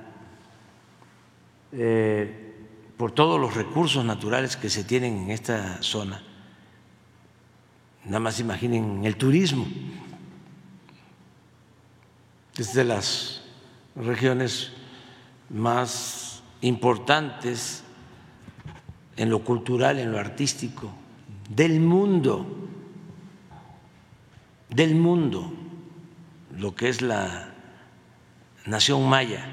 [1.72, 2.56] eh,
[2.98, 6.24] por todos los recursos naturales que se tienen en esta zona.
[8.06, 9.68] Nada más imaginen el turismo.
[12.58, 13.44] Es de las
[13.96, 14.72] regiones
[15.52, 17.84] más importantes
[19.18, 20.92] en lo cultural, en lo artístico,
[21.50, 22.46] del mundo,
[24.70, 25.52] del mundo,
[26.56, 27.54] lo que es la
[28.66, 29.46] nación maya.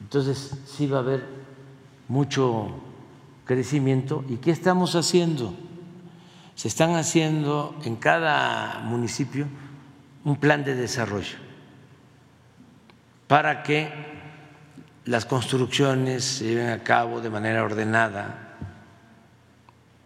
[0.00, 1.24] Entonces sí va a haber
[2.08, 2.68] mucho
[3.46, 4.24] crecimiento.
[4.28, 5.54] ¿Y qué estamos haciendo?
[6.54, 9.46] Se están haciendo en cada municipio
[10.24, 11.38] un plan de desarrollo
[13.26, 13.90] para que
[15.06, 18.49] las construcciones se lleven a cabo de manera ordenada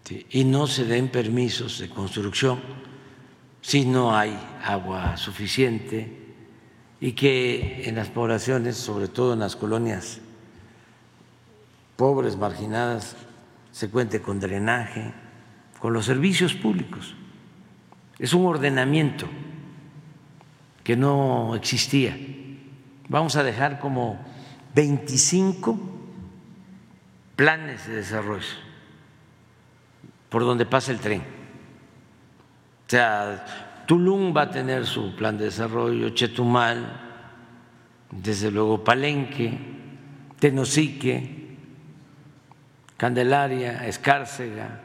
[0.08, 2.60] y no se den permisos de construcción
[3.62, 6.24] si no hay agua suficiente
[7.00, 10.20] y que en las poblaciones, sobre todo en las colonias
[11.96, 13.16] pobres, marginadas,
[13.72, 15.12] se cuente con drenaje,
[15.78, 17.14] con los servicios públicos.
[18.18, 19.26] Es un ordenamiento
[20.82, 22.16] que no existía.
[23.08, 24.20] Vamos a dejar como
[24.74, 25.78] 25
[27.36, 28.73] planes de desarrollo
[30.34, 31.20] por donde pasa el tren.
[31.20, 37.02] O sea, Tulum va a tener su plan de desarrollo, Chetumal,
[38.10, 39.56] desde luego Palenque,
[40.40, 41.56] Tenosique,
[42.96, 44.80] Candelaria, Escárcega,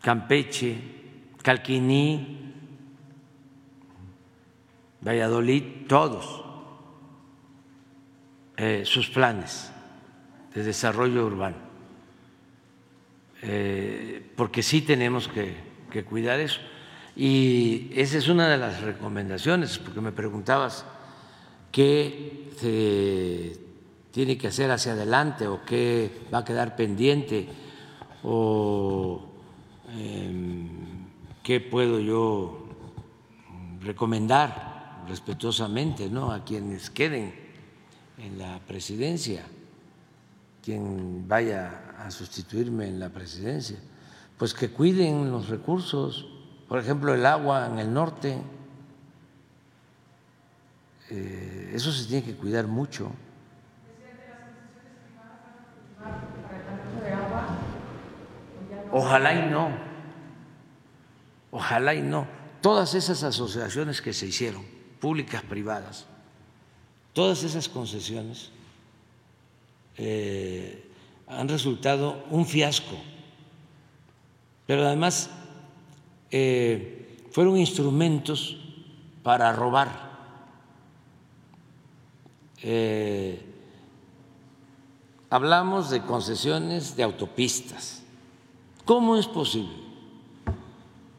[0.00, 0.78] Campeche,
[1.42, 2.54] Calquiní,
[5.04, 6.44] Valladolid, todos
[8.56, 9.72] eh, sus planes
[10.54, 11.69] de desarrollo urbano,
[13.42, 15.70] eh, porque sí tenemos que,
[16.04, 16.60] cuidar eso.
[17.16, 20.84] Y esa es una de las recomendaciones, porque me preguntabas
[21.72, 23.58] qué se
[24.10, 27.48] tiene que hacer hacia adelante o qué va a quedar pendiente
[28.22, 29.30] o
[29.96, 30.68] em,
[31.42, 32.68] qué puedo yo
[33.80, 36.32] recomendar respetuosamente ¿no?
[36.32, 37.34] a quienes queden
[38.18, 39.44] en la presidencia,
[40.62, 43.78] quien vaya a sustituirme en la presidencia,
[44.38, 46.26] pues que cuiden los recursos,
[46.68, 48.40] por ejemplo, el agua en el norte,
[51.10, 53.12] eh, eso se tiene que cuidar mucho.
[58.92, 59.70] Ojalá y no,
[61.50, 62.26] ojalá y no.
[62.60, 64.64] Todas esas asociaciones que se hicieron,
[65.00, 66.06] públicas, privadas,
[67.12, 68.50] Todas esas concesiones
[69.96, 70.89] eh,
[71.30, 72.96] han resultado un fiasco,
[74.66, 75.30] pero además
[76.30, 78.56] eh, fueron instrumentos
[79.22, 80.10] para robar.
[82.62, 83.40] Eh,
[85.30, 88.02] hablamos de concesiones de autopistas.
[88.84, 89.72] ¿Cómo es posible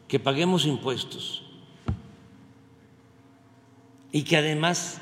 [0.08, 1.44] que paguemos impuestos
[4.12, 5.00] y que además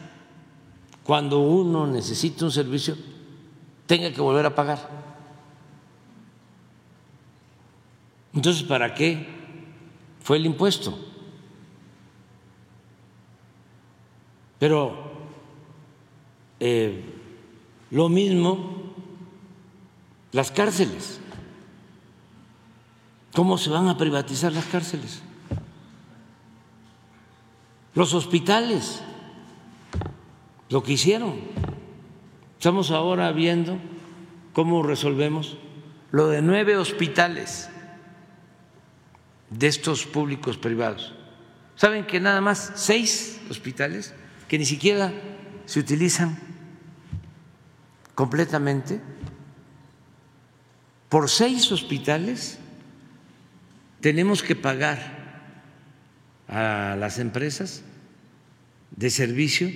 [1.04, 2.96] cuando uno necesita un servicio
[3.90, 4.88] tenga que volver a pagar.
[8.36, 9.28] Entonces, ¿para qué
[10.22, 10.96] fue el impuesto?
[14.60, 15.12] Pero
[16.60, 17.04] eh,
[17.90, 18.94] lo mismo
[20.34, 21.20] las cárceles.
[23.34, 25.24] ¿Cómo se van a privatizar las cárceles?
[27.96, 29.02] Los hospitales
[30.70, 31.79] lo que hicieron.
[32.60, 33.80] Estamos ahora viendo
[34.52, 35.58] cómo resolvemos
[36.12, 37.70] lo de nueve hospitales
[39.50, 41.16] de estos públicos privados.
[41.78, 44.14] ¿Saben que nada más seis hospitales
[44.50, 45.14] que ni siquiera
[45.66, 46.38] se utilizan
[48.14, 49.00] completamente?
[51.08, 52.60] Por seis hospitales
[54.02, 55.54] tenemos que pagar
[56.50, 57.84] a las empresas
[58.98, 59.70] de servicio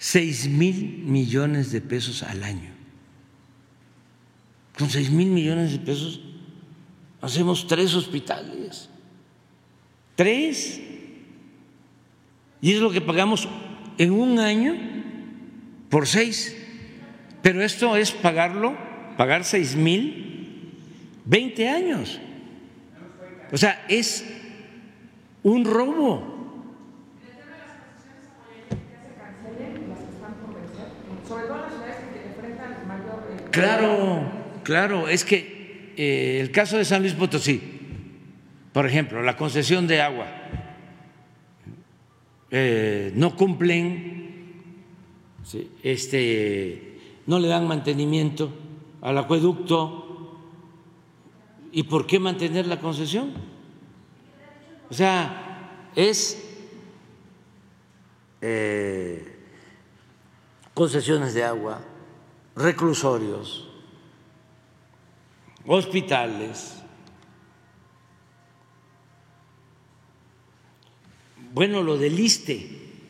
[0.00, 2.70] seis mil millones de pesos al año.
[4.78, 6.22] Con seis mil millones de pesos
[7.20, 8.88] hacemos tres hospitales.
[10.16, 10.80] Tres.
[12.62, 13.46] Y es lo que pagamos
[13.98, 14.74] en un año
[15.90, 16.56] por seis.
[17.42, 18.76] Pero esto es pagarlo,
[19.18, 20.72] pagar seis mil,
[21.26, 22.18] veinte años.
[23.52, 24.24] O sea, es
[25.42, 26.29] un robo.
[33.50, 34.22] Claro,
[34.62, 37.60] claro, es que eh, el caso de San Luis Potosí,
[38.72, 40.26] por ejemplo, la concesión de agua,
[42.50, 44.20] eh, no cumplen,
[45.82, 48.52] este, no le dan mantenimiento
[49.00, 50.38] al acueducto.
[51.72, 53.32] ¿Y por qué mantener la concesión?
[54.90, 56.42] O sea, es
[58.40, 59.29] eh,
[60.80, 61.78] concesiones de agua,
[62.56, 63.68] reclusorios,
[65.66, 66.74] hospitales.
[71.52, 73.04] Bueno, lo del ISTE,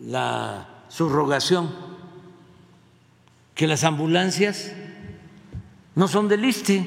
[0.00, 1.74] la subrogación,
[3.54, 4.74] que las ambulancias
[5.94, 6.86] no son del ISTE,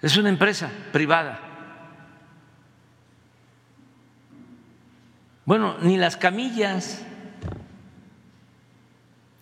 [0.00, 1.51] es una empresa privada.
[5.44, 7.02] Bueno, ni las camillas,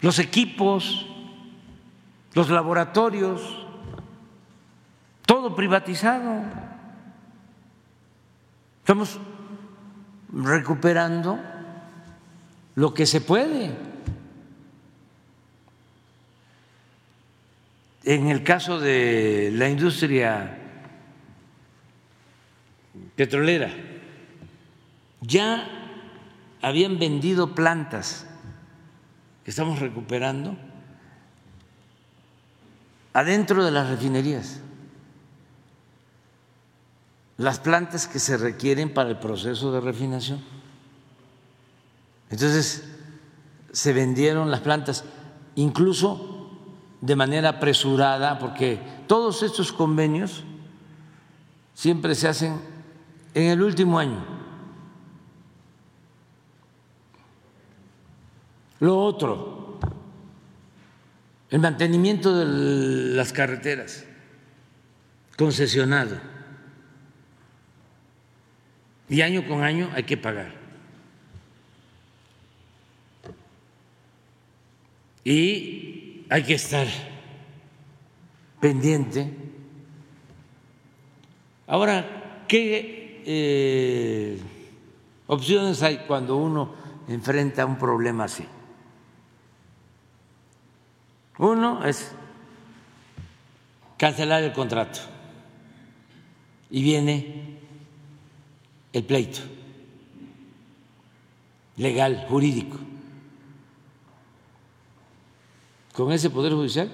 [0.00, 1.06] los equipos,
[2.34, 3.66] los laboratorios,
[5.26, 6.42] todo privatizado.
[8.78, 9.18] Estamos
[10.32, 11.38] recuperando
[12.76, 13.76] lo que se puede.
[18.04, 20.58] En el caso de la industria
[23.14, 23.70] petrolera,
[25.20, 25.79] ya
[26.62, 28.26] habían vendido plantas
[29.44, 30.56] que estamos recuperando
[33.12, 34.60] adentro de las refinerías,
[37.36, 40.40] las plantas que se requieren para el proceso de refinación.
[42.28, 42.84] Entonces,
[43.72, 45.04] se vendieron las plantas,
[45.56, 46.50] incluso
[47.00, 50.44] de manera apresurada, porque todos estos convenios
[51.74, 52.60] siempre se hacen
[53.34, 54.39] en el último año.
[58.80, 59.78] Lo otro,
[61.50, 64.04] el mantenimiento de las carreteras
[65.40, 66.16] concesionado.
[69.08, 70.52] Y año con año hay que pagar.
[75.24, 76.86] Y hay que estar
[78.60, 79.34] pendiente.
[81.66, 84.38] Ahora, ¿qué eh,
[85.26, 86.74] opciones hay cuando uno
[87.08, 88.44] enfrenta un problema así?
[91.40, 92.12] Uno es
[93.96, 95.00] cancelar el contrato
[96.68, 97.58] y viene
[98.92, 99.40] el pleito
[101.78, 102.76] legal, jurídico.
[105.94, 106.90] Con ese Poder Judicial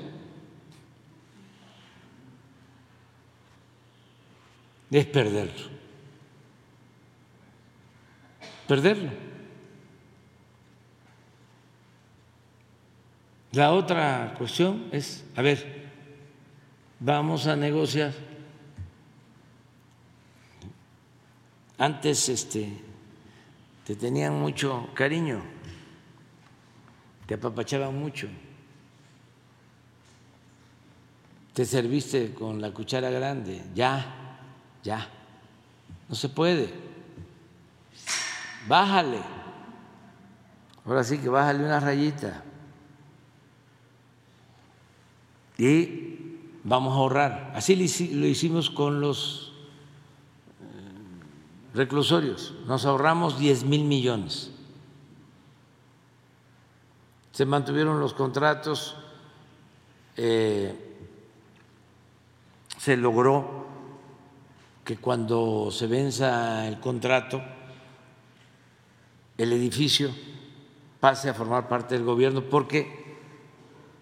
[4.93, 5.69] es perderlo.
[8.69, 9.26] Perderlo.
[13.57, 15.89] La otra cuestión es, a ver,
[17.01, 18.13] vamos a negociar.
[21.79, 22.71] Antes este,
[23.87, 25.41] te tenían mucho cariño,
[27.25, 28.29] te apapachaban mucho,
[31.55, 34.39] te serviste con la cuchara grande, ya,
[34.85, 35.09] ya,
[36.11, 36.75] no se puede.
[38.69, 39.21] Bájale,
[40.85, 42.45] ahora sí que bájale una rayita
[45.59, 47.53] y vamos a ahorrar.
[47.55, 49.53] Así lo hicimos con los
[50.61, 54.51] eh, reclusorios, nos ahorramos 10 mil millones.
[57.33, 58.97] Se mantuvieron los contratos,
[60.17, 60.75] eh,
[62.79, 63.67] se logró
[64.85, 67.43] que cuando se venza el contrato,
[69.37, 70.11] el edificio
[71.01, 72.96] pase a formar parte del gobierno, porque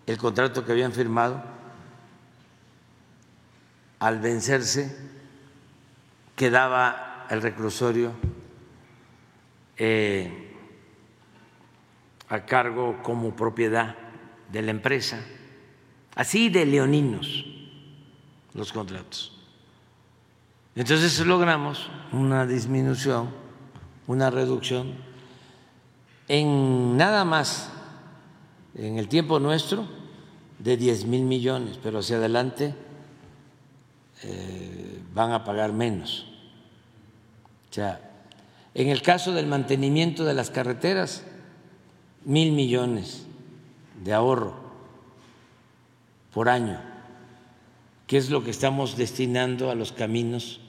[0.07, 1.43] el contrato que habían firmado,
[3.99, 4.97] al vencerse,
[6.37, 8.13] quedaba el reclusorio
[9.77, 10.57] eh,
[12.29, 13.97] a cargo como propiedad
[14.51, 15.21] de la empresa,
[16.15, 17.47] así de leoninos
[18.53, 19.33] los contratos.
[20.77, 23.31] Entonces logramos una disminución,
[24.07, 24.95] una reducción
[26.29, 27.71] en nada más
[28.77, 29.87] en el tiempo nuestro
[30.59, 32.75] de 10 mil millones, pero hacia adelante
[34.23, 36.27] eh, van a pagar menos.
[37.71, 38.01] O sea,
[38.75, 41.25] en el caso del mantenimiento de las carreteras,
[42.25, 43.27] mil millones
[44.03, 44.55] de ahorro
[46.33, 46.81] por año,
[48.07, 50.61] que es lo que estamos destinando a los caminos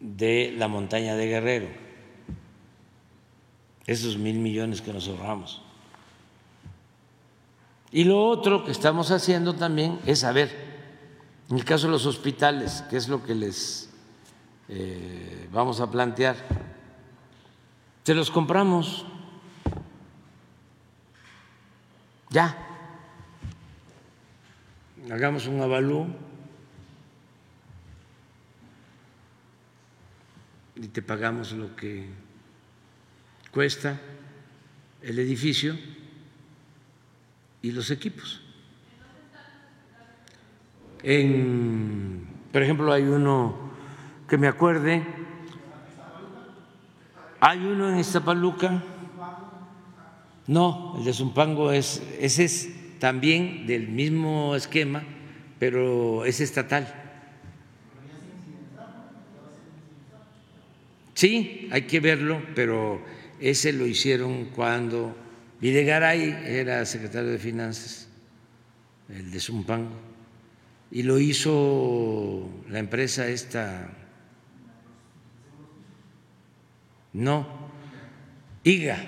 [0.00, 1.68] de la montaña de Guerrero,
[3.90, 5.60] esos mil millones que nos ahorramos.
[7.90, 10.48] Y lo otro que estamos haciendo también es saber,
[11.48, 13.90] en el caso de los hospitales, qué es lo que les
[14.68, 16.36] eh, vamos a plantear.
[18.04, 19.04] Se los compramos.
[22.28, 22.56] Ya.
[25.10, 26.06] Hagamos un avalúo
[30.76, 32.29] y te pagamos lo que
[33.52, 34.00] cuesta
[35.02, 35.76] el edificio
[37.62, 38.40] y los equipos.
[41.02, 43.70] En, por ejemplo, hay uno
[44.28, 45.02] que me acuerde,
[47.40, 48.82] hay uno en Iztapaluca,
[50.46, 55.02] no, el de Zumpango es, ese es también del mismo esquema,
[55.58, 56.92] pero es estatal.
[61.14, 63.00] Sí, hay que verlo, pero
[63.40, 65.16] ese lo hicieron cuando
[65.60, 68.08] Videgaray era secretario de Finanzas,
[69.08, 69.96] el de Zumpango,
[70.90, 73.90] y lo hizo la empresa esta,
[77.12, 77.46] no,
[78.64, 78.98] IGA.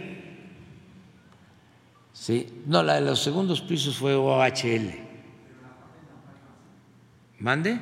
[2.13, 4.93] Sí, no, la de los segundos pisos fue OHL.
[7.41, 7.81] ¿Mande?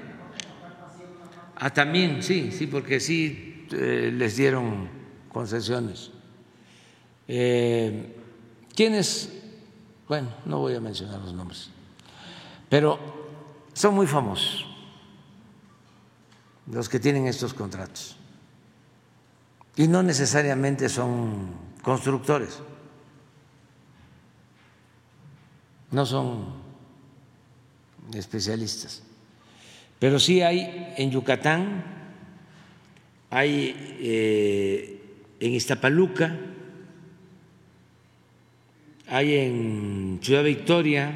[1.57, 4.89] Ah, también, sí, sí, porque sí eh, les dieron
[5.29, 6.11] concesiones.
[7.33, 8.17] Eh,
[8.75, 9.31] ¿Quiénes?
[10.09, 11.71] Bueno, no voy a mencionar los nombres,
[12.69, 12.99] pero
[13.73, 14.67] son muy famosos
[16.67, 18.17] los que tienen estos contratos.
[19.77, 21.53] Y no necesariamente son
[21.83, 22.59] constructores,
[25.93, 26.47] no son
[28.13, 29.05] especialistas,
[30.01, 31.85] pero sí hay en Yucatán
[33.31, 35.01] hay eh,
[35.39, 36.37] en Iztapaluca,
[39.11, 41.13] hay en Ciudad Victoria,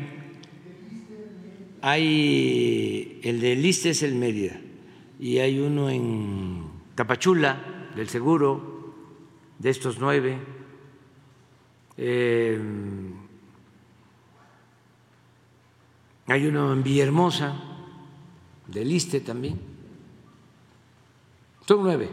[1.80, 4.60] hay el de Liste es el Mérida
[5.20, 6.64] y hay uno en
[6.96, 8.94] Tapachula del Seguro
[9.60, 10.38] de estos nueve.
[11.96, 12.58] Eh,
[16.26, 17.54] hay uno en Villahermosa
[18.66, 19.60] del Liste también.
[21.64, 22.08] Son nueve.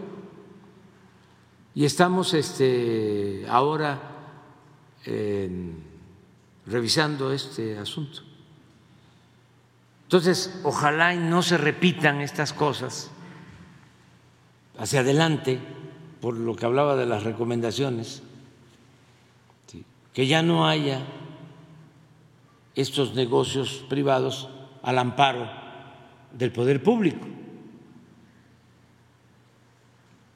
[1.73, 4.10] Y estamos este, ahora
[6.65, 8.21] revisando este asunto.
[10.03, 13.11] Entonces, ojalá y no se repitan estas cosas
[14.77, 15.59] hacia adelante,
[16.19, 18.21] por lo que hablaba de las recomendaciones,
[20.13, 21.01] que ya no haya
[22.75, 24.49] estos negocios privados
[24.83, 25.49] al amparo
[26.33, 27.27] del poder público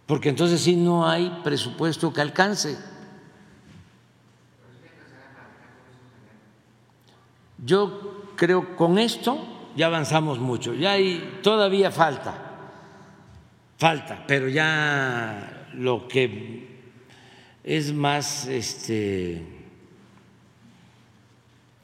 [0.06, 2.78] porque entonces sí no hay presupuesto que alcance.
[7.66, 12.34] Yo creo con esto ya avanzamos mucho, ya hay todavía falta,
[13.78, 16.68] falta, pero ya lo que
[17.64, 19.42] es más este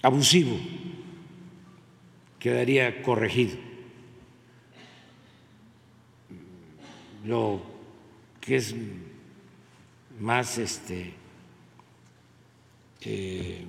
[0.03, 0.55] abusivo
[2.37, 3.57] quedaría corregido.
[7.25, 7.61] Lo
[8.39, 8.75] que es
[10.19, 11.13] más este,
[13.01, 13.65] eh,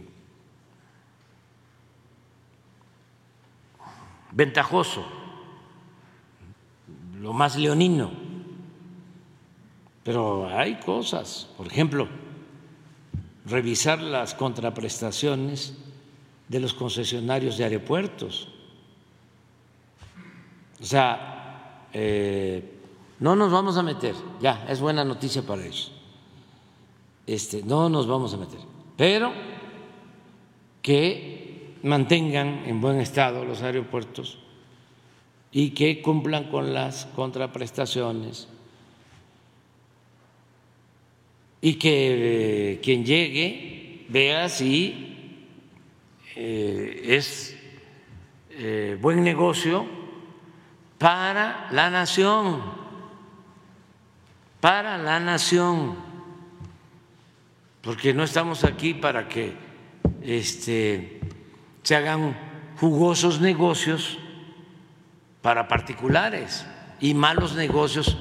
[4.32, 5.04] ventajoso,
[7.20, 8.10] lo más leonino.
[10.02, 12.08] Pero hay cosas, por ejemplo,
[13.46, 15.74] revisar las contraprestaciones
[16.48, 18.48] de los concesionarios de aeropuertos.
[20.80, 22.78] O sea, eh,
[23.20, 25.92] no nos vamos a meter, ya, es buena noticia para ellos.
[27.26, 28.58] Este, no nos vamos a meter.
[28.96, 29.32] Pero
[30.82, 31.41] que
[31.82, 34.38] mantengan en buen estado los aeropuertos
[35.50, 38.48] y que cumplan con las contraprestaciones.
[41.60, 45.12] Y que eh, quien llegue vea si
[46.34, 47.56] eh, es
[48.50, 49.86] eh, buen negocio
[50.98, 52.62] para la nación,
[54.60, 55.96] para la nación,
[57.82, 59.52] porque no estamos aquí para que
[60.22, 61.21] este,
[61.82, 62.36] se hagan
[62.80, 64.18] jugosos negocios
[65.40, 66.66] para particulares
[67.00, 68.16] y malos negocios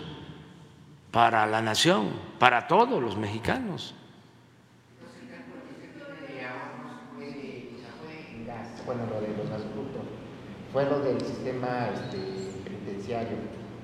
[1.12, 2.10] para la nación,
[2.40, 3.96] para todos los mexicanos.
[8.84, 10.02] Bueno, lo de los gasoductos
[10.74, 12.18] fue lo del sistema este,
[12.64, 13.38] penitenciario,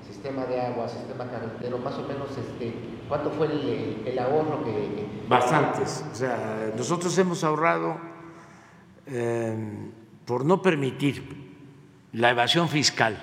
[0.04, 2.74] sistema de agua, sistema carretero, más o menos, este,
[3.08, 6.04] ¿cuánto fue el, ahorro que, Bastantes.
[6.10, 8.07] O sea, nosotros hemos ahorrado
[10.24, 11.22] por no permitir
[12.12, 13.16] la evasión fiscal,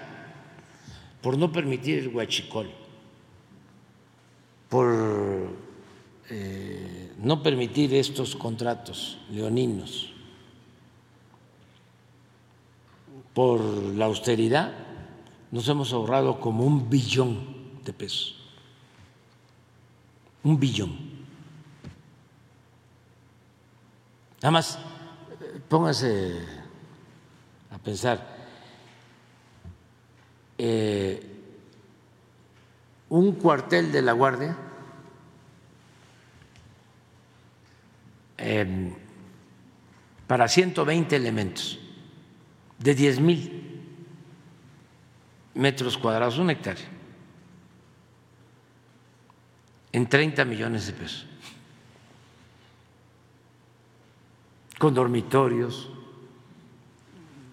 [1.21, 2.85] por no permitir el huachicol
[4.69, 5.55] por
[6.29, 10.11] eh, no permitir estos contratos leoninos,
[13.33, 14.73] por la austeridad,
[15.51, 17.39] nos hemos ahorrado como un billón
[17.83, 18.35] de pesos.
[20.43, 20.91] Un billón.
[24.41, 24.79] Nada más,
[25.69, 26.39] póngase
[27.71, 28.35] a pensar.
[30.57, 31.35] Eh,
[33.09, 34.55] un cuartel de la Guardia
[38.37, 38.93] em,
[40.27, 41.79] para 120 elementos
[42.79, 43.65] de 10 mil
[45.53, 46.85] metros cuadrados, un hectárea,
[49.91, 51.27] en 30 millones de pesos,
[54.77, 55.89] con dormitorios,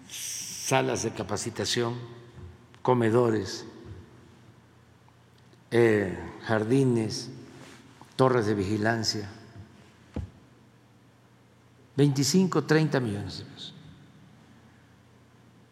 [0.09, 1.95] salas de capacitación,
[2.81, 3.65] comedores
[5.71, 7.31] eh, jardines,
[8.15, 9.29] torres de vigilancia,
[11.95, 13.73] 25, 30 millones de pesos.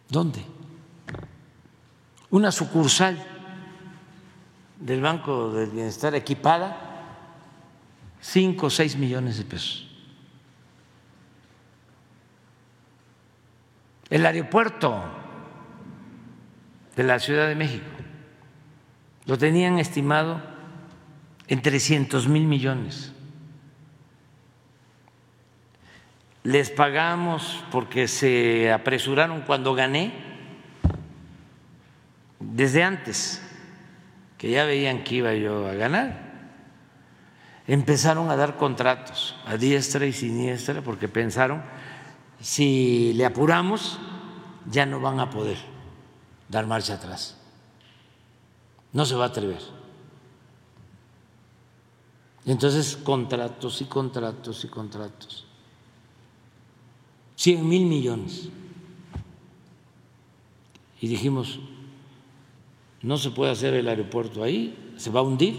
[0.09, 0.45] ¿Dónde?
[2.31, 3.23] Una sucursal
[4.79, 6.77] del Banco del Bienestar equipada,
[8.21, 9.90] 5 o 6 millones de pesos.
[14.11, 15.01] El aeropuerto
[16.97, 17.87] de la Ciudad de México
[19.25, 20.41] lo tenían estimado
[21.47, 23.13] en 300 mil millones.
[26.43, 30.11] Les pagamos porque se apresuraron cuando gané,
[32.39, 33.41] desde antes,
[34.37, 36.31] que ya veían que iba yo a ganar.
[37.65, 41.63] Empezaron a dar contratos a diestra y siniestra porque pensaron,
[42.41, 43.97] si le apuramos,
[44.69, 45.57] ya no van a poder
[46.49, 47.37] dar marcha atrás
[48.93, 49.61] no se va a atrever.
[52.45, 55.45] Entonces contratos y contratos y contratos.
[57.35, 58.49] 100 mil millones.
[60.99, 61.59] Y dijimos,
[63.01, 65.55] no se puede hacer el aeropuerto ahí, se va a hundir,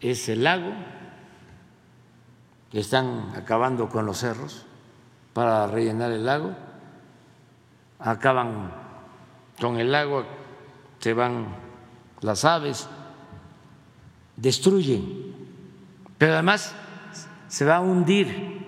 [0.00, 0.72] es el lago,
[2.72, 4.64] están acabando con los cerros
[5.34, 6.54] para rellenar el lago,
[7.98, 8.72] acaban
[9.60, 10.24] con el lago,
[11.00, 11.48] se van
[12.20, 12.88] las aves,
[14.36, 15.34] destruyen,
[16.16, 16.74] pero además
[17.48, 18.64] se va a hundir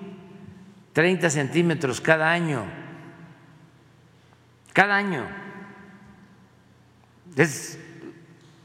[0.93, 2.65] 30 centímetros cada año,
[4.73, 5.25] cada año.
[7.37, 7.79] Es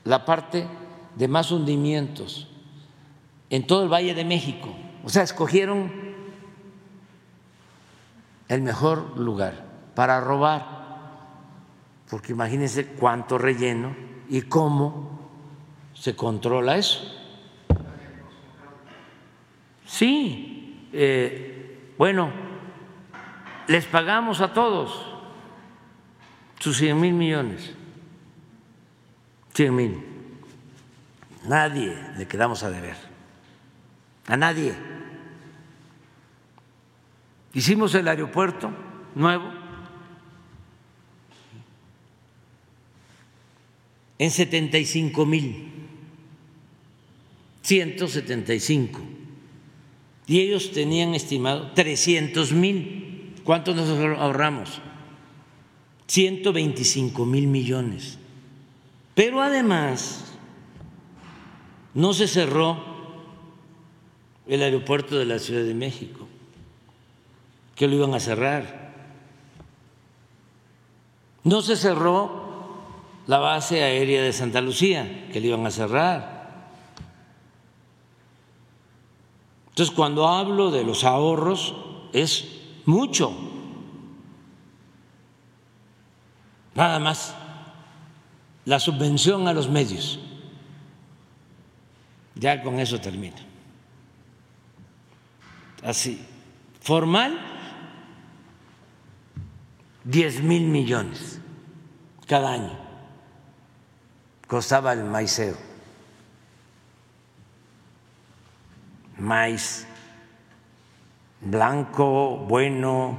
[0.04, 0.68] la parte
[1.16, 2.48] de más hundimientos
[3.50, 4.74] en todo el Valle de México.
[5.04, 5.92] O sea, escogieron
[8.52, 9.64] el mejor lugar
[9.96, 10.66] para robar,
[12.10, 13.96] porque imagínense cuánto relleno
[14.28, 15.22] y cómo
[15.94, 17.00] se controla eso.
[19.86, 22.30] Sí, eh, bueno,
[23.68, 25.02] les pagamos a todos
[26.60, 27.74] sus 100 mil millones,
[29.54, 30.06] 100 mil.
[31.48, 32.98] Nadie le quedamos a deber,
[34.28, 35.01] a nadie.
[37.54, 38.72] Hicimos el aeropuerto
[39.16, 39.52] nuevo
[44.18, 45.68] en 75 mil,
[47.64, 49.02] 175.
[50.28, 53.34] Y ellos tenían estimado 300 mil.
[53.44, 54.80] ¿Cuánto nos ahorramos?
[56.06, 58.20] 125 mil millones.
[59.16, 60.36] Pero además,
[61.94, 62.92] no se cerró
[64.48, 66.28] el aeropuerto de la Ciudad de México,
[67.82, 68.92] que lo iban a cerrar.
[71.44, 72.30] No se cerró
[73.26, 76.70] la base aérea de Santa Lucía, que le iban a cerrar.
[79.70, 81.74] Entonces, cuando hablo de los ahorros,
[82.14, 82.46] es
[82.86, 83.36] mucho.
[86.76, 87.34] Nada más
[88.66, 90.20] la subvención a los medios.
[92.36, 93.38] Ya con eso termino.
[95.82, 96.24] Así,
[96.80, 97.52] formal,
[100.04, 101.40] 10 mil millones
[102.28, 102.78] cada año.
[104.48, 105.56] Costaba el maiceo.
[109.18, 109.88] Maíz.
[111.42, 113.18] Blanco, bueno,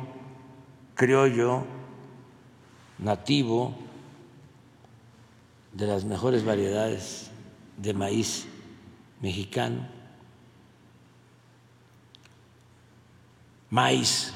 [0.94, 1.64] criollo,
[2.98, 3.74] nativo,
[5.72, 7.30] de las mejores variedades
[7.78, 8.46] de maíz
[9.20, 9.88] mexicano,
[13.70, 14.32] maíz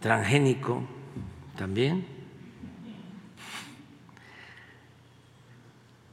[0.00, 0.95] transgénico
[1.56, 2.06] también,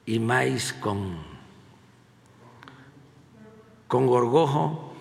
[0.05, 1.17] y maíz con,
[3.87, 4.93] con gorgojo,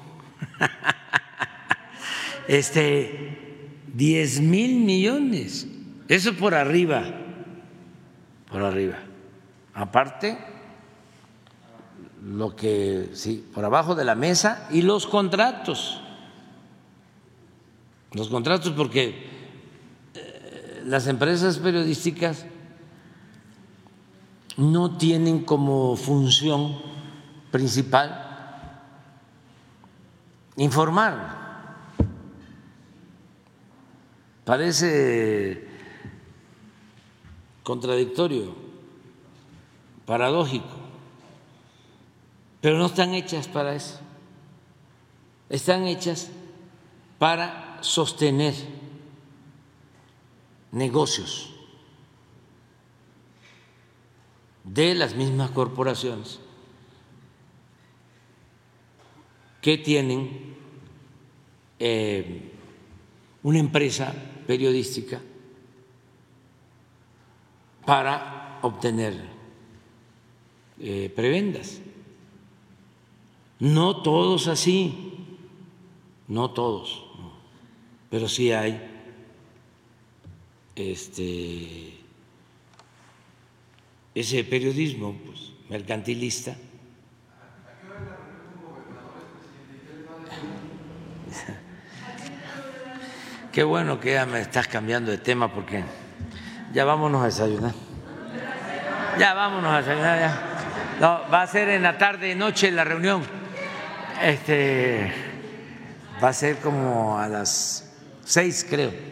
[2.49, 5.67] este, 10 mil millones,
[6.09, 7.05] eso por arriba,
[8.51, 8.99] por arriba.
[9.75, 10.39] Aparte,
[12.23, 16.01] lo que, sí, por abajo de la mesa y los contratos.
[18.13, 19.32] Los contratos porque
[20.85, 22.47] las empresas periodísticas
[24.57, 26.79] no tienen como función
[27.51, 28.33] principal
[30.57, 31.41] informar.
[34.45, 35.69] Parece
[37.63, 38.55] contradictorio,
[40.05, 40.67] paradójico,
[42.61, 44.01] pero no están hechas para eso.
[45.49, 46.31] Están hechas
[47.19, 48.55] para sostener
[50.73, 51.51] negocios
[54.65, 56.41] de las mismas corporaciones
[59.61, 60.57] que tienen
[61.79, 62.53] eh,
[63.43, 64.15] una empresa
[64.47, 65.21] periodística
[67.85, 69.15] para obtener
[70.81, 71.81] eh, prebendas.
[73.61, 75.39] No todos así,
[76.27, 77.05] no todos,
[78.11, 78.92] pero sí hay
[80.77, 81.99] este,
[84.15, 86.55] ese periodismo pues, mercantilista.
[93.53, 95.85] Qué bueno que ya me estás cambiando de tema porque
[96.73, 97.75] ya vámonos a desayunar.
[99.19, 100.53] Ya vámonos a desayunar.
[101.01, 103.23] No, va a ser en la tarde y noche la reunión.
[104.23, 105.13] Este
[106.23, 107.93] va a ser como a las
[108.25, 109.12] seis, creo.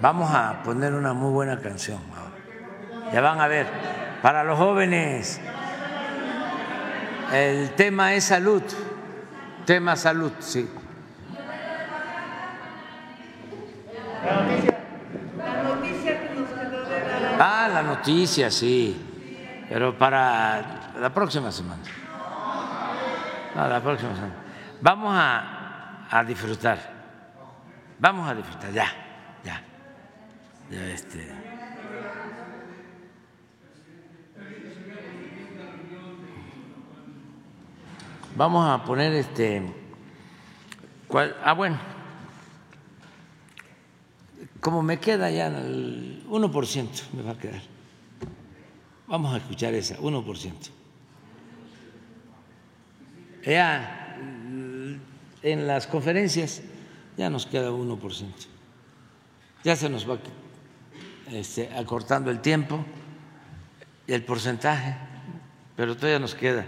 [0.00, 1.98] Vamos a poner una muy buena canción
[3.12, 3.66] Ya van a ver.
[4.22, 5.40] Para los jóvenes,
[7.32, 8.62] el tema es salud.
[9.64, 10.68] Tema salud, sí.
[17.40, 19.66] Ah, la noticia, sí.
[19.68, 21.82] Pero para la próxima semana.
[23.54, 24.34] No, la próxima semana.
[24.80, 26.78] Vamos a, a disfrutar.
[27.98, 29.07] Vamos a disfrutar, ya.
[30.70, 31.26] Ya este.
[38.36, 39.62] Vamos a poner este.
[41.42, 41.78] Ah, bueno.
[44.60, 47.62] Como me queda ya el 1% me va a quedar.
[49.06, 50.52] Vamos a escuchar esa, 1%.
[53.44, 54.18] Ya
[55.42, 56.60] en las conferencias
[57.16, 58.26] ya nos queda 1%.
[59.64, 60.18] Ya se nos va
[61.30, 62.84] este, acortando el tiempo
[64.06, 64.96] y el porcentaje,
[65.76, 66.66] pero todavía nos queda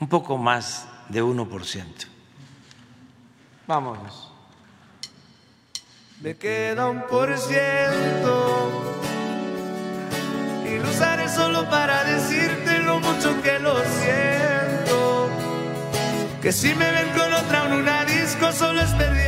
[0.00, 1.84] un poco más de 1%.
[3.66, 4.32] Vámonos.
[6.20, 9.00] Me queda un por ciento
[10.66, 15.30] y lo usaré solo para decirte lo mucho que lo siento.
[16.42, 19.27] Que si me ven con otra en una disco solo es perdiendo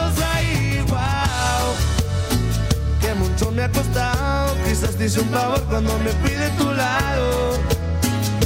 [3.41, 4.55] mucho me ha costado.
[4.65, 7.57] Quizás te un favor cuando me fui de tu lado.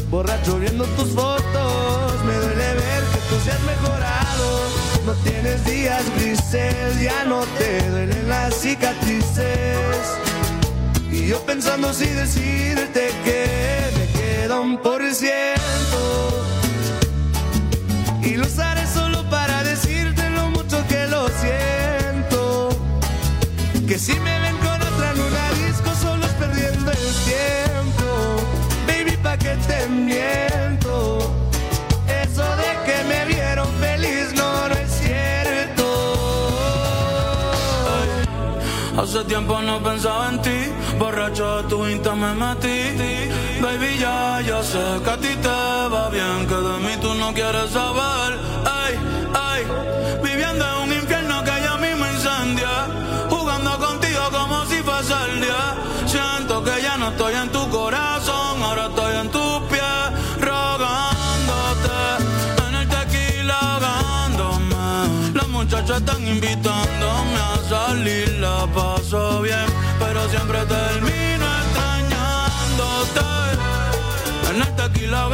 [0.09, 4.69] Borracho viendo tus fotos, me duele ver que tú seas mejorado.
[5.05, 10.17] No tienes días grises, ya no te duelen las cicatrices.
[11.11, 16.45] Y yo pensando si decirte que me queda un por ciento.
[18.21, 22.69] Y lo usaré solo para decirte lo mucho que lo siento.
[23.87, 24.34] Que si me
[27.29, 28.07] tiempo.
[28.87, 31.19] Baby, pa' que te miento.
[32.07, 35.85] Eso de que me vieron feliz no, no es cierto.
[38.97, 40.59] Hace tiempo no pensaba en ti,
[40.97, 42.79] borracho de tu insta me metí.
[43.61, 45.47] Baby, ya, ya sé que a ti te
[45.93, 48.39] va bien, que de mí tú no quieres saber.
[48.65, 48.93] Ay,
[49.33, 49.61] ay,
[65.95, 69.65] Están invitándome a salir, la paso bien,
[69.97, 73.21] pero siempre termino extrañándote.
[74.49, 75.29] En el tequila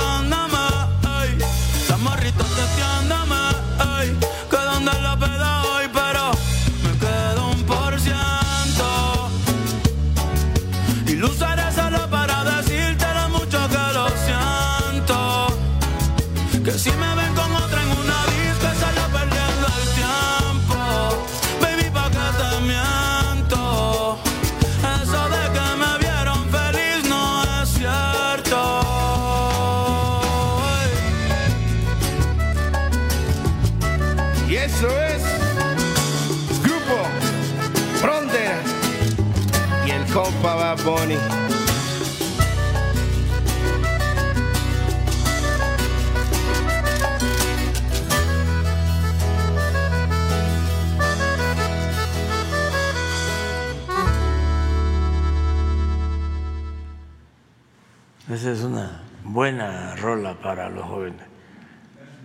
[58.31, 61.27] Esa es una buena rola para los jóvenes.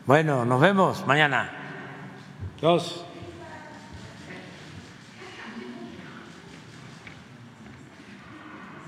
[0.06, 1.50] Bueno, nos vemos mañana.
[2.60, 3.05] Dos.